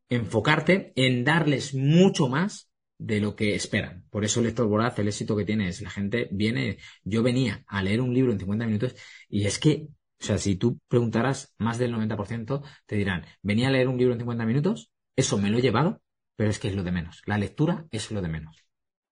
enfocarte 0.08 0.92
en 0.96 1.24
darles 1.24 1.74
mucho 1.74 2.28
más 2.28 2.70
de 2.98 3.20
lo 3.20 3.36
que 3.36 3.54
esperan. 3.54 4.04
Por 4.10 4.24
eso 4.24 4.40
Lector 4.40 4.66
Voraz, 4.66 4.98
el 4.98 5.08
éxito 5.08 5.36
que 5.36 5.44
tiene 5.44 5.68
es 5.68 5.82
la 5.82 5.90
gente 5.90 6.28
viene, 6.30 6.78
yo 7.02 7.22
venía 7.22 7.64
a 7.66 7.82
leer 7.82 8.00
un 8.00 8.14
libro 8.14 8.32
en 8.32 8.38
50 8.38 8.66
minutos 8.66 8.94
y 9.28 9.46
es 9.46 9.58
que 9.58 9.88
o 10.20 10.26
sea, 10.26 10.38
si 10.38 10.56
tú 10.56 10.80
preguntaras, 10.88 11.54
más 11.58 11.76
del 11.76 11.92
90% 11.92 12.62
te 12.86 12.96
dirán, 12.96 13.26
venía 13.42 13.68
a 13.68 13.70
leer 13.70 13.88
un 13.88 13.98
libro 13.98 14.14
en 14.14 14.20
50 14.20 14.46
minutos, 14.46 14.90
eso 15.16 15.36
me 15.36 15.50
lo 15.50 15.58
he 15.58 15.60
llevado, 15.60 16.00
pero 16.34 16.48
es 16.48 16.58
que 16.58 16.68
es 16.68 16.74
lo 16.74 16.82
de 16.82 16.92
menos. 16.92 17.22
La 17.26 17.36
lectura 17.36 17.86
es 17.90 18.10
lo 18.10 18.22
de 18.22 18.28
menos. 18.28 18.64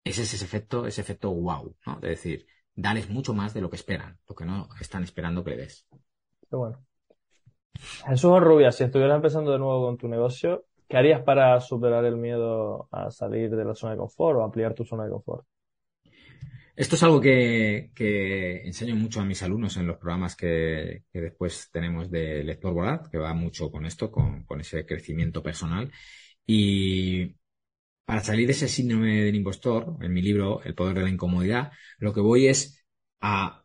Ese 0.04 0.22
es 0.22 0.32
ese 0.32 0.44
efecto, 0.46 0.86
ese 0.86 1.02
efecto 1.02 1.30
wow, 1.30 1.76
¿no? 1.86 2.00
De 2.00 2.08
decir, 2.08 2.46
dales 2.74 3.10
mucho 3.10 3.34
más 3.34 3.52
de 3.52 3.60
lo 3.60 3.68
que 3.68 3.76
esperan, 3.76 4.18
lo 4.26 4.34
que 4.34 4.46
no 4.46 4.68
están 4.80 5.02
esperando 5.02 5.44
que 5.44 5.50
le 5.50 5.56
des. 5.58 5.86
Qué 6.48 6.56
bueno. 6.56 6.82
Jesús 8.08 8.40
Rubia, 8.40 8.72
si 8.72 8.84
estuvieras 8.84 9.16
empezando 9.16 9.52
de 9.52 9.58
nuevo 9.58 9.86
con 9.86 9.98
tu 9.98 10.08
negocio, 10.08 10.64
¿qué 10.92 10.98
harías 10.98 11.22
para 11.22 11.58
superar 11.58 12.04
el 12.04 12.18
miedo 12.18 12.86
a 12.92 13.10
salir 13.10 13.48
de 13.48 13.64
la 13.64 13.74
zona 13.74 13.92
de 13.92 13.98
confort 13.98 14.36
o 14.36 14.44
ampliar 14.44 14.74
tu 14.74 14.84
zona 14.84 15.04
de 15.04 15.10
confort? 15.10 15.46
Esto 16.76 16.96
es 16.96 17.02
algo 17.02 17.18
que, 17.18 17.90
enseño 18.66 18.94
mucho 18.94 19.22
a 19.22 19.24
mis 19.24 19.42
alumnos 19.42 19.78
en 19.78 19.86
los 19.86 19.96
programas 19.96 20.36
que, 20.36 21.04
después 21.10 21.70
tenemos 21.72 22.10
de 22.10 22.44
Lector 22.44 22.74
Voraz, 22.74 23.08
que 23.08 23.16
va 23.16 23.32
mucho 23.32 23.70
con 23.70 23.86
esto, 23.86 24.12
con, 24.12 24.44
ese 24.60 24.84
crecimiento 24.84 25.42
personal. 25.42 25.90
Y 26.44 27.36
para 28.04 28.20
salir 28.20 28.46
de 28.46 28.52
ese 28.52 28.68
síndrome 28.68 29.22
del 29.22 29.34
impostor, 29.34 29.96
en 30.02 30.12
mi 30.12 30.20
libro 30.20 30.62
El 30.62 30.74
poder 30.74 30.96
de 30.96 31.04
la 31.04 31.08
incomodidad, 31.08 31.72
lo 32.00 32.12
que 32.12 32.20
voy 32.20 32.48
es 32.48 32.84
a 33.22 33.64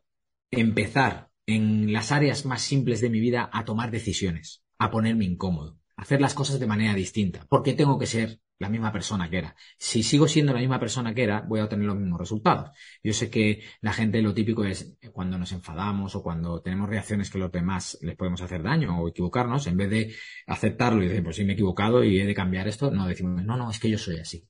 empezar 0.49 1.27
en 1.45 1.91
las 1.91 2.13
áreas 2.13 2.45
más 2.45 2.61
simples 2.61 3.01
de 3.01 3.09
mi 3.09 3.19
vida 3.19 3.49
a 3.51 3.65
tomar 3.65 3.91
decisiones, 3.91 4.63
a 4.77 4.89
ponerme 4.89 5.25
incómodo, 5.25 5.77
hacer 5.97 6.21
las 6.21 6.33
cosas 6.33 6.59
de 6.59 6.67
manera 6.67 6.93
distinta. 6.93 7.45
porque 7.49 7.73
tengo 7.73 7.97
que 7.99 8.05
ser 8.05 8.39
la 8.59 8.69
misma 8.69 8.91
persona 8.91 9.29
que 9.29 9.37
era. 9.37 9.55
Si 9.77 10.01
sigo 10.03 10.27
siendo 10.27 10.53
la 10.53 10.59
misma 10.59 10.79
persona 10.79 11.13
que 11.13 11.23
era, 11.23 11.41
voy 11.41 11.59
a 11.59 11.65
obtener 11.65 11.85
los 11.85 11.95
mismos 11.97 12.19
resultados. 12.19 12.71
Yo 13.03 13.13
sé 13.13 13.29
que 13.29 13.63
la 13.81 13.93
gente 13.93 14.21
lo 14.21 14.33
típico 14.33 14.63
es 14.63 14.97
cuando 15.11 15.37
nos 15.37 15.51
enfadamos 15.51 16.15
o 16.15 16.23
cuando 16.23 16.61
tenemos 16.61 16.89
reacciones 16.89 17.29
que 17.29 17.37
los 17.37 17.51
demás 17.51 17.97
les 18.01 18.15
podemos 18.15 18.41
hacer 18.41 18.63
daño 18.63 18.99
o 18.99 19.07
equivocarnos, 19.09 19.67
en 19.67 19.77
vez 19.77 19.89
de 19.89 20.15
aceptarlo 20.47 21.03
y 21.03 21.07
decir, 21.07 21.23
pues 21.23 21.35
sí 21.35 21.43
me 21.43 21.51
he 21.51 21.53
equivocado 21.53 22.03
y 22.03 22.19
he 22.19 22.25
de 22.25 22.33
cambiar 22.33 22.67
esto, 22.67 22.89
no 22.89 23.07
decimos, 23.07 23.43
no, 23.43 23.57
no, 23.57 23.69
es 23.69 23.79
que 23.79 23.89
yo 23.89 23.97
soy 23.97 24.17
así. 24.17 24.47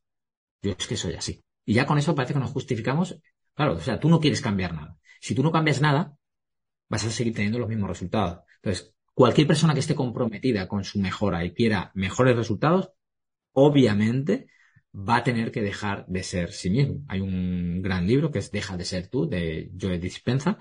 Yo 0.62 0.72
es 0.78 0.88
que 0.88 0.96
soy 0.96 1.16
así. 1.16 1.44
Y 1.66 1.74
ya 1.74 1.86
con 1.86 1.98
eso 1.98 2.16
parece 2.16 2.34
que 2.34 2.40
nos 2.40 2.52
justificamos. 2.52 3.20
Claro, 3.56 3.74
o 3.74 3.80
sea, 3.80 4.00
tú 4.00 4.10
no 4.10 4.20
quieres 4.20 4.42
cambiar 4.42 4.74
nada. 4.74 4.98
Si 5.20 5.36
tú 5.36 5.44
no 5.44 5.52
cambias 5.52 5.82
nada, 5.82 6.18
vas 6.90 7.06
a 7.06 7.12
seguir 7.12 7.34
teniendo 7.34 7.60
los 7.60 7.68
mismos 7.68 7.90
resultados. 7.90 8.40
Entonces, 8.62 8.94
cualquier 9.18 9.48
persona 9.48 9.74
que 9.74 9.80
esté 9.80 9.96
comprometida 9.96 10.68
con 10.68 10.84
su 10.84 11.00
mejora 11.00 11.44
y 11.44 11.52
quiera 11.52 11.92
mejores 11.96 12.36
resultados, 12.36 12.92
obviamente 13.52 14.46
va 14.94 15.16
a 15.18 15.24
tener 15.24 15.52
que 15.52 15.64
dejar 15.64 16.06
de 16.06 16.22
ser 16.22 16.52
sí 16.52 16.70
mismo. 16.70 17.02
Hay 17.08 17.22
un 17.22 17.82
gran 17.82 18.06
libro 18.06 18.30
que 18.30 18.38
es 18.38 18.52
Deja 18.52 18.78
de 18.78 18.86
ser 18.86 19.08
tú, 19.08 19.28
de 19.28 19.72
Joe 19.82 19.98
Dispenza, 19.98 20.60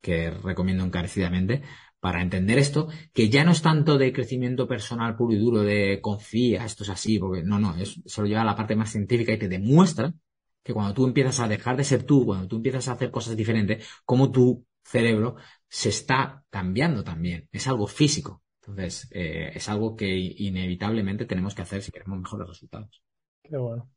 que 0.00 0.30
recomiendo 0.30 0.84
encarecidamente 0.84 1.60
para 2.00 2.22
entender 2.22 2.56
esto, 2.56 2.88
que 3.12 3.28
ya 3.28 3.44
no 3.44 3.50
es 3.50 3.60
tanto 3.60 3.98
de 3.98 4.10
crecimiento 4.14 4.66
personal 4.66 5.14
puro 5.14 5.34
y 5.34 5.38
duro, 5.38 5.60
de 5.60 6.00
confía, 6.00 6.64
esto 6.64 6.84
es 6.84 6.88
así, 6.88 7.18
porque 7.18 7.42
no, 7.42 7.58
no, 7.58 7.76
es, 7.76 8.00
se 8.06 8.22
lo 8.22 8.26
lleva 8.26 8.40
a 8.40 8.46
la 8.46 8.56
parte 8.56 8.74
más 8.74 8.90
científica 8.90 9.34
y 9.34 9.38
te 9.38 9.48
demuestra 9.48 10.14
que 10.62 10.72
cuando 10.72 10.94
tú 10.94 11.04
empiezas 11.04 11.40
a 11.40 11.48
dejar 11.48 11.76
de 11.76 11.84
ser 11.84 12.04
tú, 12.04 12.24
cuando 12.24 12.48
tú 12.48 12.56
empiezas 12.56 12.88
a 12.88 12.92
hacer 12.92 13.10
cosas 13.10 13.36
diferentes, 13.36 13.86
como 14.06 14.30
tu 14.30 14.64
cerebro 14.88 15.36
se 15.68 15.90
está 15.90 16.44
cambiando 16.50 17.04
también. 17.04 17.48
Es 17.52 17.68
algo 17.68 17.86
físico. 17.86 18.42
Entonces, 18.60 19.08
eh, 19.12 19.52
es 19.54 19.68
algo 19.68 19.96
que 19.96 20.08
inevitablemente 20.08 21.26
tenemos 21.26 21.54
que 21.54 21.62
hacer 21.62 21.82
si 21.82 21.92
queremos 21.92 22.18
mejores 22.18 22.48
resultados. 22.48 23.02
Qué 23.42 23.56
bueno. 23.56 23.88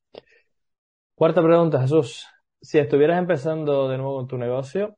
Cuarta 1.15 1.41
pregunta, 1.41 1.81
Jesús. 1.81 2.25
Si 2.61 2.77
estuvieras 2.77 3.19
empezando 3.19 3.89
de 3.89 3.97
nuevo 3.97 4.21
en 4.21 4.27
tu 4.27 4.37
negocio, 4.37 4.97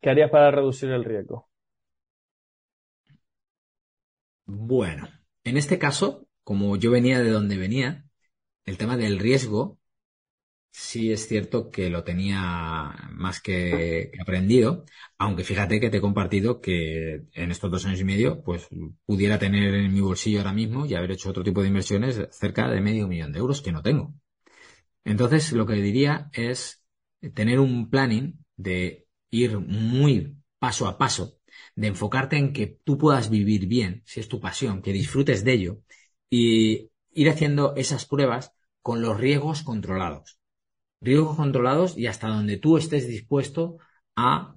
¿qué 0.00 0.10
harías 0.10 0.30
para 0.30 0.50
reducir 0.50 0.90
el 0.90 1.04
riesgo? 1.04 1.48
Bueno, 4.44 5.08
en 5.44 5.56
este 5.56 5.78
caso, 5.78 6.26
como 6.44 6.76
yo 6.76 6.90
venía 6.90 7.20
de 7.20 7.30
donde 7.30 7.56
venía, 7.56 8.04
el 8.64 8.78
tema 8.78 8.96
del 8.96 9.18
riesgo 9.18 9.78
sí 10.78 11.10
es 11.10 11.26
cierto 11.26 11.70
que 11.70 11.88
lo 11.88 12.04
tenía 12.04 12.92
más 13.12 13.40
que, 13.40 14.12
aprendido, 14.20 14.84
aunque 15.16 15.42
fíjate 15.42 15.80
que 15.80 15.88
te 15.88 15.98
he 15.98 16.00
compartido 16.02 16.60
que 16.60 17.22
en 17.32 17.50
estos 17.50 17.70
dos 17.70 17.86
años 17.86 18.00
y 18.00 18.04
medio, 18.04 18.42
pues 18.42 18.68
pudiera 19.06 19.38
tener 19.38 19.74
en 19.74 19.94
mi 19.94 20.00
bolsillo 20.00 20.40
ahora 20.40 20.52
mismo 20.52 20.84
y 20.84 20.94
haber 20.94 21.12
hecho 21.12 21.30
otro 21.30 21.42
tipo 21.42 21.62
de 21.62 21.68
inversiones 21.68 22.28
cerca 22.30 22.68
de 22.68 22.82
medio 22.82 23.08
millón 23.08 23.32
de 23.32 23.38
euros 23.38 23.62
que 23.62 23.72
no 23.72 23.82
tengo. 23.82 24.14
Entonces, 25.04 25.52
lo 25.52 25.64
que 25.66 25.74
diría 25.74 26.30
es 26.34 26.84
tener 27.34 27.58
un 27.58 27.88
planning 27.88 28.44
de 28.56 29.06
ir 29.30 29.58
muy 29.58 30.36
paso 30.58 30.88
a 30.88 30.98
paso, 30.98 31.38
de 31.74 31.86
enfocarte 31.88 32.36
en 32.36 32.52
que 32.52 32.66
tú 32.84 32.98
puedas 32.98 33.30
vivir 33.30 33.66
bien, 33.66 34.02
si 34.04 34.20
es 34.20 34.28
tu 34.28 34.40
pasión, 34.40 34.82
que 34.82 34.92
disfrutes 34.92 35.42
de 35.42 35.52
ello, 35.54 35.80
y 36.28 36.90
ir 37.12 37.30
haciendo 37.30 37.74
esas 37.76 38.04
pruebas 38.04 38.52
con 38.82 39.00
los 39.00 39.18
riesgos 39.18 39.62
controlados 39.62 40.38
riesgos 41.00 41.36
controlados 41.36 41.96
y 41.96 42.06
hasta 42.06 42.28
donde 42.28 42.56
tú 42.58 42.76
estés 42.78 43.06
dispuesto 43.08 43.78
a, 44.16 44.56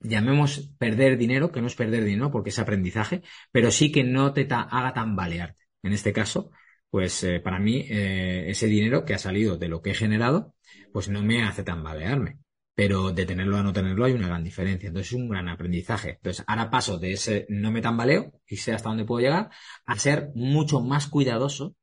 llamemos 0.00 0.70
perder 0.78 1.18
dinero, 1.18 1.52
que 1.52 1.60
no 1.60 1.66
es 1.66 1.74
perder 1.74 2.04
dinero 2.04 2.30
porque 2.30 2.50
es 2.50 2.58
aprendizaje, 2.58 3.22
pero 3.50 3.70
sí 3.70 3.92
que 3.92 4.04
no 4.04 4.32
te 4.32 4.46
haga 4.50 4.92
tambalearte. 4.94 5.62
En 5.82 5.92
este 5.92 6.12
caso, 6.12 6.50
pues 6.90 7.24
eh, 7.24 7.40
para 7.40 7.58
mí 7.58 7.86
eh, 7.88 8.44
ese 8.48 8.66
dinero 8.66 9.04
que 9.04 9.14
ha 9.14 9.18
salido 9.18 9.56
de 9.56 9.68
lo 9.68 9.82
que 9.82 9.90
he 9.90 9.94
generado, 9.94 10.54
pues 10.92 11.08
no 11.08 11.22
me 11.22 11.42
hace 11.42 11.64
tambalearme. 11.64 12.38
Pero 12.74 13.12
de 13.12 13.26
tenerlo 13.26 13.58
a 13.58 13.62
no 13.62 13.72
tenerlo 13.72 14.04
hay 14.04 14.12
una 14.12 14.28
gran 14.28 14.44
diferencia. 14.44 14.88
Entonces 14.88 15.12
es 15.12 15.18
un 15.18 15.28
gran 15.28 15.48
aprendizaje. 15.48 16.10
Entonces 16.10 16.44
ahora 16.46 16.70
paso 16.70 16.98
de 16.98 17.12
ese 17.12 17.46
no 17.48 17.70
me 17.72 17.82
tambaleo 17.82 18.32
y 18.46 18.56
sé 18.56 18.72
hasta 18.72 18.88
dónde 18.88 19.04
puedo 19.04 19.20
llegar 19.20 19.50
a 19.86 19.98
ser 19.98 20.30
mucho 20.34 20.80
más 20.80 21.06
cuidadoso 21.08 21.76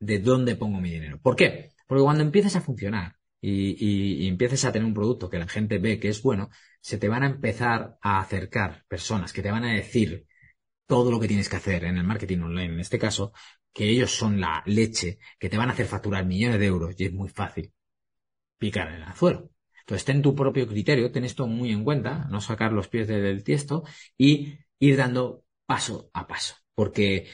de 0.00 0.18
dónde 0.18 0.56
pongo 0.56 0.80
mi 0.80 0.90
dinero. 0.90 1.18
¿Por 1.20 1.36
qué? 1.36 1.70
Porque 1.88 2.04
cuando 2.04 2.22
empieces 2.22 2.54
a 2.56 2.60
funcionar 2.60 3.16
y, 3.40 4.28
empieces 4.28 4.64
a 4.64 4.72
tener 4.72 4.86
un 4.86 4.94
producto 4.94 5.30
que 5.30 5.38
la 5.38 5.48
gente 5.48 5.78
ve 5.78 5.98
que 5.98 6.08
es 6.08 6.22
bueno, 6.22 6.50
se 6.80 6.98
te 6.98 7.08
van 7.08 7.22
a 7.24 7.26
empezar 7.26 7.98
a 8.02 8.20
acercar 8.20 8.84
personas 8.88 9.32
que 9.32 9.42
te 9.42 9.50
van 9.50 9.64
a 9.64 9.74
decir 9.74 10.26
todo 10.86 11.10
lo 11.10 11.20
que 11.20 11.28
tienes 11.28 11.48
que 11.48 11.56
hacer 11.56 11.84
en 11.84 11.96
el 11.98 12.04
marketing 12.04 12.40
online, 12.40 12.74
en 12.74 12.80
este 12.80 12.98
caso, 12.98 13.32
que 13.72 13.88
ellos 13.88 14.10
son 14.10 14.40
la 14.40 14.62
leche, 14.66 15.18
que 15.38 15.48
te 15.48 15.58
van 15.58 15.70
a 15.70 15.72
hacer 15.72 15.86
facturar 15.86 16.26
millones 16.26 16.60
de 16.60 16.66
euros 16.66 16.94
y 16.98 17.04
es 17.06 17.12
muy 17.12 17.28
fácil 17.28 17.72
picar 18.58 18.88
en 18.88 18.94
el 18.96 19.02
anzuelo. 19.02 19.50
Entonces, 19.80 20.04
ten 20.04 20.20
tu 20.20 20.34
propio 20.34 20.66
criterio, 20.66 21.10
ten 21.10 21.24
esto 21.24 21.46
muy 21.46 21.72
en 21.72 21.84
cuenta, 21.84 22.26
no 22.30 22.40
sacar 22.42 22.72
los 22.72 22.88
pies 22.88 23.08
del 23.08 23.42
tiesto 23.44 23.84
y 24.18 24.58
ir 24.78 24.96
dando 24.96 25.44
paso 25.64 26.10
a 26.12 26.26
paso. 26.26 26.56
Porque 26.74 27.28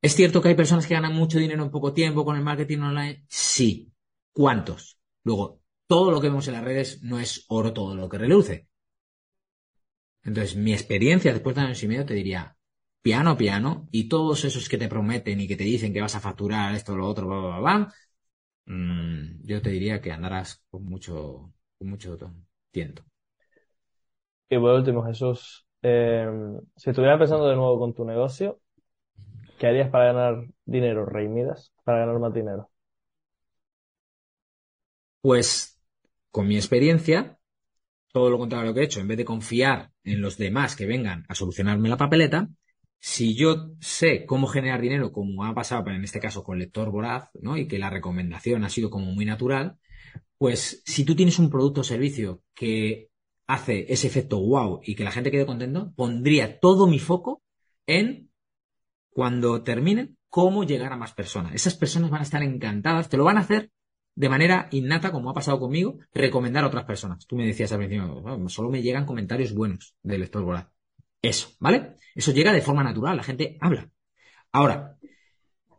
es 0.00 0.14
cierto 0.16 0.42
que 0.42 0.48
hay 0.48 0.54
personas 0.56 0.86
que 0.86 0.94
ganan 0.94 1.14
mucho 1.14 1.38
dinero 1.38 1.62
en 1.62 1.70
poco 1.70 1.92
tiempo 1.92 2.24
con 2.24 2.36
el 2.36 2.42
marketing 2.42 2.78
online. 2.78 3.24
Sí. 3.28 3.91
¿Cuántos? 4.32 4.98
Luego, 5.24 5.60
todo 5.86 6.10
lo 6.10 6.20
que 6.20 6.28
vemos 6.28 6.48
en 6.48 6.54
las 6.54 6.64
redes 6.64 7.02
no 7.02 7.18
es 7.18 7.44
oro 7.48 7.72
todo 7.72 7.94
lo 7.94 8.08
que 8.08 8.18
reluce. 8.18 8.68
Entonces, 10.24 10.56
mi 10.56 10.72
experiencia 10.72 11.32
después 11.32 11.54
de 11.56 11.62
años 11.62 11.82
y 11.82 11.88
medio 11.88 12.06
te 12.06 12.14
diría, 12.14 12.56
piano, 13.02 13.36
piano, 13.36 13.88
y 13.90 14.08
todos 14.08 14.44
esos 14.44 14.68
que 14.68 14.78
te 14.78 14.88
prometen 14.88 15.40
y 15.40 15.48
que 15.48 15.56
te 15.56 15.64
dicen 15.64 15.92
que 15.92 16.00
vas 16.00 16.14
a 16.14 16.20
facturar 16.20 16.74
esto, 16.74 16.96
lo 16.96 17.06
otro, 17.08 17.26
bla, 17.26 17.38
bla, 17.38 17.58
bla, 17.58 17.94
mm, 18.66 19.44
yo 19.44 19.60
te 19.60 19.70
diría 19.70 20.00
que 20.00 20.12
andarás 20.12 20.64
con 20.70 20.84
mucho, 20.84 21.52
con 21.78 21.88
mucho 21.90 22.16
tiento. 22.70 23.02
Y 24.48 24.58
por 24.58 24.74
último, 24.74 25.04
Jesús, 25.04 25.66
eh, 25.82 26.26
si 26.76 26.90
estuvieras 26.90 27.16
empezando 27.16 27.48
de 27.48 27.56
nuevo 27.56 27.78
con 27.78 27.94
tu 27.94 28.04
negocio, 28.04 28.60
¿qué 29.58 29.66
harías 29.66 29.90
para 29.90 30.12
ganar 30.12 30.46
dinero, 30.64 31.06
Rey 31.06 31.28
Midas? 31.28 31.72
Para 31.84 32.00
ganar 32.00 32.18
más 32.18 32.32
dinero. 32.32 32.71
Pues, 35.22 35.80
con 36.30 36.48
mi 36.48 36.56
experiencia, 36.56 37.38
todo 38.12 38.28
lo 38.28 38.38
contrario 38.38 38.64
a 38.64 38.68
lo 38.68 38.74
que 38.74 38.80
he 38.80 38.84
hecho, 38.84 39.00
en 39.00 39.08
vez 39.08 39.16
de 39.16 39.24
confiar 39.24 39.92
en 40.04 40.20
los 40.20 40.36
demás 40.36 40.76
que 40.76 40.84
vengan 40.84 41.24
a 41.28 41.34
solucionarme 41.34 41.88
la 41.88 41.96
papeleta, 41.96 42.50
si 42.98 43.34
yo 43.34 43.70
sé 43.80 44.26
cómo 44.26 44.46
generar 44.46 44.80
dinero, 44.80 45.12
como 45.12 45.44
ha 45.44 45.54
pasado 45.54 45.88
en 45.90 46.04
este 46.04 46.20
caso 46.20 46.44
con 46.44 46.58
Lector 46.58 46.90
Voraz, 46.90 47.30
¿no? 47.40 47.56
Y 47.56 47.66
que 47.66 47.78
la 47.78 47.90
recomendación 47.90 48.64
ha 48.64 48.68
sido 48.68 48.90
como 48.90 49.06
muy 49.06 49.24
natural, 49.24 49.78
pues 50.38 50.82
si 50.84 51.04
tú 51.04 51.14
tienes 51.14 51.38
un 51.38 51.50
producto 51.50 51.82
o 51.82 51.84
servicio 51.84 52.42
que 52.54 53.08
hace 53.46 53.92
ese 53.92 54.08
efecto 54.08 54.40
wow 54.40 54.80
y 54.84 54.94
que 54.94 55.04
la 55.04 55.12
gente 55.12 55.30
quede 55.30 55.46
contento, 55.46 55.92
pondría 55.96 56.58
todo 56.60 56.86
mi 56.86 56.98
foco 56.98 57.42
en 57.86 58.30
cuando 59.10 59.62
terminen 59.62 60.16
cómo 60.28 60.64
llegar 60.64 60.92
a 60.92 60.96
más 60.96 61.12
personas. 61.12 61.54
Esas 61.54 61.74
personas 61.76 62.10
van 62.10 62.20
a 62.20 62.24
estar 62.24 62.42
encantadas, 62.42 63.08
te 63.08 63.16
lo 63.16 63.24
van 63.24 63.36
a 63.36 63.40
hacer 63.40 63.70
de 64.14 64.28
manera 64.28 64.68
innata, 64.70 65.10
como 65.10 65.30
ha 65.30 65.34
pasado 65.34 65.58
conmigo, 65.58 65.98
recomendar 66.12 66.64
a 66.64 66.66
otras 66.66 66.84
personas. 66.84 67.26
Tú 67.26 67.36
me 67.36 67.46
decías 67.46 67.72
al 67.72 67.78
principio, 67.78 68.48
solo 68.48 68.70
me 68.70 68.82
llegan 68.82 69.06
comentarios 69.06 69.54
buenos 69.54 69.96
del 70.02 70.20
lector 70.20 70.42
voraz. 70.42 70.68
Eso, 71.20 71.50
¿vale? 71.60 71.94
Eso 72.14 72.32
llega 72.32 72.52
de 72.52 72.62
forma 72.62 72.82
natural, 72.82 73.16
la 73.16 73.22
gente 73.22 73.56
habla. 73.60 73.88
Ahora, 74.50 74.98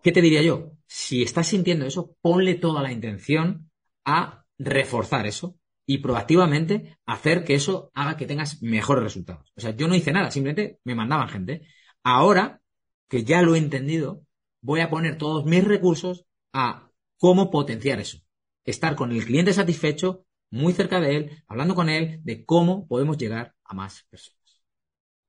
¿qué 0.02 0.12
te 0.12 0.22
diría 0.22 0.42
yo? 0.42 0.72
Si 0.88 1.22
estás 1.22 1.48
sintiendo 1.48 1.86
eso, 1.86 2.16
ponle 2.22 2.56
toda 2.56 2.82
la 2.82 2.92
intención 2.92 3.70
a 4.06 4.46
reforzar 4.58 5.28
eso 5.28 5.58
y 5.86 5.98
proactivamente 6.00 6.98
hacer 7.06 7.44
que 7.44 7.56
eso 7.56 7.92
haga 7.94 8.16
que 8.18 8.26
tengas 8.26 8.62
mejores 8.62 9.04
resultados. 9.04 9.52
O 9.56 9.62
sea, 9.62 9.76
yo 9.76 9.88
no 9.88 9.96
hice 9.96 10.12
nada, 10.12 10.32
simplemente 10.32 10.80
me 10.84 10.96
mandaban 10.96 11.30
gente. 11.30 11.68
Ahora 12.04 12.62
que 13.10 13.24
ya 13.24 13.42
lo 13.42 13.56
he 13.56 13.60
entendido, 13.60 14.24
voy 14.62 14.80
a 14.80 14.90
poner 14.90 15.18
todos 15.18 15.46
mis 15.46 15.64
recursos 15.64 16.26
a 16.54 16.90
cómo 17.18 17.52
potenciar 17.52 18.00
eso. 18.00 18.23
Estar 18.66 18.96
con 18.96 19.12
el 19.12 19.26
cliente 19.26 19.54
satisfecho, 19.54 20.26
muy 20.50 20.74
cerca 20.74 21.00
de 21.00 21.16
él, 21.16 21.44
hablando 21.48 21.76
con 21.76 21.90
él 21.90 22.20
de 22.24 22.46
cómo 22.46 22.88
podemos 22.88 23.18
llegar 23.18 23.56
a 23.64 23.74
más 23.74 24.06
personas. 24.10 24.64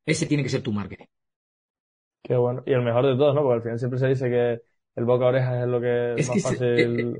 Ese 0.06 0.26
tiene 0.26 0.42
que 0.42 0.50
ser 0.50 0.62
tu 0.62 0.72
marketing. 0.72 1.06
Qué 2.22 2.36
bueno. 2.36 2.62
Y 2.66 2.72
el 2.72 2.82
mejor 2.82 3.06
de 3.06 3.16
todos, 3.16 3.34
¿no? 3.34 3.42
Porque 3.42 3.56
al 3.56 3.62
final 3.62 3.78
siempre 3.78 3.98
se 3.98 4.08
dice 4.08 4.30
que 4.30 4.62
el 4.96 5.04
boca 5.04 5.26
a 5.26 5.28
oreja 5.28 5.62
es 5.62 5.68
lo 5.68 5.80
que 5.80 6.14
es, 6.16 6.28
más 6.28 6.42
fácil. 6.42 6.62
Eh, 6.62 7.00
eh, 7.00 7.14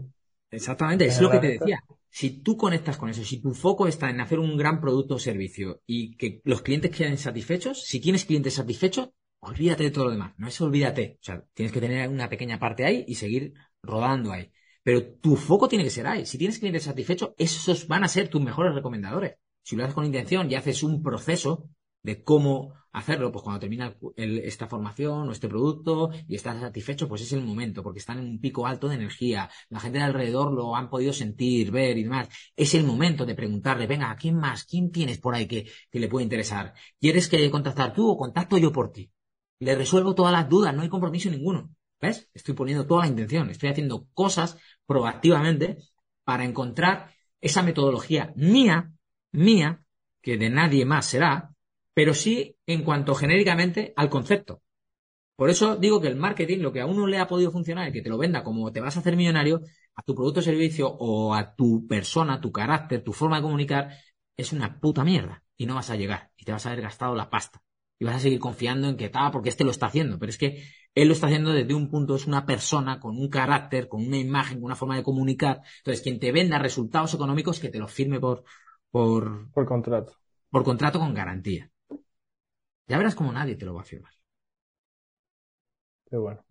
exactamente, 0.51 1.07
es 1.07 1.21
lo 1.21 1.31
que 1.31 1.39
te 1.39 1.59
decía. 1.59 1.83
Si 2.09 2.43
tú 2.43 2.57
conectas 2.57 2.97
con 2.97 3.09
eso, 3.09 3.25
si 3.25 3.41
tu 3.43 3.53
foco 3.53 3.89
está 3.89 4.09
en 4.09 4.21
hacer 4.21 4.39
un 4.39 4.57
gran 4.57 4.81
producto 4.81 5.17
o 5.17 5.19
servicio 5.19 5.83
y 5.85 6.17
que 6.17 6.41
los 6.45 6.63
clientes 6.63 6.97
queden 6.97 7.19
satisfechos, 7.19 7.85
si 7.85 8.01
tienes 8.01 8.25
clientes 8.25 8.55
satisfechos, 8.55 9.11
olvídate 9.41 9.83
de 9.85 9.91
todo 9.91 10.05
lo 10.05 10.11
demás. 10.13 10.33
No 10.39 10.47
es 10.47 10.61
olvídate. 10.61 11.19
O 11.21 11.25
sea, 11.25 11.45
tienes 11.53 11.73
que 11.73 11.81
tener 11.81 12.09
una 12.09 12.29
pequeña 12.29 12.59
parte 12.59 12.85
ahí 12.85 13.05
y 13.09 13.17
seguir 13.17 13.55
rodando 13.83 14.33
ahí. 14.33 14.51
Pero 14.85 15.03
tu 15.15 15.35
foco 15.35 15.67
tiene 15.67 15.83
que 15.83 15.91
ser 15.91 16.07
ahí. 16.07 16.27
Si 16.27 16.39
tienes 16.39 16.59
clientes 16.59 16.85
satisfechos, 16.85 17.31
esos 17.39 17.89
van 17.89 18.05
a 18.05 18.09
ser 18.09 18.29
tus 18.29 18.43
mejores 18.43 18.75
recomendadores. 18.75 19.37
Si 19.63 19.75
lo 19.75 19.83
haces 19.83 19.95
con 19.95 20.05
intención 20.05 20.49
y 20.51 20.55
haces 20.55 20.83
un 20.83 21.03
proceso 21.03 21.71
de 22.03 22.23
cómo 22.23 22.75
hacerlo, 22.93 23.33
pues 23.33 23.43
cuando 23.43 23.61
termina 23.61 23.97
esta 24.17 24.69
formación 24.69 25.27
o 25.29 25.33
este 25.33 25.49
producto 25.49 26.11
y 26.29 26.37
estás 26.37 26.61
satisfecho, 26.61 27.09
pues 27.09 27.23
es 27.23 27.33
el 27.33 27.43
momento, 27.43 27.83
porque 27.83 27.99
están 27.99 28.19
en 28.19 28.27
un 28.27 28.41
pico 28.41 28.67
alto 28.67 28.89
de 28.89 28.97
energía, 28.97 29.51
la 29.71 29.81
gente 29.81 29.99
de 29.99 30.05
alrededor 30.05 30.53
lo 30.53 30.77
han 30.77 30.91
podido 30.91 31.15
sentir, 31.15 31.71
ver 31.71 31.97
y 31.97 32.05
demás. 32.05 32.29
Es 32.55 32.75
el 32.75 32.85
momento 32.85 33.25
de 33.25 33.35
preguntarle, 33.35 33.87
venga, 33.87 34.11
¿a 34.11 34.17
quién 34.17 34.37
más? 34.37 34.65
¿Quién 34.65 34.93
tienes 34.93 35.19
por 35.19 35.35
ahí 35.35 35.47
que, 35.47 35.67
que 35.91 35.99
le 35.99 36.09
puede 36.09 36.25
interesar? 36.25 36.75
¿Quieres 37.01 37.29
que 37.29 37.51
contactar 37.51 37.95
tú 37.95 38.07
o 38.09 38.19
contacto 38.19 38.59
yo 38.59 38.71
por 38.71 38.93
ti? 38.93 39.11
Le 39.61 39.75
resuelvo 39.75 40.15
todas 40.15 40.33
las 40.33 40.49
dudas, 40.49 40.75
no 40.75 40.83
hay 40.83 40.91
compromiso 40.91 41.31
ninguno. 41.31 41.71
¿Ves? 42.01 42.29
Estoy 42.35 42.55
poniendo 42.55 42.87
toda 42.87 43.03
la 43.03 43.09
intención, 43.09 43.49
estoy 43.49 43.71
haciendo 43.71 44.07
cosas 44.13 44.59
proactivamente 44.87 45.79
para 46.25 46.45
encontrar 46.45 47.11
esa 47.41 47.63
metodología 47.63 48.33
mía, 48.37 48.93
mía, 49.33 49.85
que 50.23 50.37
de 50.39 50.51
nadie 50.51 50.85
más 50.85 51.07
será, 51.07 51.55
pero 51.93 52.15
sí 52.15 52.57
en 52.67 52.83
cuanto 52.83 53.15
genéricamente 53.15 53.93
al 53.97 54.09
concepto. 54.09 54.63
Por 55.37 55.51
eso 55.51 55.77
digo 55.77 56.01
que 56.01 56.09
el 56.09 56.17
marketing, 56.17 56.59
lo 56.59 56.73
que 56.73 56.81
a 56.81 56.87
uno 56.87 57.07
le 57.07 57.19
ha 57.19 57.27
podido 57.27 57.51
funcionar, 57.51 57.89
y 57.89 57.93
que 57.93 58.03
te 58.03 58.09
lo 58.09 58.19
venda 58.19 58.45
como 58.45 58.73
te 58.73 58.81
vas 58.81 58.97
a 58.97 59.01
hacer 59.01 59.17
millonario, 59.17 59.63
a 59.97 60.03
tu 60.03 60.15
producto 60.15 60.41
o 60.41 60.43
servicio 60.43 60.89
o 60.89 61.35
a 61.35 61.55
tu 61.55 61.87
persona, 61.87 62.41
tu 62.41 62.53
carácter, 62.53 63.03
tu 63.03 63.13
forma 63.13 63.37
de 63.37 63.43
comunicar, 63.43 63.91
es 64.37 64.53
una 64.53 64.81
puta 64.81 65.05
mierda. 65.05 65.43
Y 65.57 65.67
no 65.67 65.77
vas 65.77 65.91
a 65.91 65.97
llegar. 65.97 66.31
Y 66.37 66.45
te 66.45 66.53
vas 66.53 66.67
a 66.67 66.71
haber 66.71 66.83
gastado 66.83 67.15
la 67.15 67.31
pasta. 67.31 67.63
Y 67.99 68.05
vas 68.05 68.17
a 68.17 68.21
seguir 68.21 68.41
confiando 68.41 68.89
en 68.89 68.97
que 68.97 69.09
tal, 69.09 69.31
porque 69.31 69.49
este 69.51 69.65
lo 69.65 69.71
está 69.71 69.87
haciendo. 69.87 70.19
Pero 70.19 70.31
es 70.31 70.39
que 70.39 70.65
él 70.95 71.09
lo 71.09 71.15
está 71.15 71.27
haciendo 71.27 71.53
desde 71.53 71.75
un 71.75 71.91
punto, 71.91 72.15
es 72.15 72.27
una 72.27 72.47
persona 72.47 73.01
con 73.01 73.19
un 73.19 73.29
carácter, 73.29 73.89
con 73.89 74.07
una 74.07 74.19
imagen, 74.19 74.59
con 74.59 74.67
una 74.67 74.77
forma 74.77 74.97
de 74.97 75.03
comunicar. 75.03 75.61
Entonces, 75.79 76.03
quien 76.03 76.21
te 76.21 76.33
venda 76.33 76.59
resultados 76.59 77.15
económicos, 77.15 77.59
que 77.59 77.69
te 77.69 77.79
los 77.79 77.93
firme 77.93 78.21
por, 78.21 78.45
por, 78.91 79.51
por 79.53 79.67
contrato. 79.67 80.13
Por 80.51 80.63
contrato 80.63 81.01
con 81.01 81.15
garantía. 81.15 81.71
Ya 82.87 82.99
verás 82.99 83.15
como 83.15 83.33
nadie 83.33 83.57
te 83.57 83.65
lo 83.65 83.75
va 83.75 83.81
a 83.81 83.85
firmar. 83.85 84.13
Qué 86.09 86.17
bueno. 86.17 86.45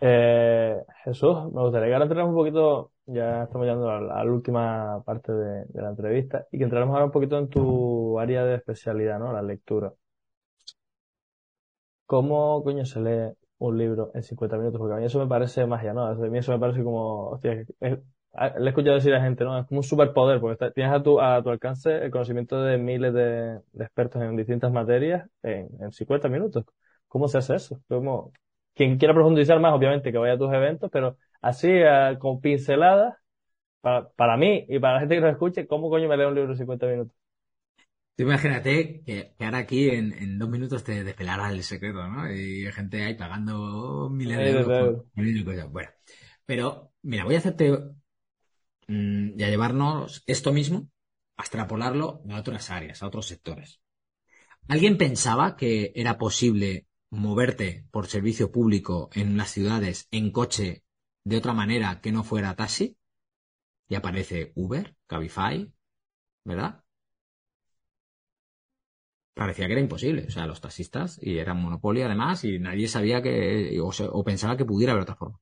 Eh, 0.00 0.82
Jesús, 1.04 1.52
me 1.52 1.62
gustaría 1.62 1.88
que 1.88 1.92
ahora 1.94 2.04
entremos 2.04 2.30
un 2.30 2.36
poquito, 2.36 2.92
ya 3.06 3.44
estamos 3.44 3.66
llegando 3.66 3.90
a 3.90 4.00
la, 4.00 4.24
última 4.24 5.02
parte 5.04 5.32
de, 5.32 5.66
la 5.82 5.90
entrevista, 5.90 6.46
y 6.52 6.58
que 6.58 6.64
entremos 6.64 6.92
ahora 6.92 7.06
un 7.06 7.10
poquito 7.10 7.38
en 7.38 7.48
tu 7.48 8.18
área 8.18 8.44
de 8.44 8.56
especialidad, 8.56 9.18
¿no? 9.18 9.32
La 9.32 9.42
lectura. 9.42 9.92
¿Cómo 12.06 12.62
coño 12.64 12.84
se 12.86 13.00
lee 13.00 13.34
un 13.58 13.78
libro 13.78 14.10
en 14.14 14.22
50 14.22 14.56
minutos? 14.56 14.78
Porque 14.78 14.94
a 14.94 14.98
mí 14.98 15.04
eso 15.04 15.18
me 15.18 15.26
parece 15.26 15.66
magia, 15.66 15.92
¿no? 15.92 16.06
A 16.06 16.14
mí 16.14 16.38
eso 16.38 16.52
me 16.52 16.58
parece 16.58 16.82
como, 16.84 17.30
hostia, 17.30 17.52
es, 17.80 17.98
le 18.58 18.66
he 18.66 18.68
escuchado 18.68 18.94
decir 18.96 19.12
a 19.14 19.18
la 19.18 19.24
gente, 19.24 19.44
¿no? 19.44 19.58
Es 19.58 19.66
como 19.66 19.80
un 19.80 19.84
superpoder, 19.84 20.40
porque 20.40 20.70
tienes 20.72 20.92
a 20.92 21.02
tu, 21.02 21.20
a 21.20 21.42
tu 21.42 21.50
alcance 21.50 22.04
el 22.04 22.10
conocimiento 22.10 22.62
de 22.62 22.78
miles 22.78 23.12
de, 23.14 23.60
expertos 23.78 24.22
en 24.22 24.36
distintas 24.36 24.72
materias 24.72 25.28
en, 25.42 25.68
en 25.80 25.92
50 25.92 26.28
minutos. 26.28 26.64
¿Cómo 27.08 27.28
se 27.28 27.38
hace 27.38 27.54
eso? 27.56 27.80
Como, 27.88 28.32
quien 28.74 28.98
quiera 28.98 29.14
profundizar 29.14 29.58
más, 29.60 29.72
obviamente, 29.74 30.12
que 30.12 30.18
vaya 30.18 30.34
a 30.34 30.38
tus 30.38 30.52
eventos, 30.52 30.90
pero 30.92 31.16
así, 31.40 31.68
con 32.18 32.40
pinceladas, 32.40 33.14
para, 33.80 34.08
para 34.10 34.36
mí 34.36 34.66
y 34.68 34.78
para 34.80 34.94
la 34.94 35.00
gente 35.00 35.16
que 35.16 35.20
nos 35.22 35.32
escuche, 35.32 35.66
¿cómo 35.66 35.90
coño 35.90 36.08
me 36.08 36.16
leo 36.16 36.28
un 36.28 36.34
libro 36.34 36.52
en 36.52 36.58
50 36.58 36.86
minutos? 36.86 37.16
Imagínate 38.16 39.02
que, 39.04 39.34
ahora 39.40 39.58
aquí 39.58 39.90
en, 39.90 40.12
en, 40.12 40.38
dos 40.38 40.48
minutos 40.48 40.84
te 40.84 41.04
despelará 41.04 41.50
el 41.50 41.62
secreto, 41.62 42.06
¿no? 42.08 42.32
Y 42.32 42.66
hay 42.66 42.72
gente 42.72 43.02
ahí 43.02 43.14
pagando 43.14 44.08
miles 44.10 44.38
de 44.38 44.50
euros. 44.50 45.04
Bueno, 45.70 45.90
pero 46.44 46.92
mira, 47.02 47.24
voy 47.24 47.34
a 47.34 47.38
hacerte 47.38 47.72
Mm, 48.88 49.38
y 49.38 49.42
a 49.42 49.48
llevarnos 49.48 50.22
esto 50.26 50.52
mismo 50.52 50.88
a 51.36 51.42
extrapolarlo 51.42 52.22
a 52.30 52.38
otras 52.38 52.70
áreas, 52.70 53.02
a 53.02 53.06
otros 53.06 53.26
sectores. 53.26 53.80
¿Alguien 54.68 54.98
pensaba 54.98 55.56
que 55.56 55.92
era 55.94 56.18
posible 56.18 56.86
moverte 57.10 57.86
por 57.90 58.06
servicio 58.06 58.50
público 58.52 59.10
en 59.14 59.36
las 59.36 59.50
ciudades 59.50 60.08
en 60.10 60.32
coche 60.32 60.84
de 61.24 61.36
otra 61.36 61.52
manera 61.52 62.00
que 62.00 62.12
no 62.12 62.24
fuera 62.24 62.56
taxi? 62.56 62.96
Y 63.88 63.94
aparece 63.96 64.52
Uber, 64.56 64.96
Cabify, 65.06 65.72
¿verdad? 66.44 66.82
Parecía 69.36 69.66
que 69.66 69.72
era 69.72 69.82
imposible. 69.82 70.24
O 70.26 70.30
sea, 70.30 70.46
los 70.46 70.62
taxistas, 70.62 71.18
y 71.20 71.36
era 71.36 71.52
monopolio 71.52 72.06
además, 72.06 72.42
y 72.44 72.58
nadie 72.58 72.88
sabía 72.88 73.20
que, 73.20 73.78
o 73.80 74.24
pensaba 74.24 74.56
que 74.56 74.64
pudiera 74.64 74.92
haber 74.92 75.02
otra 75.02 75.14
forma. 75.14 75.38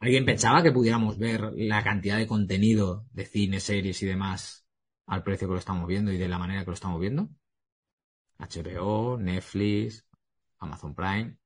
¿Alguien 0.00 0.26
pensaba 0.26 0.62
que 0.62 0.70
pudiéramos 0.70 1.16
ver 1.18 1.50
la 1.56 1.82
cantidad 1.82 2.18
de 2.18 2.26
contenido 2.26 3.06
de 3.12 3.24
cine, 3.24 3.58
series 3.58 4.02
y 4.02 4.06
demás 4.06 4.66
al 5.06 5.22
precio 5.22 5.48
que 5.48 5.54
lo 5.54 5.58
estamos 5.58 5.88
viendo 5.88 6.12
y 6.12 6.18
de 6.18 6.28
la 6.28 6.38
manera 6.38 6.60
que 6.60 6.70
lo 6.70 6.74
estamos 6.74 7.00
viendo? 7.00 7.30
HBO, 8.38 9.16
Netflix, 9.18 10.06
Amazon 10.58 10.94
Prime. 10.94 11.38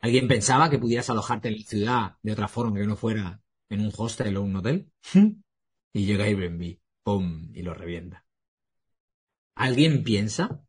¿Alguien 0.00 0.26
pensaba 0.26 0.68
que 0.70 0.80
pudieras 0.80 1.08
alojarte 1.08 1.48
en 1.48 1.58
la 1.58 1.64
ciudad 1.64 2.16
de 2.20 2.32
otra 2.32 2.48
forma 2.48 2.80
que 2.80 2.86
no 2.86 2.96
fuera 2.96 3.40
en 3.68 3.80
un 3.80 3.92
hostel 3.96 4.36
o 4.36 4.42
un 4.42 4.56
hotel? 4.56 4.90
y 5.92 6.04
llega 6.04 6.24
Airbnb, 6.24 6.78
¡pum! 7.04 7.48
y 7.54 7.62
lo 7.62 7.74
revienta. 7.74 8.24
¿Alguien 9.54 10.02
piensa 10.02 10.64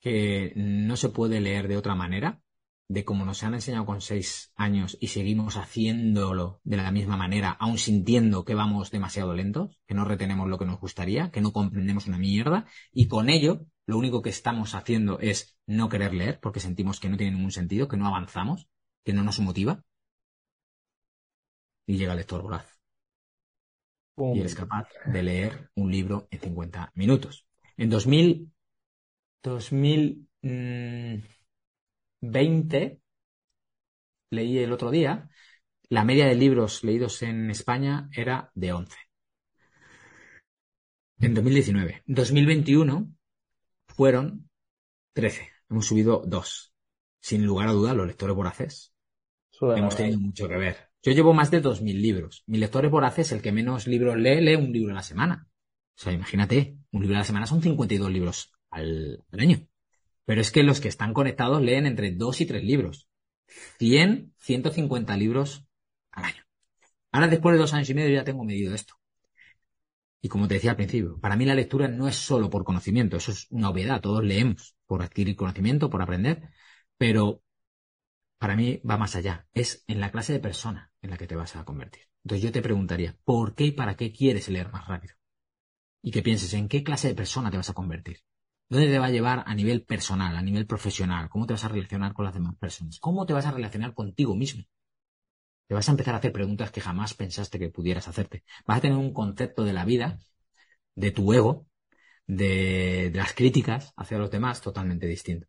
que 0.00 0.52
no 0.56 0.96
se 0.96 1.08
puede 1.08 1.40
leer 1.40 1.68
de 1.68 1.76
otra 1.76 1.94
manera? 1.94 2.40
De 2.88 3.04
como 3.04 3.24
nos 3.24 3.42
han 3.42 3.54
enseñado 3.54 3.86
con 3.86 4.02
seis 4.02 4.52
años 4.56 4.98
y 5.00 5.08
seguimos 5.08 5.56
haciéndolo 5.56 6.60
de 6.64 6.76
la 6.76 6.90
misma 6.90 7.16
manera, 7.16 7.50
aun 7.52 7.78
sintiendo 7.78 8.44
que 8.44 8.54
vamos 8.54 8.90
demasiado 8.90 9.32
lentos, 9.34 9.80
que 9.86 9.94
no 9.94 10.04
retenemos 10.04 10.48
lo 10.48 10.58
que 10.58 10.66
nos 10.66 10.80
gustaría, 10.80 11.30
que 11.30 11.40
no 11.40 11.52
comprendemos 11.52 12.06
una 12.06 12.18
mierda, 12.18 12.66
y 12.92 13.08
con 13.08 13.30
ello 13.30 13.66
lo 13.86 13.96
único 13.96 14.20
que 14.20 14.30
estamos 14.30 14.74
haciendo 14.74 15.18
es 15.20 15.56
no 15.66 15.88
querer 15.88 16.12
leer 16.12 16.40
porque 16.40 16.60
sentimos 16.60 17.00
que 17.00 17.08
no 17.08 17.16
tiene 17.16 17.36
ningún 17.36 17.52
sentido, 17.52 17.88
que 17.88 17.96
no 17.96 18.06
avanzamos, 18.06 18.68
que 19.04 19.12
no 19.14 19.22
nos 19.22 19.40
motiva. 19.40 19.82
Y 21.86 21.96
llega 21.96 22.12
el 22.12 22.18
lector 22.18 22.42
voraz. 22.42 22.78
Y 24.16 24.40
eres 24.40 24.54
capaz 24.54 24.88
de 25.06 25.22
leer 25.22 25.70
un 25.74 25.90
libro 25.90 26.28
en 26.30 26.40
50 26.40 26.92
minutos. 26.94 27.46
En 27.76 27.90
2000, 27.90 28.52
2020, 29.42 30.26
mm, 30.42 31.22
leí 34.30 34.58
el 34.58 34.72
otro 34.72 34.90
día, 34.90 35.28
la 35.88 36.04
media 36.04 36.26
de 36.26 36.34
libros 36.34 36.84
leídos 36.84 37.22
en 37.22 37.50
España 37.50 38.08
era 38.12 38.50
de 38.54 38.72
11. 38.72 38.96
En 41.20 41.34
2019. 41.34 42.02
2021 42.06 43.12
fueron 43.86 44.50
13. 45.12 45.50
Hemos 45.70 45.86
subido 45.86 46.22
dos. 46.26 46.74
Sin 47.20 47.46
lugar 47.46 47.68
a 47.68 47.72
duda, 47.72 47.94
los 47.94 48.06
lectores 48.06 48.36
voraces 48.36 48.94
hemos 49.60 49.96
tenido 49.96 50.20
mucho 50.20 50.48
que 50.48 50.56
ver. 50.56 50.76
Yo 51.02 51.12
llevo 51.12 51.34
más 51.34 51.50
de 51.50 51.62
2.000 51.62 52.00
libros. 52.00 52.44
Mi 52.46 52.58
lector 52.58 52.88
voraces, 52.88 53.32
el 53.32 53.42
que 53.42 53.52
menos 53.52 53.86
libros 53.86 54.16
lee, 54.16 54.40
lee 54.40 54.56
un 54.56 54.72
libro 54.72 54.92
a 54.92 54.96
la 54.96 55.02
semana. 55.02 55.46
O 55.96 56.00
sea, 56.02 56.12
imagínate, 56.12 56.76
un 56.90 57.02
libro 57.02 57.16
a 57.16 57.20
la 57.20 57.24
semana 57.24 57.46
son 57.46 57.62
52 57.62 58.10
libros 58.10 58.52
al, 58.70 59.24
año. 59.32 59.66
Pero 60.24 60.40
es 60.40 60.50
que 60.50 60.62
los 60.62 60.80
que 60.80 60.88
están 60.88 61.14
conectados 61.14 61.62
leen 61.62 61.86
entre 61.86 62.12
2 62.12 62.40
y 62.40 62.46
3 62.46 62.64
libros. 62.64 63.08
100, 63.78 64.34
150 64.38 65.16
libros 65.16 65.66
al 66.10 66.24
año. 66.24 66.42
Ahora, 67.12 67.28
después 67.28 67.54
de 67.54 67.60
dos 67.60 67.74
años 67.74 67.90
y 67.90 67.94
medio, 67.94 68.14
ya 68.14 68.24
tengo 68.24 68.44
medido 68.44 68.74
esto. 68.74 68.94
Y 70.20 70.28
como 70.28 70.48
te 70.48 70.54
decía 70.54 70.70
al 70.70 70.76
principio, 70.76 71.20
para 71.20 71.36
mí 71.36 71.44
la 71.44 71.54
lectura 71.54 71.86
no 71.86 72.08
es 72.08 72.16
solo 72.16 72.48
por 72.48 72.64
conocimiento, 72.64 73.18
eso 73.18 73.30
es 73.30 73.46
una 73.50 73.68
obviedad, 73.68 74.00
todos 74.00 74.24
leemos 74.24 74.74
por 74.86 75.02
adquirir 75.02 75.36
conocimiento, 75.36 75.90
por 75.90 76.00
aprender, 76.00 76.48
pero 76.96 77.42
para 78.38 78.56
mí 78.56 78.80
va 78.88 78.96
más 78.96 79.16
allá, 79.16 79.46
es 79.52 79.84
en 79.86 80.00
la 80.00 80.10
clase 80.10 80.32
de 80.32 80.38
persona 80.40 80.90
en 81.02 81.10
la 81.10 81.18
que 81.18 81.26
te 81.26 81.36
vas 81.36 81.56
a 81.56 81.64
convertir. 81.66 82.04
Entonces 82.24 82.42
yo 82.42 82.52
te 82.52 82.62
preguntaría, 82.62 83.16
¿por 83.24 83.54
qué 83.54 83.64
y 83.64 83.72
para 83.72 83.96
qué 83.96 84.12
quieres 84.12 84.48
leer 84.48 84.72
más 84.72 84.88
rápido? 84.88 85.14
Y 86.04 86.10
que 86.10 86.22
pienses 86.22 86.52
en 86.52 86.68
qué 86.68 86.84
clase 86.84 87.08
de 87.08 87.14
persona 87.14 87.50
te 87.50 87.56
vas 87.56 87.70
a 87.70 87.72
convertir. 87.72 88.18
¿Dónde 88.68 88.88
te 88.88 88.98
va 88.98 89.06
a 89.06 89.10
llevar 89.10 89.42
a 89.46 89.54
nivel 89.54 89.84
personal, 89.84 90.36
a 90.36 90.42
nivel 90.42 90.66
profesional? 90.66 91.30
¿Cómo 91.30 91.46
te 91.46 91.54
vas 91.54 91.64
a 91.64 91.68
relacionar 91.68 92.12
con 92.12 92.26
las 92.26 92.34
demás 92.34 92.56
personas? 92.56 92.98
¿Cómo 93.00 93.24
te 93.24 93.32
vas 93.32 93.46
a 93.46 93.52
relacionar 93.52 93.94
contigo 93.94 94.36
mismo? 94.36 94.64
Te 95.66 95.74
vas 95.74 95.88
a 95.88 95.92
empezar 95.92 96.14
a 96.14 96.18
hacer 96.18 96.30
preguntas 96.30 96.70
que 96.70 96.82
jamás 96.82 97.14
pensaste 97.14 97.58
que 97.58 97.70
pudieras 97.70 98.06
hacerte. 98.06 98.44
Vas 98.66 98.78
a 98.78 98.80
tener 98.82 98.98
un 98.98 99.14
concepto 99.14 99.64
de 99.64 99.72
la 99.72 99.86
vida, 99.86 100.18
de 100.94 101.10
tu 101.10 101.32
ego, 101.32 101.66
de, 102.26 103.10
las 103.14 103.32
críticas 103.32 103.94
hacia 103.96 104.18
los 104.18 104.30
demás 104.30 104.60
totalmente 104.60 105.06
distinto. 105.06 105.46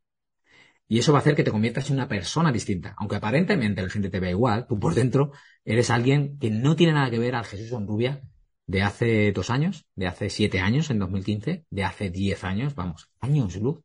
Y 0.88 1.00
eso 1.00 1.12
va 1.12 1.20
a 1.20 1.22
hacer 1.22 1.36
que 1.36 1.44
te 1.44 1.52
conviertas 1.52 1.90
en 1.90 1.98
una 1.98 2.08
persona 2.08 2.54
distinta. 2.54 2.96
Aunque 2.98 3.18
aparentemente 3.18 3.82
la 3.82 3.90
gente 3.90 4.10
te 4.10 4.22
vea 4.22 4.32
igual, 4.32 4.68
tú 4.68 4.80
por 4.80 4.96
dentro 4.96 5.34
eres 5.66 5.90
alguien 5.90 6.40
que 6.40 6.50
no 6.50 6.78
tiene 6.78 6.94
nada 6.94 7.12
que 7.12 7.20
ver 7.20 7.36
al 7.36 7.44
Jesús 7.44 7.74
en 7.74 7.86
rubia 7.86 8.24
de 8.68 8.82
hace 8.82 9.32
dos 9.32 9.50
años, 9.50 9.86
de 9.96 10.08
hace 10.08 10.30
siete 10.30 10.60
años, 10.60 10.90
en 10.90 11.00
2015, 11.00 11.66
de 11.70 11.84
hace 11.84 12.10
diez 12.10 12.44
años, 12.44 12.76
vamos, 12.76 13.10
años 13.20 13.56
luz. 13.58 13.82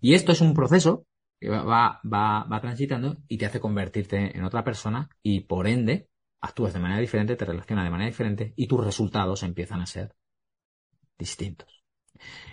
Y 0.00 0.14
esto 0.14 0.32
es 0.32 0.40
un 0.40 0.54
proceso 0.54 1.06
que 1.38 1.48
va, 1.48 2.00
va, 2.04 2.44
va 2.44 2.60
transitando 2.60 3.18
y 3.28 3.38
te 3.38 3.46
hace 3.46 3.60
convertirte 3.60 4.36
en 4.36 4.44
otra 4.44 4.64
persona 4.64 5.08
y 5.22 5.40
por 5.40 5.66
ende 5.66 6.08
actúas 6.40 6.72
de 6.72 6.80
manera 6.80 7.00
diferente, 7.00 7.36
te 7.36 7.44
relacionas 7.44 7.84
de 7.84 7.90
manera 7.90 8.10
diferente 8.10 8.52
y 8.56 8.66
tus 8.66 8.84
resultados 8.84 9.42
empiezan 9.42 9.80
a 9.80 9.86
ser 9.86 10.14
distintos. 11.18 11.82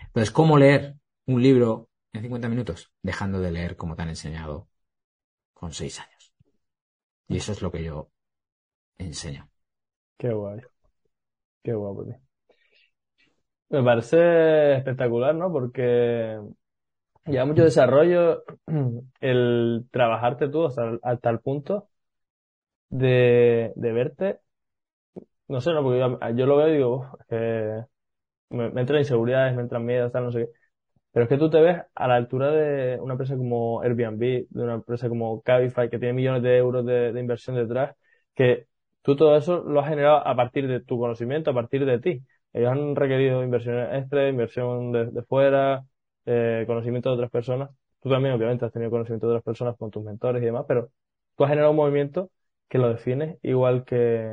Entonces, 0.08 0.32
¿cómo 0.32 0.58
leer 0.58 0.96
un 1.26 1.42
libro 1.42 1.90
en 2.14 2.22
50 2.22 2.50
minutos? 2.50 2.92
Dejando 3.02 3.40
de 3.40 3.52
leer 3.52 3.76
como 3.76 3.96
te 3.96 4.02
han 4.04 4.10
enseñado 4.10 4.68
con 5.54 5.74
seis 5.74 6.00
años. 6.00 6.34
Y 7.28 7.38
eso 7.38 7.52
es 7.52 7.62
lo 7.62 7.72
que 7.72 7.84
yo 7.84 8.12
enseño. 8.98 9.50
Qué 10.18 10.32
guay. 10.32 10.62
Qué 11.68 11.74
guapo. 11.74 12.06
Me 13.70 13.84
parece 13.84 14.78
espectacular, 14.78 15.36
¿no? 15.36 15.52
Porque 15.52 16.40
lleva 17.26 17.46
mucho 17.46 17.64
desarrollo 17.66 18.44
el 19.22 19.86
trabajarte 19.92 20.48
tú 20.48 20.66
hasta, 20.66 21.30
el 21.30 21.40
punto 21.42 21.90
de, 22.90 23.74
verte. 23.76 24.40
No 25.50 25.60
sé, 25.60 25.72
no, 25.74 25.84
porque 25.84 26.00
yo, 26.38 26.46
lo 26.46 26.56
veo 26.56 26.70
y 26.70 26.74
digo, 26.74 27.18
me 28.50 28.80
entran 28.80 29.00
inseguridades, 29.00 29.56
me 29.56 29.64
entran 29.64 29.86
miedos, 29.86 30.14
tal, 30.14 30.24
no 30.24 30.32
sé 30.32 30.46
qué. 30.46 30.52
Pero 31.12 31.24
es 31.26 31.30
que 31.30 31.38
tú 31.38 31.50
te 31.50 31.60
ves 31.62 31.82
a 31.96 32.08
la 32.08 32.16
altura 32.16 32.52
de 32.52 33.00
una 33.02 33.16
empresa 33.16 33.36
como 33.36 33.82
Airbnb, 33.82 34.48
de 34.50 34.64
una 34.64 34.76
empresa 34.76 35.10
como 35.10 35.42
Cabify, 35.42 35.90
que 35.90 36.00
tiene 36.00 36.14
millones 36.14 36.44
de 36.44 36.58
euros 36.58 36.86
de, 36.86 37.12
de 37.14 37.20
inversión 37.20 37.58
detrás, 37.58 37.98
que 38.36 38.68
Tú 39.08 39.16
todo 39.16 39.38
eso 39.38 39.64
lo 39.64 39.80
has 39.80 39.88
generado 39.88 40.18
a 40.28 40.36
partir 40.36 40.68
de 40.68 40.82
tu 40.82 41.00
conocimiento, 41.00 41.52
a 41.52 41.54
partir 41.54 41.86
de 41.86 42.00
ti. 42.00 42.22
Ellos 42.52 42.72
han 42.74 42.94
requerido 42.94 43.42
inversión 43.42 43.78
extra, 43.96 44.28
inversión 44.28 44.92
de, 44.92 45.24
fuera, 45.24 45.86
eh, 46.26 46.66
conocimiento 46.68 47.08
de 47.10 47.16
otras 47.16 47.32
personas. 47.32 47.70
Tú 48.02 48.10
también, 48.10 48.36
obviamente, 48.36 48.66
has 48.66 48.74
tenido 48.74 48.92
conocimiento 48.92 49.28
de 49.28 49.34
otras 49.36 49.46
personas 49.46 49.78
con 49.78 49.92
tus 49.92 50.04
mentores 50.04 50.42
y 50.44 50.46
demás, 50.46 50.66
pero 50.68 50.90
tú 51.38 51.46
has 51.46 51.50
generado 51.50 51.72
un 51.72 51.78
movimiento 51.78 52.32
que 52.68 52.80
lo 52.80 52.90
defines 52.90 53.38
igual 53.44 53.86
que, 53.86 54.30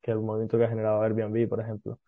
que 0.00 0.12
el 0.12 0.20
movimiento 0.20 0.56
que 0.56 0.64
ha 0.64 0.68
generado 0.70 1.02
Airbnb, 1.02 1.46
por 1.48 1.60
ejemplo. 1.60 1.98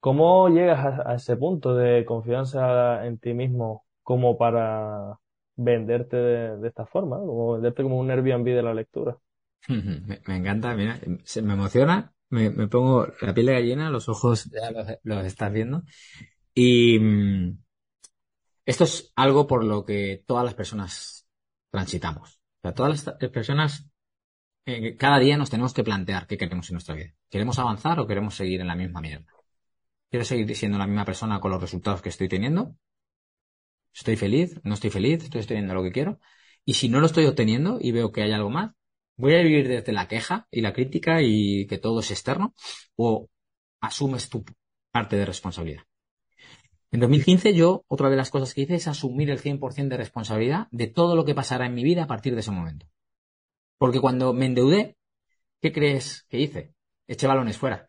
¿Cómo 0.00 0.48
llegas 0.48 0.98
a, 1.06 1.14
ese 1.14 1.36
punto 1.36 1.74
de 1.76 2.04
confianza 2.06 3.06
en 3.06 3.18
ti 3.18 3.34
mismo 3.34 3.84
como 4.02 4.36
para 4.38 5.18
venderte 5.56 6.16
de, 6.16 6.68
esta 6.68 6.86
forma, 6.86 7.18
como 7.18 7.52
venderte 7.52 7.82
como 7.84 7.98
un 8.00 8.10
Airbnb 8.10 8.46
de 8.46 8.62
la 8.62 8.74
lectura? 8.74 9.16
Me, 9.68 10.36
encanta, 10.36 10.74
mira, 10.74 10.98
se 11.24 11.42
me 11.42 11.52
emociona, 11.52 12.12
me, 12.30 12.50
pongo 12.68 13.06
la 13.20 13.34
piel 13.34 13.46
de 13.46 13.52
gallina, 13.52 13.90
los 13.90 14.08
ojos 14.08 14.50
ya 14.50 14.70
los, 15.02 15.24
estás 15.26 15.52
viendo. 15.52 15.82
Y 16.54 16.98
mm, 16.98 17.58
esto 18.64 18.84
es 18.84 19.12
algo 19.16 19.46
por 19.46 19.64
lo 19.64 19.84
que 19.84 20.24
todas 20.26 20.44
las 20.44 20.54
personas 20.54 21.26
transitamos. 21.70 22.40
O 22.58 22.62
sea, 22.62 22.74
todas 22.74 23.04
las 23.04 23.30
personas, 23.30 23.86
eh, 24.66 24.96
cada 24.96 25.18
día 25.18 25.36
nos 25.36 25.50
tenemos 25.50 25.74
que 25.74 25.84
plantear 25.84 26.26
qué 26.26 26.36
queremos 26.36 26.68
en 26.70 26.74
nuestra 26.74 26.94
vida. 26.94 27.14
¿Queremos 27.28 27.58
avanzar 27.58 28.00
o 28.00 28.06
queremos 28.06 28.34
seguir 28.34 28.60
en 28.60 28.68
la 28.68 28.76
misma 28.76 29.00
mierda? 29.00 29.26
¿Quiero 30.10 30.24
seguir 30.24 30.54
siendo 30.56 30.78
la 30.78 30.86
misma 30.86 31.04
persona 31.04 31.40
con 31.40 31.52
los 31.52 31.60
resultados 31.60 32.02
que 32.02 32.08
estoy 32.08 32.28
teniendo? 32.28 32.74
¿Estoy 33.94 34.16
feliz? 34.16 34.60
¿No 34.64 34.74
estoy 34.74 34.90
feliz? 34.90 35.24
¿Estoy 35.24 35.44
teniendo 35.44 35.74
lo 35.74 35.82
que 35.82 35.92
quiero? 35.92 36.20
Y 36.64 36.74
si 36.74 36.88
no 36.88 37.00
lo 37.00 37.06
estoy 37.06 37.26
obteniendo 37.26 37.78
y 37.80 37.92
veo 37.92 38.12
que 38.12 38.22
hay 38.22 38.32
algo 38.32 38.50
más, 38.50 38.72
¿Voy 39.20 39.34
a 39.34 39.42
vivir 39.42 39.68
desde 39.68 39.92
la 39.92 40.08
queja 40.08 40.48
y 40.50 40.62
la 40.62 40.72
crítica 40.72 41.20
y 41.20 41.66
que 41.66 41.76
todo 41.76 42.00
es 42.00 42.10
externo? 42.10 42.54
¿O 42.96 43.28
asumes 43.82 44.30
tu 44.30 44.42
parte 44.90 45.16
de 45.16 45.26
responsabilidad? 45.26 45.82
En 46.90 47.00
2015 47.00 47.52
yo, 47.52 47.84
otra 47.86 48.08
de 48.08 48.16
las 48.16 48.30
cosas 48.30 48.54
que 48.54 48.62
hice 48.62 48.76
es 48.76 48.88
asumir 48.88 49.28
el 49.28 49.38
100% 49.38 49.88
de 49.88 49.98
responsabilidad 49.98 50.68
de 50.70 50.86
todo 50.86 51.16
lo 51.16 51.26
que 51.26 51.34
pasará 51.34 51.66
en 51.66 51.74
mi 51.74 51.84
vida 51.84 52.04
a 52.04 52.06
partir 52.06 52.32
de 52.32 52.40
ese 52.40 52.50
momento. 52.50 52.86
Porque 53.76 54.00
cuando 54.00 54.32
me 54.32 54.46
endeudé, 54.46 54.96
¿qué 55.60 55.70
crees 55.70 56.24
que 56.30 56.40
hice? 56.40 56.74
Eché 57.06 57.26
balones 57.26 57.58
fuera. 57.58 57.84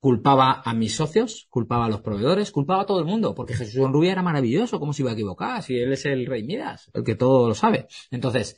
Culpaba 0.00 0.62
a 0.64 0.74
mis 0.74 0.96
socios, 0.96 1.46
culpaba 1.48 1.86
a 1.86 1.88
los 1.88 2.00
proveedores, 2.00 2.50
culpaba 2.50 2.82
a 2.82 2.86
todo 2.86 2.98
el 2.98 3.06
mundo, 3.06 3.36
porque 3.36 3.54
Jesús 3.54 3.88
Rubia 3.88 4.10
era 4.10 4.22
maravilloso, 4.22 4.80
¿cómo 4.80 4.92
se 4.92 5.02
iba 5.02 5.12
a 5.12 5.14
equivocar? 5.14 5.62
Si 5.62 5.78
él 5.78 5.92
es 5.92 6.04
el 6.06 6.26
rey 6.26 6.42
Midas, 6.42 6.90
el 6.92 7.04
que 7.04 7.14
todo 7.14 7.46
lo 7.46 7.54
sabe. 7.54 7.86
Entonces, 8.10 8.56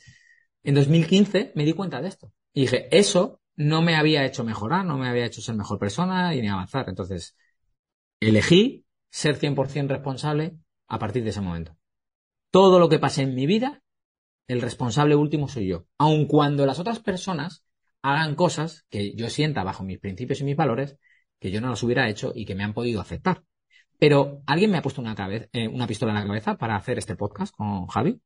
en 0.63 0.75
2015 0.75 1.53
me 1.55 1.65
di 1.65 1.73
cuenta 1.73 2.01
de 2.01 2.07
esto. 2.07 2.33
Y 2.53 2.61
dije, 2.61 2.87
eso 2.97 3.41
no 3.55 3.81
me 3.81 3.95
había 3.95 4.25
hecho 4.25 4.43
mejorar, 4.43 4.85
no 4.85 4.97
me 4.97 5.07
había 5.07 5.25
hecho 5.25 5.41
ser 5.41 5.55
mejor 5.55 5.79
persona 5.79 6.33
y 6.35 6.41
ni 6.41 6.47
avanzar. 6.47 6.87
Entonces, 6.87 7.35
elegí 8.19 8.85
ser 9.09 9.37
100% 9.37 9.87
responsable 9.87 10.57
a 10.87 10.99
partir 10.99 11.23
de 11.23 11.29
ese 11.29 11.41
momento. 11.41 11.77
Todo 12.51 12.79
lo 12.79 12.89
que 12.89 12.99
pase 12.99 13.23
en 13.23 13.35
mi 13.35 13.45
vida, 13.45 13.83
el 14.47 14.61
responsable 14.61 15.15
último 15.15 15.47
soy 15.47 15.67
yo. 15.67 15.85
Aun 15.97 16.25
cuando 16.25 16.65
las 16.65 16.79
otras 16.79 16.99
personas 16.99 17.63
hagan 18.01 18.35
cosas 18.35 18.85
que 18.89 19.13
yo 19.15 19.29
sienta 19.29 19.63
bajo 19.63 19.83
mis 19.83 19.99
principios 19.99 20.41
y 20.41 20.45
mis 20.45 20.55
valores, 20.55 20.97
que 21.39 21.51
yo 21.51 21.61
no 21.61 21.69
las 21.69 21.83
hubiera 21.83 22.09
hecho 22.09 22.31
y 22.33 22.45
que 22.45 22.55
me 22.55 22.63
han 22.63 22.73
podido 22.73 23.01
afectar. 23.01 23.43
Pero 23.97 24.41
alguien 24.47 24.71
me 24.71 24.77
ha 24.77 24.81
puesto 24.81 25.01
una, 25.01 25.15
eh, 25.51 25.67
una 25.67 25.85
pistola 25.85 26.13
en 26.13 26.19
la 26.19 26.25
cabeza 26.25 26.57
para 26.57 26.75
hacer 26.75 26.97
este 26.97 27.15
podcast 27.15 27.53
con 27.53 27.87
Javi 27.87 28.21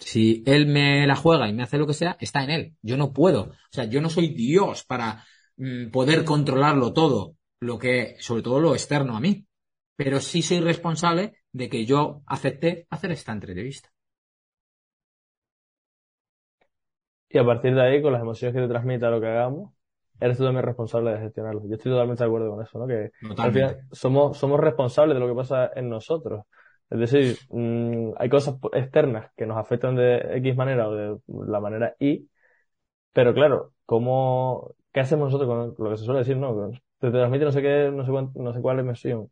Si 0.00 0.42
él 0.46 0.66
me 0.66 1.06
la 1.06 1.14
juega 1.14 1.48
y 1.48 1.52
me 1.52 1.62
hace 1.62 1.78
lo 1.78 1.86
que 1.86 1.94
sea, 1.94 2.16
está 2.18 2.42
en 2.42 2.50
él. 2.50 2.74
Yo 2.82 2.96
no 2.96 3.12
puedo. 3.12 3.42
O 3.42 3.70
sea, 3.70 3.84
yo 3.84 4.00
no 4.00 4.08
soy 4.08 4.28
Dios 4.34 4.84
para 4.84 5.24
mm, 5.56 5.90
poder 5.90 6.24
controlarlo 6.24 6.92
todo, 6.92 7.36
lo 7.60 7.78
que, 7.78 8.16
sobre 8.18 8.42
todo 8.42 8.60
lo 8.60 8.74
externo 8.74 9.16
a 9.16 9.20
mí. 9.20 9.46
Pero 9.96 10.20
sí 10.20 10.40
soy 10.42 10.60
responsable 10.60 11.34
de 11.52 11.68
que 11.68 11.84
yo 11.84 12.22
acepté 12.26 12.86
hacer 12.90 13.12
esta 13.12 13.32
entrevista. 13.32 13.90
Y 17.28 17.38
a 17.38 17.44
partir 17.44 17.74
de 17.74 17.82
ahí, 17.82 18.02
con 18.02 18.12
las 18.12 18.22
emociones 18.22 18.54
que 18.54 18.62
te 18.62 18.68
transmita 18.68 19.10
lo 19.10 19.20
que 19.20 19.28
hagamos, 19.28 19.72
eres 20.18 20.36
tú 20.36 20.44
también 20.44 20.64
responsable 20.64 21.12
de 21.12 21.20
gestionarlo. 21.20 21.62
Yo 21.66 21.76
estoy 21.76 21.92
totalmente 21.92 22.24
de 22.24 22.28
acuerdo 22.28 22.50
con 22.50 22.62
eso, 22.62 22.78
¿no? 22.78 22.86
Que 22.86 23.10
al 23.40 23.52
final 23.52 23.78
somos, 23.92 24.36
somos 24.36 24.58
responsables 24.58 25.14
de 25.14 25.20
lo 25.20 25.28
que 25.28 25.34
pasa 25.34 25.70
en 25.76 25.88
nosotros. 25.88 26.44
Es 26.90 26.98
decir, 26.98 27.42
mm, 27.50 28.12
hay 28.18 28.28
cosas 28.28 28.56
externas 28.72 29.30
que 29.36 29.46
nos 29.46 29.56
afectan 29.58 29.96
de 29.96 30.18
X 30.38 30.56
manera 30.56 30.88
o 30.88 30.94
de 30.94 31.18
la 31.46 31.60
manera 31.60 31.94
Y, 32.00 32.28
pero 33.12 33.34
claro, 33.34 33.72
¿cómo, 33.86 34.74
qué 34.92 35.00
hacemos 35.00 35.26
nosotros 35.32 35.48
con 35.76 35.84
lo 35.84 35.90
que 35.92 35.96
se 35.98 36.04
suele 36.04 36.20
decir, 36.20 36.36
¿no? 36.36 36.70
Te 37.00 37.10
transmite 37.10 37.44
no 37.46 37.52
sé 37.52 37.62
qué, 37.62 37.90
no 37.92 38.04
sé 38.04 38.10
cuán- 38.12 38.32
no 38.34 38.52
sé 38.54 38.60
cuál 38.62 38.78
emoción. 38.80 39.30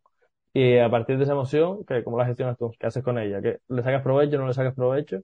Y 0.54 0.78
a 0.78 0.90
partir 0.90 1.18
de 1.18 1.24
esa 1.24 1.32
emoción, 1.34 1.84
¿qué, 1.86 2.04
¿cómo 2.04 2.18
la 2.18 2.26
gestionas 2.26 2.58
tú? 2.58 2.72
¿Qué 2.78 2.86
haces 2.86 3.04
con 3.04 3.18
ella? 3.18 3.42
¿Que 3.42 3.60
le 3.68 3.82
sacas 3.82 4.02
provecho, 4.02 4.38
no 4.38 4.46
le 4.48 4.54
sacas 4.54 4.74
provecho? 4.74 5.20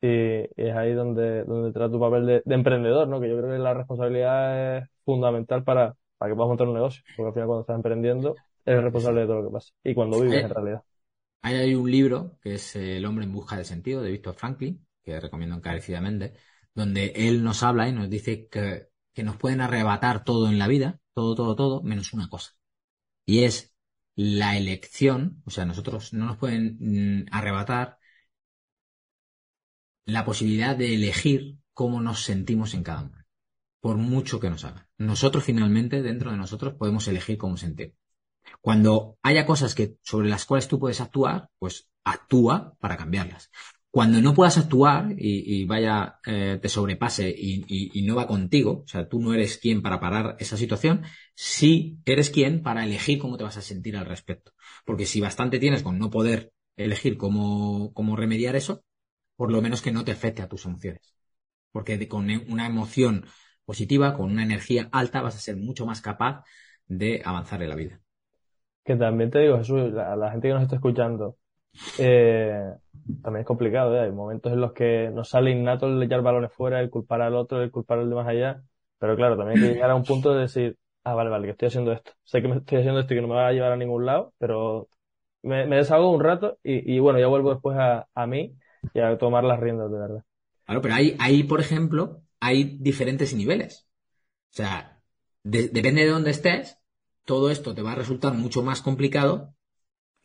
Y, 0.00 0.08
y 0.42 0.48
es 0.56 0.74
ahí 0.76 0.92
donde, 0.94 1.44
donde 1.44 1.68
entra 1.68 1.90
tu 1.90 2.00
papel 2.00 2.26
de, 2.26 2.42
de 2.44 2.54
emprendedor, 2.54 3.08
¿no? 3.08 3.20
Que 3.20 3.28
yo 3.30 3.38
creo 3.38 3.50
que 3.50 3.58
la 3.58 3.74
responsabilidad 3.74 4.78
es 4.78 4.88
fundamental 5.04 5.64
para, 5.64 5.94
para 6.18 6.30
que 6.32 6.36
puedas 6.36 6.48
montar 6.48 6.68
un 6.68 6.74
negocio. 6.74 7.02
Porque 7.14 7.28
al 7.28 7.34
final 7.34 7.46
cuando 7.48 7.60
estás 7.62 7.76
emprendiendo, 7.76 8.40
eres 8.64 8.82
responsable 8.82 9.20
de 9.22 9.26
todo 9.26 9.42
lo 9.42 9.48
que 9.48 9.52
pasa. 9.54 9.72
Y 9.84 9.94
cuando 9.94 10.20
vives, 10.20 10.42
en 10.42 10.50
realidad. 10.50 10.82
Hay 11.42 11.74
un 11.74 11.90
libro 11.90 12.38
que 12.40 12.54
es 12.54 12.76
El 12.76 13.04
hombre 13.04 13.24
en 13.24 13.32
busca 13.32 13.56
de 13.56 13.64
sentido 13.64 14.02
de 14.02 14.12
Víctor 14.12 14.34
Franklin, 14.34 14.86
que 15.02 15.18
recomiendo 15.20 15.56
encarecidamente, 15.56 16.34
donde 16.74 17.12
él 17.16 17.42
nos 17.42 17.62
habla 17.62 17.88
y 17.88 17.92
nos 17.92 18.08
dice 18.08 18.48
que, 18.48 18.88
que 19.12 19.24
nos 19.24 19.36
pueden 19.36 19.60
arrebatar 19.60 20.24
todo 20.24 20.48
en 20.48 20.58
la 20.58 20.68
vida, 20.68 21.00
todo, 21.14 21.34
todo, 21.34 21.56
todo, 21.56 21.82
menos 21.82 22.12
una 22.12 22.28
cosa. 22.28 22.52
Y 23.26 23.44
es 23.44 23.74
la 24.16 24.56
elección, 24.56 25.42
o 25.46 25.50
sea, 25.50 25.64
nosotros 25.66 26.12
no 26.12 26.26
nos 26.26 26.38
pueden 26.38 27.24
mm, 27.24 27.26
arrebatar 27.32 27.98
la 30.04 30.24
posibilidad 30.24 30.76
de 30.76 30.94
elegir 30.94 31.58
cómo 31.74 32.00
nos 32.00 32.22
sentimos 32.22 32.74
en 32.74 32.82
cada 32.84 33.02
momento, 33.02 33.28
por 33.80 33.96
mucho 33.96 34.40
que 34.40 34.50
nos 34.50 34.64
hagan. 34.64 34.88
Nosotros 34.98 35.44
finalmente, 35.44 36.02
dentro 36.02 36.30
de 36.30 36.36
nosotros, 36.36 36.74
podemos 36.74 37.08
elegir 37.08 37.38
cómo 37.38 37.56
sentir. 37.56 37.94
Cuando 38.60 39.18
haya 39.22 39.46
cosas 39.46 39.74
que, 39.74 39.96
sobre 40.02 40.28
las 40.28 40.44
cuales 40.44 40.68
tú 40.68 40.78
puedes 40.78 41.00
actuar, 41.00 41.48
pues 41.58 41.88
actúa 42.04 42.74
para 42.80 42.96
cambiarlas. 42.96 43.50
Cuando 43.90 44.22
no 44.22 44.32
puedas 44.34 44.56
actuar 44.56 45.12
y, 45.18 45.60
y 45.62 45.64
vaya, 45.66 46.18
eh, 46.26 46.58
te 46.62 46.68
sobrepase 46.70 47.28
y, 47.28 47.64
y- 47.68 47.90
y 47.98 48.02
no 48.06 48.14
va 48.16 48.26
contigo, 48.26 48.82
o 48.84 48.88
sea, 48.88 49.06
tú 49.08 49.20
no 49.20 49.34
eres 49.34 49.58
quien 49.58 49.82
para 49.82 50.00
parar 50.00 50.36
esa 50.38 50.56
situación, 50.56 51.02
sí 51.34 51.98
eres 52.06 52.30
quien 52.30 52.62
para 52.62 52.84
elegir 52.84 53.18
cómo 53.18 53.36
te 53.36 53.44
vas 53.44 53.58
a 53.58 53.62
sentir 53.62 53.96
al 53.98 54.06
respecto. 54.06 54.52
Porque 54.86 55.04
si 55.06 55.20
bastante 55.20 55.58
tienes 55.58 55.82
con 55.82 55.98
no 55.98 56.10
poder 56.10 56.52
elegir 56.76 57.18
cómo, 57.18 57.92
cómo 57.92 58.16
remediar 58.16 58.56
eso, 58.56 58.82
por 59.36 59.52
lo 59.52 59.60
menos 59.62 59.82
que 59.82 59.92
no 59.92 60.04
te 60.04 60.12
afecte 60.12 60.42
a 60.42 60.48
tus 60.48 60.64
emociones. 60.66 61.14
Porque 61.72 62.08
con 62.08 62.30
una 62.48 62.66
emoción 62.66 63.26
positiva, 63.64 64.14
con 64.16 64.30
una 64.32 64.42
energía 64.44 64.88
alta, 64.92 65.22
vas 65.22 65.36
a 65.36 65.40
ser 65.40 65.56
mucho 65.56 65.86
más 65.86 66.00
capaz 66.00 66.44
de 66.86 67.22
avanzar 67.24 67.62
en 67.62 67.68
la 67.70 67.76
vida. 67.76 68.00
Que 68.84 68.96
también 68.96 69.30
te 69.30 69.38
digo, 69.40 69.58
Jesús, 69.58 69.92
la, 69.92 70.16
la 70.16 70.30
gente 70.32 70.48
que 70.48 70.54
nos 70.54 70.62
está 70.64 70.76
escuchando, 70.76 71.36
eh, 71.96 72.74
también 73.22 73.42
es 73.42 73.46
complicado, 73.46 73.96
¿eh? 73.96 74.00
Hay 74.02 74.12
momentos 74.12 74.52
en 74.52 74.60
los 74.60 74.72
que 74.72 75.10
nos 75.12 75.28
sale 75.30 75.50
innato 75.52 75.86
el 75.88 76.02
echar 76.02 76.22
balones 76.22 76.52
fuera, 76.52 76.80
el 76.80 76.90
culpar 76.90 77.22
al 77.22 77.34
otro, 77.36 77.62
el 77.62 77.70
culpar 77.72 77.98
al 78.00 78.10
de 78.10 78.16
más 78.16 78.28
allá. 78.28 78.62
Pero 78.98 79.16
claro, 79.16 79.36
también 79.36 79.54
hay 79.56 79.60
que 79.60 79.74
llegar 79.74 79.90
a 79.90 79.96
un 79.96 80.06
punto 80.06 80.34
de 80.34 80.42
decir, 80.42 80.78
ah, 81.04 81.14
vale, 81.14 81.30
vale, 81.30 81.46
que 81.46 81.52
estoy 81.52 81.68
haciendo 81.68 81.92
esto. 81.92 82.12
Sé 82.24 82.42
que 82.42 82.48
me 82.48 82.56
estoy 82.58 82.78
haciendo 82.80 83.00
esto 83.00 83.14
y 83.14 83.18
que 83.18 83.22
no 83.22 83.28
me 83.28 83.34
va 83.36 83.48
a 83.48 83.52
llevar 83.52 83.72
a 83.72 83.76
ningún 83.76 84.06
lado, 84.06 84.34
pero 84.38 84.88
me, 85.42 85.66
me 85.66 85.76
desahogo 85.76 86.10
un 86.12 86.22
rato 86.22 86.58
y, 86.64 86.94
y 86.96 87.00
bueno, 87.00 87.18
ya 87.20 87.28
vuelvo 87.28 87.52
después 87.52 87.78
a, 87.78 88.08
a 88.14 88.26
mí 88.28 88.56
y 88.94 89.00
a 89.00 89.18
tomar 89.18 89.44
las 89.44 89.60
riendas 89.60 89.90
de 89.92 89.98
verdad. 89.98 90.24
Claro, 90.64 90.80
pero 90.82 90.94
ahí, 90.94 91.16
ahí, 91.18 91.42
por 91.44 91.60
ejemplo, 91.60 92.22
hay 92.40 92.78
diferentes 92.80 93.34
niveles. 93.34 93.86
O 94.52 94.56
sea, 94.56 95.02
de- 95.44 95.70
depende 95.70 96.02
de 96.04 96.08
dónde 96.10 96.32
estés, 96.32 96.78
todo 97.24 97.50
esto 97.50 97.74
te 97.74 97.82
va 97.82 97.92
a 97.92 97.96
resultar 97.96 98.34
mucho 98.34 98.62
más 98.62 98.82
complicado 98.82 99.54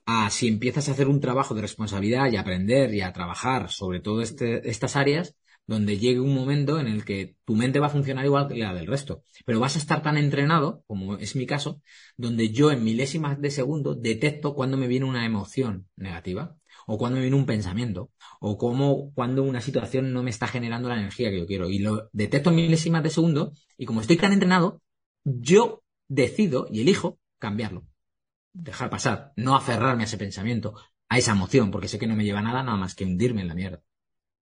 a 0.05 0.29
si 0.29 0.47
empiezas 0.47 0.87
a 0.87 0.93
hacer 0.93 1.07
un 1.07 1.19
trabajo 1.19 1.53
de 1.53 1.61
responsabilidad 1.61 2.31
y 2.31 2.37
a 2.37 2.41
aprender 2.41 2.93
y 2.93 3.01
a 3.01 3.13
trabajar 3.13 3.69
sobre 3.69 3.99
todas 3.99 4.35
estas 4.41 4.95
áreas, 4.95 5.35
donde 5.65 5.97
llegue 5.97 6.21
un 6.21 6.33
momento 6.33 6.79
en 6.79 6.87
el 6.87 7.03
que 7.03 7.35
tu 7.43 7.55
mente 7.55 7.79
va 7.79 7.87
a 7.87 7.89
funcionar 7.89 8.23
igual 8.25 8.47
que 8.47 8.55
la 8.55 8.73
del 8.73 8.87
resto. 8.87 9.23
Pero 9.45 9.59
vas 9.59 9.75
a 9.75 9.79
estar 9.79 10.01
tan 10.01 10.17
entrenado, 10.17 10.83
como 10.87 11.17
es 11.17 11.35
mi 11.35 11.45
caso, 11.45 11.81
donde 12.15 12.51
yo 12.51 12.71
en 12.71 12.85
milésimas 12.85 13.39
de 13.41 13.51
segundo 13.51 13.93
detecto 13.93 14.55
cuando 14.55 14.77
me 14.77 14.87
viene 14.87 15.05
una 15.05 15.25
emoción 15.25 15.89
negativa, 15.97 16.55
o 16.87 16.97
cuando 16.97 17.17
me 17.17 17.23
viene 17.23 17.35
un 17.35 17.45
pensamiento, 17.45 18.11
o 18.39 18.57
como 18.57 19.11
cuando 19.13 19.43
una 19.43 19.59
situación 19.59 20.13
no 20.13 20.23
me 20.23 20.29
está 20.29 20.47
generando 20.47 20.87
la 20.87 20.99
energía 20.99 21.29
que 21.31 21.39
yo 21.39 21.45
quiero. 21.45 21.69
Y 21.69 21.79
lo 21.79 22.09
detecto 22.13 22.49
en 22.49 22.55
milésimas 22.55 23.03
de 23.03 23.09
segundo, 23.09 23.51
y 23.77 23.85
como 23.85 23.99
estoy 23.99 24.15
tan 24.15 24.31
entrenado, 24.31 24.81
yo 25.25 25.83
decido 26.07 26.67
y 26.71 26.81
elijo 26.81 27.19
cambiarlo 27.39 27.85
dejar 28.53 28.89
pasar, 28.89 29.33
no 29.35 29.55
aferrarme 29.55 30.03
a 30.03 30.05
ese 30.05 30.17
pensamiento, 30.17 30.75
a 31.09 31.17
esa 31.17 31.33
emoción, 31.33 31.71
porque 31.71 31.87
sé 31.87 31.99
que 31.99 32.07
no 32.07 32.15
me 32.15 32.25
lleva 32.25 32.41
nada, 32.41 32.63
nada 32.63 32.77
más 32.77 32.95
que 32.95 33.05
hundirme 33.05 33.41
en 33.41 33.47
la 33.49 33.55
mierda. 33.55 33.81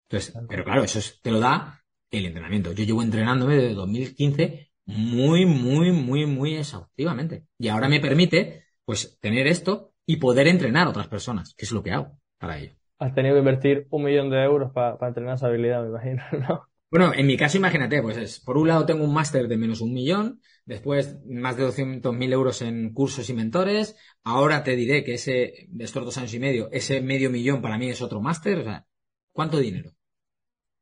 Entonces, 0.09 0.35
pero 0.49 0.65
claro, 0.65 0.85
eso 0.85 0.99
es- 0.99 1.21
te 1.23 1.31
lo 1.31 1.41
da 1.41 1.83
el 2.11 2.27
entrenamiento. 2.27 2.73
Yo 2.73 2.85
llevo 2.85 3.03
entrenándome 3.03 3.57
desde 3.57 3.75
2015 3.75 4.71
muy, 4.87 5.47
muy, 5.47 5.91
muy, 5.93 6.27
muy 6.27 6.57
exhaustivamente. 6.57 7.47
Y 7.59 7.69
ahora 7.69 7.89
me 7.89 8.01
permite, 8.01 8.65
pues, 8.85 9.19
tener 9.21 9.47
esto 9.49 9.95
y 10.07 10.17
poder 10.17 10.47
entrenar 10.47 10.87
a 10.87 10.91
otras 10.91 11.09
personas, 11.09 11.55
que 11.55 11.65
es 11.65 11.73
lo 11.73 11.83
que 11.83 11.91
hago 11.91 12.19
para 12.39 12.59
ello. 12.59 12.73
Has 12.99 13.15
tenido 13.15 13.35
que 13.35 13.41
invertir 13.41 13.87
un 13.91 14.05
millón 14.05 14.31
de 14.31 14.43
euros 14.43 14.73
para 14.73 14.97
entrenar 15.09 15.35
esa 15.35 15.49
habilidad, 15.49 15.83
me 15.83 15.89
imagino, 15.91 16.23
¿no? 16.49 16.69
Bueno, 16.91 17.13
en 17.13 17.27
mi 17.27 17.37
caso, 17.37 17.57
imagínate, 17.59 18.01
pues 18.01 18.17
es, 18.17 18.41
por 18.41 18.57
un 18.57 18.69
lado 18.69 18.87
tengo 18.87 19.05
un 19.05 19.13
máster 19.13 19.49
de 19.49 19.57
menos 19.57 19.81
un 19.81 19.93
millón, 19.93 20.41
después 20.67 21.17
más 21.27 21.57
de 21.57 21.65
200.000 21.65 22.33
euros 22.33 22.63
en 22.63 22.93
cursos 22.95 23.31
y 23.31 23.35
mentores, 23.35 23.97
ahora 24.25 24.65
te 24.65 24.77
diré 24.77 25.05
que 25.05 25.15
ese, 25.15 25.67
de 25.71 25.85
estos 25.85 26.05
dos 26.05 26.19
años 26.19 26.35
y 26.35 26.41
medio, 26.41 26.71
ese 26.73 27.01
medio 27.03 27.31
millón 27.31 27.63
para 27.63 27.79
mí 27.79 27.89
es 27.91 28.03
otro 28.03 28.21
máster, 28.23 28.59
o 28.61 28.65
sea, 28.65 28.87
¿cuánto 29.33 29.59
dinero 29.59 29.93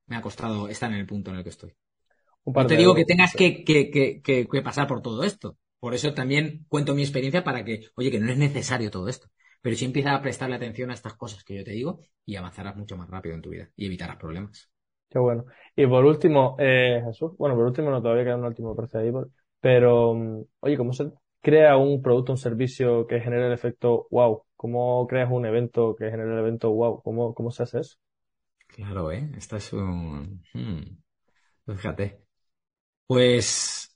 me 0.06 0.16
ha 0.16 0.22
costado 0.22 0.68
estar 0.68 0.90
en 0.90 0.98
el 0.98 1.06
punto 1.06 1.30
en 1.30 1.36
el 1.38 1.42
que 1.44 1.50
estoy? 1.50 1.74
No 2.54 2.66
te 2.66 2.76
digo 2.76 2.94
que 2.94 3.04
tengas 3.06 3.34
que, 3.36 3.64
que, 3.64 3.90
que, 3.90 4.22
que, 4.22 4.48
que 4.48 4.62
pasar 4.62 4.86
por 4.88 5.02
todo 5.02 5.24
esto, 5.24 5.58
por 5.80 5.94
eso 5.94 6.14
también 6.14 6.66
cuento 6.68 6.94
mi 6.94 7.02
experiencia 7.02 7.44
para 7.44 7.64
que, 7.64 7.82
oye, 7.96 8.10
que 8.12 8.20
no 8.20 8.30
es 8.32 8.38
necesario 8.38 8.90
todo 8.92 9.08
esto, 9.08 9.28
pero 9.62 9.76
sí 9.76 9.84
empieza 9.86 10.14
a 10.14 10.22
prestarle 10.22 10.56
atención 10.56 10.90
a 10.90 10.94
estas 10.94 11.14
cosas 11.16 11.44
que 11.44 11.56
yo 11.56 11.64
te 11.64 11.72
digo 11.72 12.00
y 12.26 12.36
avanzarás 12.36 12.76
mucho 12.76 12.96
más 12.96 13.10
rápido 13.10 13.34
en 13.36 13.42
tu 13.42 13.50
vida 13.50 13.70
y 13.76 13.86
evitarás 13.86 14.16
problemas. 14.18 14.70
Qué 15.10 15.18
bueno. 15.18 15.44
Y 15.76 15.86
por 15.86 16.04
último, 16.04 16.56
eh, 16.58 17.00
Jesús, 17.04 17.32
bueno, 17.38 17.54
por 17.54 17.64
último 17.66 17.90
no, 17.90 18.02
todavía 18.02 18.24
queda 18.24 18.36
un 18.36 18.44
último 18.44 18.74
precio 18.74 19.00
ahí, 19.00 19.10
por- 19.12 19.30
pero, 19.64 20.10
oye, 20.60 20.76
¿cómo 20.76 20.92
se 20.92 21.10
crea 21.40 21.76
un 21.78 22.02
producto, 22.02 22.32
un 22.32 22.38
servicio 22.38 23.06
que 23.06 23.20
genere 23.20 23.46
el 23.46 23.52
efecto 23.54 24.06
wow? 24.10 24.44
¿Cómo 24.56 25.06
creas 25.06 25.30
un 25.32 25.46
evento 25.46 25.96
que 25.96 26.10
genere 26.10 26.32
el 26.34 26.38
evento 26.40 26.70
wow? 26.72 27.02
¿Cómo, 27.02 27.34
cómo 27.34 27.50
se 27.50 27.62
hace 27.62 27.80
eso? 27.80 27.96
Claro, 28.66 29.10
¿eh? 29.12 29.30
Esta 29.36 29.56
es 29.56 29.72
un... 29.72 30.42
hmm. 30.52 30.98
Fíjate. 31.76 32.20
Pues 33.06 33.90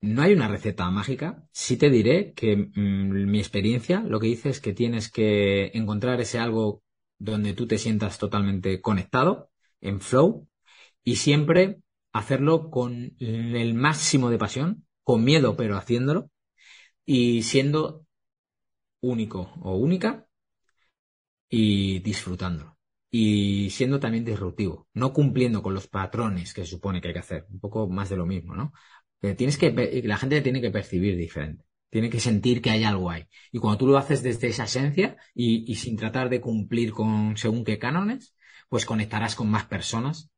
no 0.00 0.22
hay 0.22 0.32
una 0.32 0.48
receta 0.48 0.90
mágica. 0.90 1.46
Sí 1.52 1.76
te 1.76 1.90
diré 1.90 2.32
que 2.34 2.56
mm, 2.56 3.30
mi 3.30 3.38
experiencia 3.38 4.00
lo 4.00 4.20
que 4.20 4.26
dice 4.28 4.48
es 4.50 4.60
que 4.60 4.72
tienes 4.72 5.10
que 5.10 5.70
encontrar 5.74 6.20
ese 6.20 6.38
algo 6.38 6.82
donde 7.18 7.54
tú 7.54 7.66
te 7.66 7.78
sientas 7.78 8.18
totalmente 8.18 8.80
conectado, 8.80 9.50
en 9.80 10.00
flow, 10.00 10.48
y 11.04 11.16
siempre 11.16 11.81
hacerlo 12.12 12.70
con 12.70 13.14
el 13.18 13.74
máximo 13.74 14.30
de 14.30 14.38
pasión, 14.38 14.86
con 15.02 15.24
miedo, 15.24 15.56
pero 15.56 15.76
haciéndolo, 15.76 16.30
y 17.04 17.42
siendo 17.42 18.06
único 19.00 19.52
o 19.62 19.76
única 19.76 20.26
y 21.48 22.00
disfrutándolo. 22.00 22.78
Y 23.10 23.68
siendo 23.70 24.00
también 24.00 24.24
disruptivo, 24.24 24.88
no 24.94 25.12
cumpliendo 25.12 25.62
con 25.62 25.74
los 25.74 25.86
patrones 25.86 26.54
que 26.54 26.64
se 26.64 26.70
supone 26.70 27.00
que 27.00 27.08
hay 27.08 27.14
que 27.14 27.20
hacer, 27.20 27.46
un 27.50 27.60
poco 27.60 27.88
más 27.88 28.08
de 28.08 28.16
lo 28.16 28.24
mismo, 28.26 28.54
¿no? 28.54 28.72
Tienes 29.36 29.58
que, 29.58 30.02
la 30.04 30.16
gente 30.16 30.40
tiene 30.40 30.60
que 30.60 30.70
percibir 30.70 31.16
diferente, 31.16 31.64
tiene 31.90 32.10
que 32.10 32.20
sentir 32.20 32.62
que 32.62 32.70
hay 32.70 32.84
algo 32.84 33.10
ahí. 33.10 33.24
Y 33.52 33.58
cuando 33.58 33.78
tú 33.78 33.86
lo 33.86 33.98
haces 33.98 34.22
desde 34.22 34.48
esa 34.48 34.64
esencia 34.64 35.16
y, 35.34 35.70
y 35.70 35.76
sin 35.76 35.96
tratar 35.96 36.30
de 36.30 36.40
cumplir 36.40 36.92
con 36.92 37.36
según 37.36 37.64
qué 37.64 37.78
cánones, 37.78 38.34
pues 38.68 38.86
conectarás 38.86 39.34
con 39.36 39.50
más 39.50 39.66
personas 39.66 40.32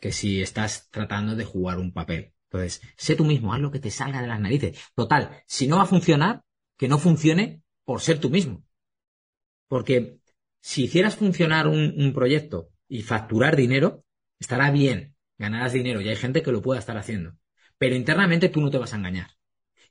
que 0.00 0.12
si 0.12 0.40
estás 0.40 0.88
tratando 0.90 1.34
de 1.34 1.44
jugar 1.44 1.78
un 1.78 1.92
papel. 1.92 2.32
Entonces, 2.50 2.80
sé 2.96 3.14
tú 3.14 3.24
mismo, 3.24 3.52
haz 3.52 3.60
lo 3.60 3.70
que 3.70 3.80
te 3.80 3.90
salga 3.90 4.22
de 4.22 4.28
las 4.28 4.40
narices. 4.40 4.78
Total, 4.94 5.42
si 5.46 5.66
no 5.66 5.76
va 5.76 5.82
a 5.82 5.86
funcionar, 5.86 6.42
que 6.76 6.88
no 6.88 6.98
funcione 6.98 7.62
por 7.84 8.00
ser 8.00 8.20
tú 8.20 8.30
mismo. 8.30 8.64
Porque 9.66 10.18
si 10.60 10.84
hicieras 10.84 11.16
funcionar 11.16 11.66
un, 11.66 12.12
proyecto 12.14 12.70
y 12.88 13.02
facturar 13.02 13.56
dinero, 13.56 14.04
estará 14.38 14.70
bien, 14.70 15.14
ganarás 15.36 15.72
dinero 15.72 16.00
y 16.00 16.08
hay 16.08 16.16
gente 16.16 16.42
que 16.42 16.52
lo 16.52 16.62
pueda 16.62 16.80
estar 16.80 16.96
haciendo. 16.96 17.36
Pero 17.76 17.94
internamente 17.94 18.48
tú 18.48 18.60
no 18.60 18.70
te 18.70 18.78
vas 18.78 18.94
a 18.94 18.96
engañar. 18.96 19.30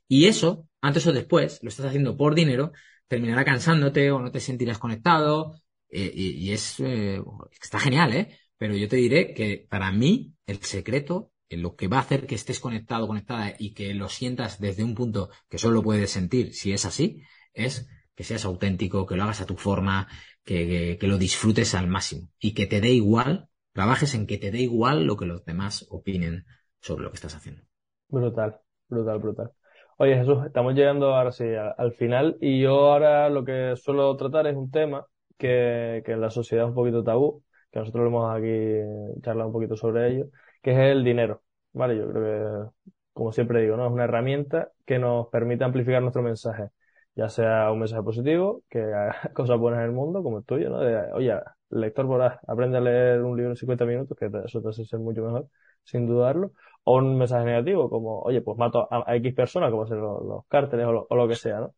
Y 0.08 0.26
eso, 0.26 0.68
antes 0.80 1.06
o 1.06 1.12
después, 1.12 1.60
lo 1.62 1.68
estás 1.68 1.86
haciendo 1.86 2.16
por 2.16 2.34
dinero, 2.34 2.72
terminará 3.06 3.44
cansándote 3.44 4.10
o 4.10 4.20
no 4.20 4.32
te 4.32 4.40
sentirás 4.40 4.78
conectado. 4.78 5.60
eh, 5.90 6.10
y, 6.14 6.48
y 6.48 6.52
es, 6.52 6.80
eh, 6.80 7.20
está 7.60 7.78
genial, 7.78 8.12
¿eh? 8.14 8.38
Pero 8.58 8.76
yo 8.76 8.88
te 8.88 8.96
diré 8.96 9.34
que 9.34 9.66
para 9.68 9.92
mí 9.92 10.34
el 10.46 10.58
secreto, 10.62 11.32
eh, 11.48 11.56
lo 11.56 11.76
que 11.76 11.88
va 11.88 11.98
a 11.98 12.00
hacer 12.00 12.26
que 12.26 12.34
estés 12.34 12.60
conectado, 12.60 13.06
conectada 13.06 13.54
y 13.58 13.72
que 13.74 13.94
lo 13.94 14.08
sientas 14.08 14.60
desde 14.60 14.84
un 14.84 14.94
punto 14.94 15.30
que 15.48 15.58
solo 15.58 15.82
puedes 15.82 16.10
sentir 16.10 16.54
si 16.54 16.72
es 16.72 16.84
así, 16.84 17.22
es 17.54 17.88
que 18.14 18.24
seas 18.24 18.44
auténtico, 18.44 19.06
que 19.06 19.16
lo 19.16 19.22
hagas 19.22 19.40
a 19.40 19.46
tu 19.46 19.56
forma, 19.56 20.08
que, 20.44 20.96
que, 21.00 21.06
lo 21.06 21.18
disfrutes 21.18 21.74
al 21.74 21.86
máximo 21.86 22.28
y 22.38 22.52
que 22.54 22.66
te 22.66 22.80
dé 22.80 22.90
igual, 22.90 23.48
trabajes 23.72 24.14
en 24.14 24.26
que 24.26 24.38
te 24.38 24.50
dé 24.50 24.60
igual 24.60 25.04
lo 25.04 25.16
que 25.16 25.26
los 25.26 25.44
demás 25.44 25.86
opinen 25.90 26.44
sobre 26.80 27.04
lo 27.04 27.10
que 27.10 27.16
estás 27.16 27.36
haciendo. 27.36 27.62
Brutal, 28.08 28.58
brutal, 28.88 29.18
brutal. 29.18 29.52
Oye, 29.98 30.16
Jesús, 30.16 30.38
estamos 30.46 30.74
llegando 30.74 31.14
ahora 31.14 31.32
sí 31.32 31.44
a- 31.54 31.70
al 31.70 31.92
final 31.92 32.36
y 32.40 32.60
yo 32.62 32.70
ahora 32.92 33.28
lo 33.28 33.44
que 33.44 33.74
suelo 33.76 34.16
tratar 34.16 34.46
es 34.46 34.56
un 34.56 34.70
tema 34.70 35.06
que, 35.36 36.02
que 36.04 36.12
en 36.12 36.20
la 36.20 36.30
sociedad 36.30 36.64
es 36.64 36.68
un 36.70 36.74
poquito 36.74 37.04
tabú, 37.04 37.42
que 37.70 37.78
nosotros 37.80 38.02
lo 38.04 38.08
hemos 38.08 38.36
aquí 38.36 39.20
charlado 39.22 39.48
un 39.48 39.52
poquito 39.52 39.76
sobre 39.76 40.08
ello, 40.08 40.26
que 40.62 40.72
es 40.72 40.78
el 40.78 41.04
dinero. 41.04 41.42
Vale, 41.72 41.96
yo 41.96 42.08
creo 42.10 42.72
que, 42.74 42.90
como 43.12 43.32
siempre 43.32 43.60
digo, 43.62 43.76
¿no? 43.76 43.86
Es 43.86 43.92
una 43.92 44.04
herramienta 44.04 44.70
que 44.86 44.98
nos 44.98 45.28
permite 45.28 45.64
amplificar 45.64 46.00
nuestro 46.02 46.22
mensaje, 46.22 46.68
ya 47.14 47.28
sea 47.28 47.70
un 47.72 47.80
mensaje 47.80 48.02
positivo, 48.02 48.62
que 48.68 48.80
haga 48.82 49.32
cosas 49.34 49.58
buenas 49.58 49.80
en 49.80 49.86
el 49.86 49.92
mundo, 49.92 50.22
como 50.22 50.38
el 50.38 50.44
tuyo, 50.44 50.70
¿no? 50.70 50.80
De, 50.80 51.12
oye, 51.12 51.34
lector 51.70 52.06
voraz, 52.06 52.38
aprende 52.46 52.78
a 52.78 52.80
leer 52.80 53.22
un 53.22 53.36
libro 53.36 53.52
en 53.52 53.56
50 53.56 53.84
minutos, 53.84 54.16
que 54.18 54.30
eso 54.44 54.62
te 54.62 54.68
hace 54.68 54.84
ser 54.84 55.00
mucho 55.00 55.22
mejor, 55.22 55.48
sin 55.84 56.06
dudarlo 56.06 56.52
o 56.84 56.96
un 56.98 57.18
mensaje 57.18 57.44
negativo, 57.44 57.90
como, 57.90 58.20
oye, 58.22 58.40
pues 58.40 58.56
mato 58.56 58.88
a, 58.90 59.04
a 59.10 59.16
X 59.16 59.34
personas, 59.34 59.70
como 59.70 59.86
ser 59.86 59.98
los, 59.98 60.22
los 60.24 60.46
cárteles 60.46 60.86
o 60.86 60.92
lo, 60.92 61.06
o 61.10 61.16
lo 61.16 61.28
que 61.28 61.34
sea, 61.36 61.60
¿no? 61.60 61.74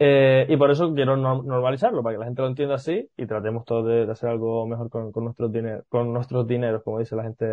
Eh, 0.00 0.46
y 0.48 0.56
por 0.56 0.70
eso 0.70 0.94
quiero 0.94 1.16
no- 1.16 1.42
normalizarlo, 1.42 2.02
para 2.02 2.14
que 2.14 2.18
la 2.20 2.26
gente 2.26 2.42
lo 2.42 2.48
entienda 2.48 2.76
así 2.76 3.10
y 3.16 3.26
tratemos 3.26 3.64
todos 3.64 3.86
de, 3.88 4.10
hacer 4.12 4.30
algo 4.30 4.66
mejor 4.66 4.90
con, 4.90 5.10
con 5.12 5.24
nuestros 5.24 5.52
dineros, 5.52 5.84
con 5.88 6.12
nuestros 6.12 6.46
dineros, 6.46 6.82
como 6.84 7.00
dice 7.00 7.16
la 7.16 7.24
gente, 7.24 7.46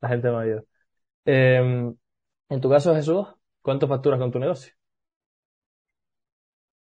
la 0.00 0.08
gente 0.08 0.30
mayor. 0.30 0.66
Eh, 1.26 1.92
en 2.48 2.60
tu 2.60 2.70
caso, 2.70 2.94
Jesús, 2.94 3.26
¿cuánto 3.62 3.88
facturas 3.88 4.18
con 4.20 4.32
tu 4.32 4.38
negocio? 4.40 4.72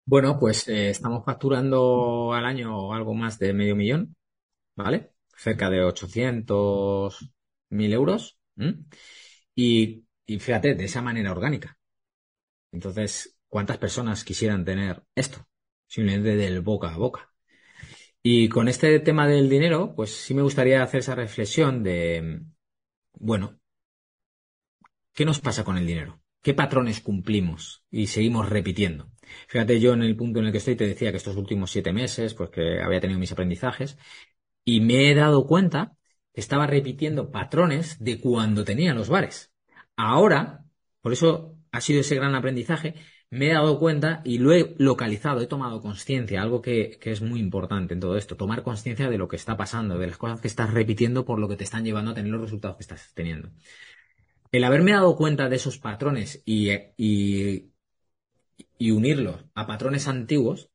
Bueno, 0.08 0.38
pues 0.40 0.68
eh, 0.68 0.90
estamos 0.90 1.26
facturando 1.26 2.32
al 2.34 2.46
año 2.46 2.94
algo 2.94 3.14
más 3.16 3.40
de 3.40 3.54
medio 3.54 3.76
millón, 3.76 4.16
¿vale? 4.76 5.12
Cerca 5.38 5.70
de 5.70 5.84
800 5.84 7.32
mil 7.70 7.94
euros. 7.94 8.40
Y, 9.56 10.06
y 10.26 10.40
fíjate, 10.40 10.76
de 10.76 10.86
esa 10.86 11.02
manera 11.02 11.32
orgánica. 11.32 11.78
Entonces, 12.72 13.35
¿cuántas 13.56 13.78
personas 13.78 14.26
quisieran 14.26 14.66
tener 14.66 15.04
esto? 15.16 15.48
Simplemente 15.88 16.36
del 16.36 16.60
boca 16.60 16.94
a 16.94 16.98
boca. 16.98 17.32
Y 18.22 18.50
con 18.50 18.68
este 18.68 19.00
tema 19.00 19.30
del 19.30 19.48
dinero, 19.48 19.94
pues 19.96 20.14
sí 20.14 20.34
me 20.34 20.42
gustaría 20.42 20.84
hacer 20.84 21.00
esa 21.00 21.16
reflexión 21.16 21.82
de, 21.82 22.42
bueno, 23.14 23.58
¿qué 25.14 25.24
nos 25.24 25.40
pasa 25.40 25.64
con 25.64 25.78
el 25.78 25.88
dinero? 25.88 26.22
¿Qué 26.42 26.54
patrones 26.54 27.00
cumplimos 27.00 27.86
y 27.90 28.08
seguimos 28.08 28.50
repitiendo? 28.50 29.10
Fíjate, 29.48 29.80
yo 29.80 29.94
en 29.94 30.04
el 30.04 30.18
punto 30.18 30.42
en 30.42 30.48
el 30.48 30.52
que 30.52 30.58
estoy 30.58 30.76
te 30.76 30.86
decía 30.86 31.12
que 31.12 31.18
estos 31.18 31.38
últimos 31.38 31.72
siete 31.72 31.94
meses, 31.94 32.34
pues 32.34 32.50
que 32.50 32.82
había 32.82 33.00
tenido 33.00 33.22
mis 33.22 33.32
aprendizajes 33.32 33.98
y 34.66 34.82
me 34.82 35.10
he 35.10 35.16
dado 35.16 35.48
cuenta 35.48 35.96
que 36.34 36.42
estaba 36.42 36.68
repitiendo 36.68 37.32
patrones 37.32 38.04
de 38.04 38.20
cuando 38.20 38.66
tenía 38.66 38.94
los 38.94 39.08
bares. 39.08 39.54
Ahora, 39.96 40.66
por 41.00 41.14
eso 41.14 41.58
ha 41.72 41.80
sido 41.80 42.02
ese 42.02 42.16
gran 42.16 42.36
aprendizaje, 42.36 42.96
me 43.36 43.50
he 43.50 43.54
dado 43.54 43.80
cuenta 43.80 44.22
y 44.24 44.38
lo 44.38 44.54
he 44.54 44.76
localizado, 44.78 45.42
he 45.42 45.48
tomado 45.48 45.82
conciencia, 45.82 46.42
algo 46.42 46.62
que, 46.62 46.98
que 47.02 47.12
es 47.12 47.22
muy 47.22 47.42
importante 47.42 47.94
en 47.94 48.00
todo 48.00 48.18
esto, 48.18 48.38
tomar 48.38 48.64
conciencia 48.64 49.10
de 49.10 49.18
lo 49.18 49.28
que 49.28 49.36
está 49.36 49.58
pasando, 49.58 49.98
de 49.98 50.08
las 50.08 50.18
cosas 50.18 50.40
que 50.40 50.48
estás 50.48 50.74
repitiendo 50.74 51.26
por 51.26 51.40
lo 51.40 51.50
que 51.50 51.58
te 51.58 51.66
están 51.66 51.84
llevando 51.84 52.12
a 52.12 52.14
tener 52.14 52.32
los 52.32 52.42
resultados 52.42 52.78
que 52.78 52.84
estás 52.84 53.12
teniendo. 53.14 53.52
El 54.52 54.64
haberme 54.64 54.94
dado 54.94 55.18
cuenta 55.18 55.50
de 55.50 55.58
esos 55.58 55.78
patrones 55.78 56.42
y, 56.46 56.72
y, 56.96 57.74
y 58.78 58.92
unirlos 58.92 59.44
a 59.54 59.68
patrones 59.68 60.08
antiguos, 60.08 60.72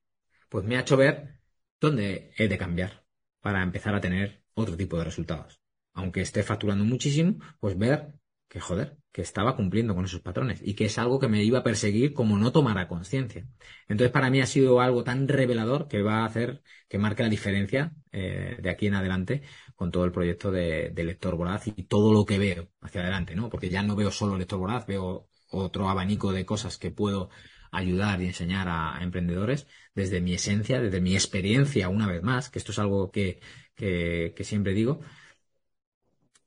pues 0.50 0.66
me 0.66 0.76
ha 0.76 0.80
hecho 0.80 0.98
ver 0.98 1.40
dónde 1.80 2.32
he 2.36 2.46
de 2.46 2.58
cambiar 2.58 3.06
para 3.40 3.62
empezar 3.62 3.94
a 3.94 4.02
tener 4.02 4.42
otro 4.52 4.76
tipo 4.76 4.98
de 4.98 5.04
resultados. 5.04 5.62
Aunque 5.94 6.20
esté 6.20 6.42
facturando 6.42 6.84
muchísimo, 6.84 7.38
pues 7.58 7.78
ver 7.78 8.19
que 8.50 8.60
joder, 8.60 8.98
que 9.12 9.22
estaba 9.22 9.56
cumpliendo 9.56 9.94
con 9.94 10.04
esos 10.04 10.22
patrones 10.22 10.60
y 10.64 10.74
que 10.74 10.86
es 10.86 10.98
algo 10.98 11.20
que 11.20 11.28
me 11.28 11.44
iba 11.44 11.60
a 11.60 11.62
perseguir 11.62 12.12
como 12.12 12.36
no 12.38 12.52
tomara 12.52 12.88
conciencia. 12.88 13.46
Entonces 13.88 14.12
para 14.12 14.28
mí 14.30 14.40
ha 14.40 14.46
sido 14.46 14.80
algo 14.80 15.04
tan 15.04 15.28
revelador 15.28 15.88
que 15.88 16.02
va 16.02 16.22
a 16.22 16.24
hacer 16.26 16.62
que 16.88 16.98
marque 16.98 17.22
la 17.22 17.28
diferencia 17.28 17.94
eh, 18.12 18.58
de 18.60 18.70
aquí 18.70 18.88
en 18.88 18.94
adelante 18.94 19.42
con 19.76 19.90
todo 19.92 20.04
el 20.04 20.12
proyecto 20.12 20.50
de, 20.50 20.90
de 20.90 21.04
Lector 21.04 21.36
Voraz 21.36 21.68
y 21.68 21.84
todo 21.84 22.12
lo 22.12 22.24
que 22.26 22.38
veo 22.38 22.70
hacia 22.80 23.02
adelante, 23.02 23.36
¿no? 23.36 23.48
Porque 23.50 23.70
ya 23.70 23.82
no 23.84 23.96
veo 23.96 24.10
solo 24.10 24.36
Lector 24.36 24.58
Voraz, 24.58 24.86
veo 24.86 25.28
otro 25.50 25.88
abanico 25.88 26.32
de 26.32 26.44
cosas 26.44 26.76
que 26.78 26.90
puedo 26.90 27.30
ayudar 27.72 28.20
y 28.20 28.26
enseñar 28.26 28.68
a, 28.68 28.96
a 28.98 29.02
emprendedores 29.04 29.66
desde 29.94 30.20
mi 30.20 30.34
esencia, 30.34 30.80
desde 30.80 31.00
mi 31.00 31.14
experiencia, 31.14 31.88
una 31.88 32.08
vez 32.08 32.22
más, 32.22 32.50
que 32.50 32.58
esto 32.58 32.72
es 32.72 32.78
algo 32.80 33.10
que, 33.12 33.40
que, 33.76 34.34
que 34.36 34.44
siempre 34.44 34.72
digo, 34.72 35.00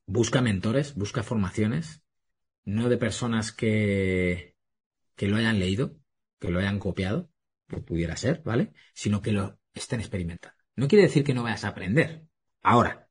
busca 0.06 0.42
mentores, 0.42 0.96
busca 0.96 1.24
formaciones, 1.24 2.04
no 2.66 2.90
de 2.90 2.98
personas 2.98 3.52
que, 3.52 4.56
que 5.16 5.28
lo 5.28 5.38
hayan 5.38 5.60
leído, 5.60 5.98
que 6.40 6.50
lo 6.50 6.60
hayan 6.60 6.80
copiado, 6.80 7.30
que 7.68 7.78
pudiera 7.78 8.16
ser, 8.18 8.42
¿vale? 8.44 8.74
Sino 8.94 9.22
que 9.22 9.32
lo 9.32 9.60
estén 9.74 10.00
experimentando. 10.00 10.58
No 10.76 10.88
quiere 10.88 11.04
decir 11.04 11.24
que 11.24 11.34
no 11.34 11.44
vayas 11.44 11.64
a 11.66 11.70
aprender. 11.70 12.26
Ahora, 12.62 13.10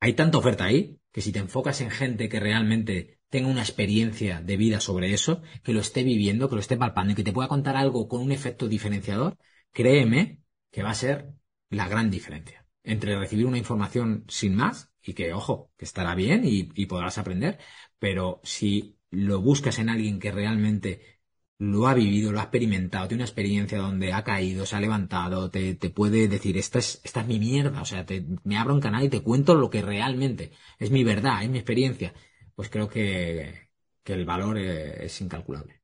hay 0.00 0.14
tanta 0.14 0.38
oferta 0.38 0.64
ahí 0.64 0.98
que 1.12 1.20
si 1.20 1.32
te 1.32 1.38
enfocas 1.38 1.80
en 1.80 1.90
gente 1.90 2.28
que 2.28 2.40
realmente 2.40 3.20
tenga 3.28 3.48
una 3.48 3.62
experiencia 3.62 4.40
de 4.40 4.56
vida 4.56 4.80
sobre 4.80 5.12
eso, 5.12 5.42
que 5.62 5.72
lo 5.72 5.80
esté 5.80 6.02
viviendo, 6.02 6.48
que 6.48 6.54
lo 6.54 6.60
esté 6.60 6.76
palpando 6.76 7.12
y 7.12 7.16
que 7.16 7.24
te 7.24 7.32
pueda 7.32 7.48
contar 7.48 7.76
algo 7.76 8.08
con 8.08 8.20
un 8.20 8.32
efecto 8.32 8.68
diferenciador, 8.68 9.36
créeme 9.72 10.40
que 10.70 10.82
va 10.82 10.90
a 10.90 10.94
ser 10.94 11.32
la 11.70 11.88
gran 11.88 12.10
diferencia 12.10 12.66
entre 12.82 13.18
recibir 13.18 13.46
una 13.46 13.58
información 13.58 14.24
sin 14.28 14.54
más 14.54 14.87
y 15.02 15.14
que, 15.14 15.32
ojo, 15.32 15.70
que 15.76 15.84
estará 15.84 16.14
bien 16.14 16.42
y, 16.44 16.70
y 16.74 16.86
podrás 16.86 17.18
aprender, 17.18 17.58
pero 17.98 18.40
si 18.44 18.98
lo 19.10 19.40
buscas 19.40 19.78
en 19.78 19.88
alguien 19.88 20.18
que 20.18 20.32
realmente 20.32 21.18
lo 21.58 21.88
ha 21.88 21.94
vivido, 21.94 22.30
lo 22.32 22.38
ha 22.38 22.42
experimentado, 22.44 23.08
tiene 23.08 23.22
una 23.22 23.26
experiencia 23.28 23.78
donde 23.78 24.12
ha 24.12 24.22
caído, 24.24 24.64
se 24.64 24.76
ha 24.76 24.80
levantado, 24.80 25.50
te, 25.50 25.74
te 25.74 25.90
puede 25.90 26.28
decir, 26.28 26.56
esta 26.56 26.78
es, 26.78 27.00
esta 27.04 27.20
es 27.22 27.26
mi 27.26 27.38
mierda, 27.40 27.82
o 27.82 27.84
sea, 27.84 28.06
te, 28.06 28.24
me 28.44 28.56
abro 28.56 28.74
un 28.74 28.80
canal 28.80 29.02
y 29.04 29.08
te 29.08 29.22
cuento 29.22 29.54
lo 29.54 29.68
que 29.70 29.82
realmente 29.82 30.52
es 30.78 30.90
mi 30.90 31.02
verdad, 31.04 31.42
es 31.42 31.50
mi 31.50 31.58
experiencia, 31.58 32.14
pues 32.54 32.70
creo 32.70 32.88
que, 32.88 33.70
que 34.04 34.12
el 34.14 34.24
valor 34.24 34.58
es, 34.58 35.00
es 35.00 35.20
incalculable. 35.20 35.80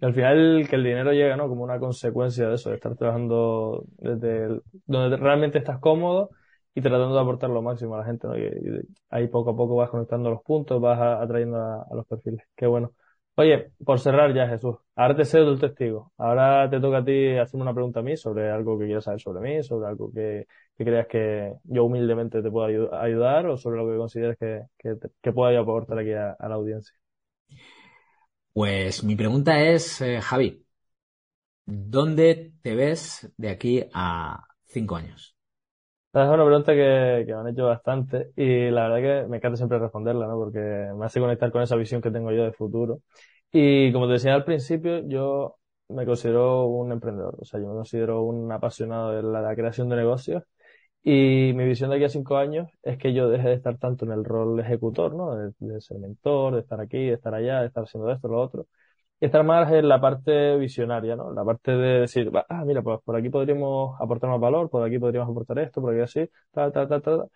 Y 0.00 0.04
al 0.04 0.14
final 0.14 0.66
que 0.68 0.76
el 0.76 0.84
dinero 0.84 1.12
llega, 1.12 1.36
¿no? 1.36 1.48
Como 1.48 1.62
una 1.64 1.78
consecuencia 1.78 2.48
de 2.48 2.54
eso, 2.56 2.70
de 2.70 2.76
estar 2.76 2.96
trabajando 2.96 3.84
desde 3.98 4.60
donde 4.86 5.16
realmente 5.16 5.58
estás 5.58 5.78
cómodo 5.78 6.30
y 6.74 6.80
tratando 6.82 7.14
de 7.14 7.20
aportar 7.20 7.50
lo 7.50 7.62
máximo 7.62 7.94
a 7.94 7.98
la 7.98 8.04
gente, 8.04 8.26
¿no? 8.28 8.34
Ahí 9.10 9.28
poco 9.28 9.50
a 9.50 9.56
poco 9.56 9.76
vas 9.76 9.90
conectando 9.90 10.30
los 10.30 10.42
puntos, 10.42 10.80
vas 10.80 10.98
atrayendo 11.22 11.58
a, 11.58 11.86
los 11.94 12.06
perfiles. 12.06 12.42
Qué 12.56 12.66
bueno. 12.66 12.92
Oye, 13.36 13.70
por 13.84 13.98
cerrar 13.98 14.34
ya, 14.34 14.46
Jesús, 14.48 14.76
ahora 14.94 15.16
te 15.16 15.24
cedo 15.24 15.52
el 15.52 15.60
testigo. 15.60 16.12
Ahora 16.18 16.68
te 16.70 16.80
toca 16.80 16.98
a 16.98 17.04
ti 17.04 17.36
hacerme 17.38 17.62
una 17.62 17.72
pregunta 17.74 18.00
a 18.00 18.02
mí 18.02 18.16
sobre 18.16 18.50
algo 18.50 18.78
que 18.78 18.84
quieras 18.86 19.04
saber 19.04 19.20
sobre 19.20 19.40
mí, 19.40 19.62
sobre 19.62 19.88
algo 19.88 20.12
que, 20.12 20.46
que 20.76 20.84
creas 20.84 21.06
que 21.06 21.54
yo 21.64 21.84
humildemente 21.84 22.42
te 22.42 22.50
pueda 22.50 22.68
ayu- 22.68 22.92
ayudar 22.92 23.46
o 23.46 23.56
sobre 23.56 23.78
lo 23.78 23.90
que 23.90 23.96
consideres 23.96 24.36
que, 24.38 24.62
que 25.22 25.32
pueda 25.32 25.52
yo 25.54 25.60
aportar 25.60 25.98
aquí 25.98 26.12
a, 26.12 26.32
a 26.32 26.48
la 26.48 26.54
audiencia. 26.56 26.94
Pues 28.54 29.02
mi 29.04 29.14
pregunta 29.16 29.60
es, 29.62 30.00
eh, 30.00 30.20
Javi, 30.22 30.64
¿dónde 31.66 32.54
te 32.62 32.74
ves 32.76 33.32
de 33.36 33.50
aquí 33.50 33.84
a 33.94 34.44
cinco 34.66 34.96
años? 34.96 35.31
Es 36.14 36.28
una 36.28 36.44
pregunta 36.44 36.74
que, 36.74 37.24
que 37.26 37.32
me 37.34 37.40
han 37.40 37.48
hecho 37.48 37.64
bastante 37.66 38.32
y 38.36 38.70
la 38.70 38.88
verdad 38.88 39.22
que 39.22 39.28
me 39.28 39.38
encanta 39.38 39.56
siempre 39.56 39.78
responderla, 39.78 40.26
¿no? 40.26 40.36
Porque 40.36 40.58
me 40.94 41.06
hace 41.06 41.20
conectar 41.20 41.50
con 41.50 41.62
esa 41.62 41.74
visión 41.76 42.02
que 42.02 42.10
tengo 42.10 42.30
yo 42.32 42.44
de 42.44 42.52
futuro. 42.52 43.00
Y 43.50 43.90
como 43.92 44.06
te 44.06 44.14
decía 44.14 44.34
al 44.34 44.44
principio, 44.44 45.08
yo 45.08 45.56
me 45.88 46.04
considero 46.04 46.66
un 46.66 46.92
emprendedor, 46.92 47.36
o 47.40 47.44
sea, 47.46 47.60
yo 47.60 47.68
me 47.68 47.74
considero 47.74 48.22
un 48.24 48.50
apasionado 48.52 49.12
de 49.12 49.22
la, 49.22 49.54
creación 49.54 49.88
de 49.88 49.96
negocios 49.96 50.42
y 51.02 51.52
mi 51.54 51.64
visión 51.66 51.90
de 51.90 51.96
aquí 51.96 52.04
a 52.06 52.08
cinco 52.10 52.36
años 52.38 52.70
es 52.82 52.98
que 52.98 53.14
yo 53.14 53.28
deje 53.30 53.48
de 53.48 53.54
estar 53.54 53.78
tanto 53.78 54.04
en 54.06 54.12
el 54.12 54.24
rol 54.24 54.56
de 54.56 54.62
ejecutor, 54.64 55.14
¿no? 55.14 55.34
De, 55.36 55.52
de 55.60 55.80
ser 55.80 55.98
mentor, 55.98 56.54
de 56.54 56.60
estar 56.60 56.80
aquí, 56.80 57.06
de 57.06 57.14
estar 57.14 57.34
allá, 57.34 57.60
de 57.62 57.68
estar 57.68 57.84
haciendo 57.84 58.10
esto, 58.12 58.28
lo 58.28 58.40
otro, 58.40 58.66
estar 59.26 59.44
más 59.44 59.70
en 59.72 59.88
la 59.88 60.00
parte 60.00 60.56
visionaria, 60.56 61.14
¿no? 61.16 61.32
La 61.32 61.44
parte 61.44 61.70
de 61.72 62.00
decir, 62.00 62.30
ah, 62.48 62.64
mira, 62.64 62.82
pues 62.82 63.00
por 63.04 63.16
aquí 63.16 63.30
podríamos 63.30 63.96
aportar 64.00 64.28
más 64.30 64.40
valor, 64.40 64.68
por 64.68 64.84
aquí 64.84 64.98
podríamos 64.98 65.30
aportar 65.30 65.60
esto, 65.60 65.80
por 65.80 65.92
aquí 65.94 66.02
así, 66.02 66.28
tal, 66.50 66.72
tal, 66.72 66.88
tal, 66.88 67.02
tal. 67.02 67.28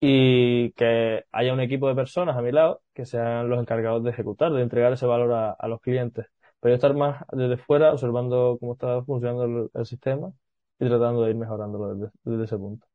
Y 0.00 0.72
que 0.72 1.24
haya 1.30 1.52
un 1.52 1.60
equipo 1.60 1.86
de 1.88 1.94
personas 1.94 2.36
a 2.36 2.42
mi 2.42 2.50
lado 2.50 2.82
que 2.94 3.04
sean 3.04 3.48
los 3.48 3.60
encargados 3.60 4.02
de 4.02 4.10
ejecutar, 4.10 4.52
de 4.52 4.62
entregar 4.62 4.92
ese 4.92 5.06
valor 5.06 5.32
a, 5.58 5.68
los 5.68 5.80
clientes. 5.80 6.26
Pero 6.60 6.72
yo 6.72 6.76
estar 6.76 6.94
más 6.94 7.24
desde 7.30 7.58
fuera, 7.58 7.92
observando 7.92 8.56
cómo 8.58 8.72
está 8.72 9.02
funcionando 9.04 9.70
el, 9.74 9.86
sistema 9.86 10.32
y 10.78 10.88
tratando 10.88 11.22
de 11.24 11.30
ir 11.30 11.36
mejorándolo 11.36 11.94
desde, 11.94 12.12
desde 12.24 12.44
ese 12.44 12.56
punto. 12.56 12.86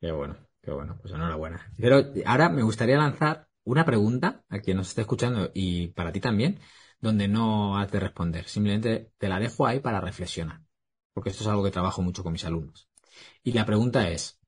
Qué 0.00 0.12
bueno, 0.12 0.36
qué 0.62 0.70
bueno. 0.70 0.96
Pues 1.02 1.12
enhorabuena. 1.12 1.60
Pero 1.76 2.00
ahora 2.26 2.48
me 2.48 2.62
gustaría 2.62 2.96
lanzar 2.96 3.48
una 3.64 3.84
pregunta 3.84 4.44
a 4.48 4.60
quien 4.60 4.76
nos 4.76 4.88
esté 4.88 5.00
escuchando 5.00 5.50
y 5.52 5.88
para 5.88 6.12
ti 6.12 6.20
también 6.20 6.60
donde 7.00 7.28
no 7.28 7.78
has 7.78 7.90
de 7.90 8.00
responder. 8.00 8.48
Simplemente 8.48 9.12
te 9.18 9.28
la 9.28 9.38
dejo 9.38 9.66
ahí 9.66 9.80
para 9.80 10.00
reflexionar, 10.00 10.62
porque 11.12 11.30
esto 11.30 11.42
es 11.42 11.48
algo 11.48 11.64
que 11.64 11.70
trabajo 11.70 12.02
mucho 12.02 12.22
con 12.22 12.32
mis 12.32 12.44
alumnos. 12.44 12.88
Y 13.42 13.52
la 13.52 13.64
pregunta 13.66 14.10
es, 14.10 14.38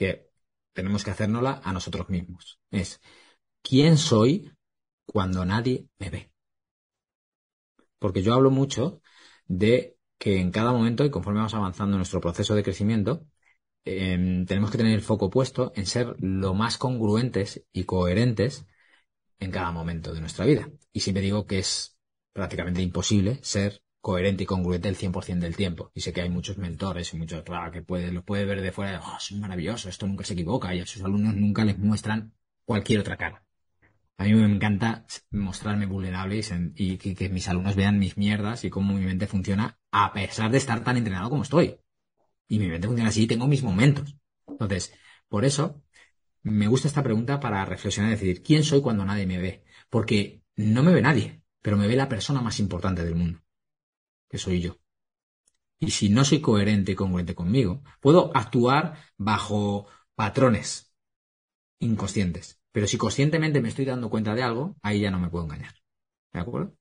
que 0.00 0.30
tenemos 0.72 1.04
que 1.04 1.10
hacérnosla 1.10 1.60
a 1.62 1.72
nosotros 1.74 2.08
mismos, 2.08 2.58
es, 2.70 3.00
¿quién 3.62 3.98
soy 3.98 4.50
cuando 5.04 5.44
nadie 5.44 5.88
me 5.98 6.08
ve? 6.08 6.32
Porque 7.98 8.22
yo 8.22 8.32
hablo 8.32 8.50
mucho 8.50 9.02
de 9.46 9.98
que 10.18 10.40
en 10.40 10.50
cada 10.52 10.72
momento 10.72 11.04
y 11.04 11.10
conforme 11.10 11.40
vamos 11.40 11.54
avanzando 11.54 11.94
en 11.94 11.98
nuestro 11.98 12.20
proceso 12.22 12.54
de 12.54 12.62
crecimiento, 12.62 13.26
em, 13.84 14.46
tenemos 14.46 14.70
que 14.70 14.78
tener 14.78 14.94
el 14.94 15.02
foco 15.02 15.30
puesto 15.30 15.72
en 15.74 15.86
ser 15.86 16.16
lo 16.20 16.54
más 16.54 16.78
congruentes 16.78 17.66
y 17.72 17.84
coherentes 17.84 18.66
en 19.40 19.50
cada 19.50 19.72
momento 19.72 20.14
de 20.14 20.20
nuestra 20.20 20.44
vida. 20.44 20.70
Y 20.92 21.00
siempre 21.00 21.22
digo 21.22 21.46
que 21.46 21.58
es 21.58 21.98
prácticamente 22.32 22.82
imposible 22.82 23.40
ser 23.42 23.82
coherente 24.00 24.44
y 24.44 24.46
congruente 24.46 24.88
el 24.88 24.96
100% 24.96 25.40
del 25.40 25.56
tiempo. 25.56 25.90
Y 25.94 26.00
sé 26.00 26.12
que 26.12 26.22
hay 26.22 26.30
muchos 26.30 26.58
mentores 26.58 27.12
y 27.12 27.16
muchos 27.16 27.42
que 27.72 27.82
puede, 27.82 28.12
lo 28.12 28.24
puede 28.24 28.44
ver 28.44 28.62
de 28.62 28.72
fuera, 28.72 29.00
oh, 29.00 29.16
es 29.18 29.32
maravilloso, 29.32 29.88
esto 29.88 30.06
nunca 30.06 30.24
se 30.24 30.34
equivoca 30.34 30.74
y 30.74 30.80
a 30.80 30.86
sus 30.86 31.02
alumnos 31.02 31.34
nunca 31.34 31.64
les 31.64 31.78
muestran 31.78 32.32
cualquier 32.64 33.00
otra 33.00 33.16
cara. 33.16 33.44
A 34.18 34.24
mí 34.24 34.34
me 34.34 34.44
encanta 34.44 35.06
mostrarme 35.30 35.86
vulnerable 35.86 36.40
y, 36.76 36.98
que, 36.98 37.14
que, 37.14 37.28
mis 37.30 37.48
alumnos 37.48 37.74
vean 37.74 37.98
mis 37.98 38.18
mierdas 38.18 38.64
y 38.64 38.70
cómo 38.70 38.94
mi 38.94 39.04
mente 39.04 39.26
funciona 39.26 39.78
a 39.90 40.12
pesar 40.12 40.50
de 40.50 40.58
estar 40.58 40.84
tan 40.84 40.98
entrenado 40.98 41.30
como 41.30 41.42
estoy. 41.42 41.80
Y 42.46 42.58
mi 42.58 42.68
mente 42.68 42.86
funciona 42.86 43.08
así 43.08 43.22
y 43.22 43.26
tengo 43.26 43.46
mis 43.46 43.62
momentos. 43.62 44.14
Entonces, 44.46 44.92
por 45.28 45.44
eso 45.44 45.82
me 46.42 46.66
gusta 46.66 46.88
esta 46.88 47.02
pregunta 47.02 47.40
para 47.40 47.64
reflexionar 47.64 48.10
y 48.10 48.14
decidir 48.14 48.42
quién 48.42 48.62
soy 48.62 48.80
cuando 48.80 49.04
nadie 49.04 49.26
me 49.26 49.38
ve. 49.38 49.64
Porque 49.88 50.42
no 50.56 50.82
me 50.82 50.92
ve 50.92 51.02
nadie, 51.02 51.42
pero 51.62 51.76
me 51.76 51.86
ve 51.86 51.96
la 51.96 52.08
persona 52.08 52.40
más 52.40 52.60
importante 52.60 53.04
del 53.04 53.14
mundo, 53.14 53.40
que 54.28 54.38
soy 54.38 54.60
yo. 54.60 54.76
Y 55.78 55.90
si 55.90 56.10
no 56.10 56.24
soy 56.24 56.40
coherente 56.40 56.92
y 56.92 56.94
congruente 56.94 57.34
conmigo, 57.34 57.82
puedo 58.00 58.30
actuar 58.36 58.94
bajo 59.16 59.86
patrones 60.14 60.94
inconscientes. 61.78 62.60
Pero 62.72 62.86
si 62.86 62.98
conscientemente 62.98 63.60
me 63.60 63.68
estoy 63.68 63.86
dando 63.86 64.10
cuenta 64.10 64.34
de 64.34 64.42
algo, 64.42 64.76
ahí 64.82 65.00
ya 65.00 65.10
no 65.10 65.18
me 65.18 65.30
puedo 65.30 65.44
engañar. 65.44 65.72
¿De 66.32 66.40
acuerdo? 66.40 66.74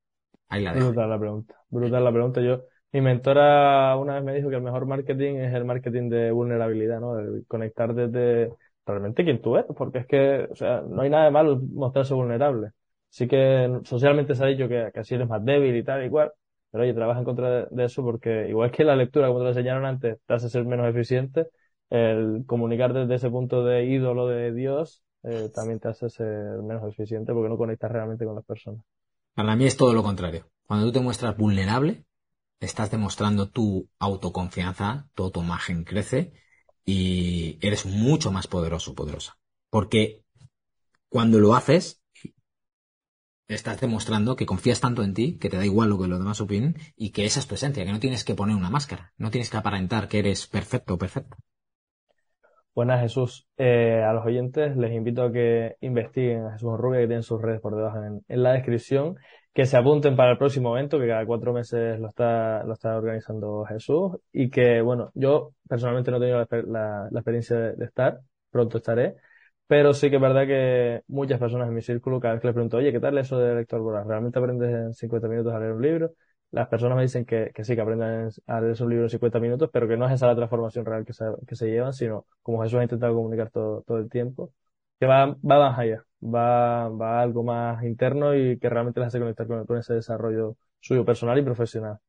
Ahí 0.50 0.64
la 0.64 0.74
dejo. 0.74 0.88
Brutal 0.88 1.10
la 1.10 1.20
pregunta. 1.20 1.56
Brutal 1.70 2.04
la 2.04 2.12
pregunta. 2.12 2.42
Yo, 2.42 2.64
mi 2.92 3.02
mentora 3.02 3.96
una 3.98 4.16
vez 4.16 4.24
me 4.24 4.36
dijo 4.36 4.50
que 4.50 4.56
el 4.58 4.62
mejor 4.62 4.86
marketing 4.86 5.36
es 5.36 5.54
el 5.54 5.66
marketing 5.66 6.10
de 6.10 6.32
vulnerabilidad, 6.32 7.00
¿no? 7.00 7.18
El 7.18 7.46
conectar 7.48 7.94
desde 7.94 8.52
realmente 8.92 9.24
quién 9.24 9.42
tú 9.42 9.56
eres, 9.56 9.72
porque 9.78 10.00
es 10.00 10.08
que, 10.08 10.48
no 10.90 11.02
hay 11.02 11.10
nada 11.10 11.26
de 11.26 11.32
malo 11.32 11.60
mostrarse 11.74 12.14
vulnerable. 12.14 12.72
Sí 13.10 13.28
que 13.28 13.80
socialmente 13.84 14.36
se 14.36 14.44
ha 14.44 14.48
dicho 14.48 14.68
que, 14.68 14.92
así 14.96 15.16
eres 15.16 15.28
más 15.28 15.44
débil 15.44 15.76
y 15.76 15.84
tal, 15.84 16.04
igual, 16.06 16.32
pero 16.72 16.84
oye, 16.84 16.94
trabaja 16.94 17.20
en 17.20 17.26
contra 17.26 17.66
de, 17.66 17.84
eso 17.84 18.04
porque 18.04 18.48
igual 18.50 18.72
que 18.72 18.84
la 18.84 18.96
lectura, 18.96 19.28
como 19.28 19.40
te 19.40 19.44
lo 19.44 19.50
enseñaron 19.50 19.86
antes, 19.86 20.20
te 20.26 20.34
hace 20.34 20.50
ser 20.50 20.66
menos 20.66 20.88
eficiente, 20.88 21.48
el 21.90 22.44
comunicar 22.46 22.94
desde 22.94 23.16
ese 23.16 23.30
punto 23.30 23.66
de 23.66 23.86
ídolo 23.86 24.28
de 24.28 24.54
Dios 24.54 25.04
eh, 25.24 25.50
también 25.54 25.80
te 25.80 25.88
hace 25.88 26.10
ser 26.10 26.62
menos 26.62 26.88
eficiente 26.88 27.34
porque 27.34 27.50
no 27.50 27.58
conectas 27.58 27.92
realmente 27.92 28.26
con 28.26 28.36
las 28.36 28.46
personas. 28.46 28.84
Para 29.34 29.56
mí 29.56 29.66
es 29.66 29.76
todo 29.76 29.94
lo 29.94 30.04
contrario. 30.04 30.46
Cuando 30.68 30.86
tú 30.86 30.92
te 30.92 31.00
muestras 31.00 31.36
vulnerable, 31.36 32.06
estás 32.60 32.92
demostrando 32.92 33.50
tu 33.50 33.88
autoconfianza, 33.98 35.08
tu 35.16 35.24
autoimagen 35.24 35.84
crece 35.84 36.34
y 36.92 37.60
eres 37.62 37.86
mucho 37.86 38.32
más 38.32 38.48
poderoso, 38.48 38.96
poderosa. 38.96 39.38
Porque 39.70 40.24
cuando 41.08 41.40
lo 41.40 41.54
haces, 41.54 42.02
estás 43.48 43.80
demostrando 43.80 44.36
que 44.36 44.48
confías 44.48 44.80
tanto 44.82 45.04
en 45.04 45.14
ti, 45.14 45.38
que 45.38 45.50
te 45.50 45.58
da 45.58 45.66
igual 45.66 45.90
lo 45.90 46.00
que 46.00 46.08
los 46.08 46.18
demás 46.18 46.42
opinen, 46.42 46.78
y 46.96 47.12
que 47.12 47.26
esa 47.26 47.40
es 47.40 47.48
tu 47.48 47.54
esencia, 47.54 47.86
que 47.86 47.92
no 47.92 48.00
tienes 48.00 48.24
que 48.24 48.34
poner 48.34 48.56
una 48.56 48.72
máscara, 48.72 49.14
no 49.18 49.30
tienes 49.30 49.52
que 49.52 49.58
aparentar 49.58 50.08
que 50.08 50.18
eres 50.18 50.48
perfecto 50.48 50.96
o 50.96 50.98
perfecta. 50.98 51.38
Buenas, 52.74 53.02
Jesús. 53.02 53.48
Eh, 53.58 54.02
a 54.04 54.12
los 54.14 54.26
oyentes 54.26 54.76
les 54.76 54.92
invito 54.92 55.22
a 55.22 55.32
que 55.32 55.76
investiguen 55.82 56.46
a 56.48 56.54
Jesús 56.54 56.76
Rubia, 56.76 57.02
que 57.02 57.08
tienen 57.08 57.24
sus 57.24 57.40
redes 57.40 57.62
por 57.62 57.76
debajo 57.76 58.00
en, 58.04 58.44
la 58.44 58.54
descripción, 58.54 59.16
que 59.54 59.66
se 59.66 59.78
apunten 59.78 60.16
para 60.16 60.32
el 60.32 60.38
próximo 60.38 60.76
evento, 60.78 61.00
que 61.00 61.08
cada 61.08 61.26
cuatro 61.26 61.54
meses 61.54 62.00
lo 62.00 62.10
está, 62.10 62.64
lo 62.64 62.74
está 62.74 62.98
organizando 62.98 63.66
Jesús, 63.66 64.18
y 64.32 64.50
que, 64.50 64.82
bueno, 64.82 65.12
yo 65.16 65.54
personalmente 65.68 66.12
no 66.12 66.18
he 66.18 66.20
tenido 66.20 66.48
la, 66.72 67.10
la, 67.12 67.20
experiencia 67.20 67.58
de, 67.58 67.86
estar, 67.86 68.20
pronto 68.52 68.78
estaré, 68.78 69.16
pero 69.68 69.94
sí 69.94 70.10
que 70.10 70.16
es 70.18 70.22
verdad 70.22 70.48
que 70.48 71.04
muchas 71.08 71.40
personas 71.40 71.68
en 71.68 71.76
mi 71.76 71.82
círculo, 71.82 72.20
cada 72.20 72.36
vez 72.36 72.42
que 72.42 72.48
les 72.48 72.54
pregunto, 72.56 72.78
oye, 72.78 72.92
¿qué 72.92 73.00
tal 73.00 73.18
eso 73.18 73.38
de 73.40 73.56
lector 73.56 73.82
voraz? 73.82 74.06
¿Realmente 74.08 74.40
aprendes 74.40 74.74
en 74.74 74.94
50 74.94 75.28
minutos 75.28 75.54
a 75.54 75.60
leer 75.60 75.74
un 75.74 75.82
libro? 75.82 76.12
las 76.52 76.68
personas 76.68 76.96
me 76.96 77.04
dicen 77.04 77.26
que, 77.26 77.52
que 77.54 77.64
sí, 77.64 77.76
que 77.76 77.82
aprenden 77.82 78.30
a 78.48 78.60
leer 78.62 78.74
esos 78.74 78.88
libros 78.88 79.06
en 79.14 79.20
50 79.20 79.40
minutos, 79.40 79.70
pero 79.72 79.88
que 79.88 79.98
no 79.98 80.08
es 80.08 80.14
esa 80.14 80.28
la 80.28 80.36
transformación 80.36 80.86
real 80.86 81.06
que 81.06 81.14
se, 81.14 81.26
que 81.48 81.56
se 81.56 81.68
llevan, 81.68 81.94
sino 81.94 82.26
como 82.42 82.64
Jesús 82.64 82.80
ha 82.80 82.84
intentado 82.84 83.14
comunicar 83.14 83.52
todo, 83.52 83.84
todo 83.84 83.98
el 84.00 84.10
tiempo, 84.10 84.52
que 85.00 85.06
va, 85.06 85.28
va 85.28 85.36
más 85.60 85.80
allá, 85.80 86.04
va, 86.24 86.90
va 86.90 87.22
algo 87.22 87.44
más 87.44 87.84
interno 87.84 88.36
y 88.36 88.60
que 88.60 88.70
realmente 88.70 89.00
les 89.00 89.08
hace 89.08 89.20
conectar 89.20 89.48
con, 89.48 89.66
con 89.66 89.78
ese 89.78 89.94
desarrollo 89.96 90.58
suyo 90.80 91.06
personal 91.06 91.38
y 91.40 91.44
profesional. 91.44 92.00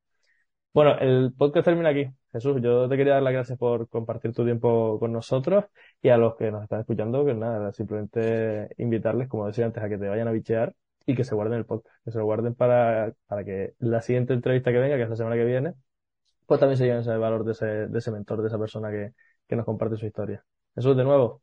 Bueno, 0.72 0.96
el 1.00 1.32
podcast 1.36 1.64
termina 1.64 1.88
aquí. 1.90 2.06
Jesús, 2.32 2.60
yo 2.62 2.88
te 2.88 2.96
quería 2.96 3.14
dar 3.14 3.22
las 3.24 3.32
gracias 3.32 3.58
por 3.58 3.88
compartir 3.88 4.32
tu 4.32 4.44
tiempo 4.44 4.98
con 5.00 5.12
nosotros 5.12 5.64
y 6.00 6.10
a 6.10 6.16
los 6.16 6.36
que 6.36 6.50
nos 6.52 6.62
están 6.62 6.80
escuchando, 6.80 7.24
que 7.24 7.34
nada, 7.34 7.72
simplemente 7.72 8.68
invitarles, 8.78 9.28
como 9.28 9.46
decía 9.48 9.66
antes, 9.66 9.82
a 9.82 9.88
que 9.88 9.98
te 9.98 10.08
vayan 10.08 10.28
a 10.28 10.32
bichear 10.32 10.74
y 11.06 11.16
que 11.16 11.24
se 11.24 11.34
guarden 11.34 11.58
el 11.58 11.66
podcast, 11.66 11.96
que 12.04 12.12
se 12.12 12.18
lo 12.18 12.24
guarden 12.24 12.54
para, 12.54 13.12
para 13.26 13.44
que 13.44 13.74
la 13.80 14.00
siguiente 14.00 14.32
entrevista 14.32 14.70
que 14.70 14.78
venga, 14.78 14.96
que 14.96 15.02
es 15.02 15.10
la 15.10 15.16
semana 15.16 15.34
que 15.36 15.44
viene, 15.44 15.74
pues 16.46 16.60
también 16.60 16.78
se 16.78 16.84
lleven 16.84 17.00
ese 17.00 17.16
valor 17.16 17.44
de 17.44 17.52
ese, 17.52 17.66
de 17.88 17.98
ese 17.98 18.10
mentor, 18.12 18.42
de 18.42 18.48
esa 18.48 18.58
persona 18.58 18.90
que, 18.90 19.12
que 19.48 19.56
nos 19.56 19.64
comparte 19.64 19.96
su 19.96 20.06
historia. 20.06 20.44
Jesús, 20.74 20.96
de 20.96 21.04
nuevo, 21.04 21.42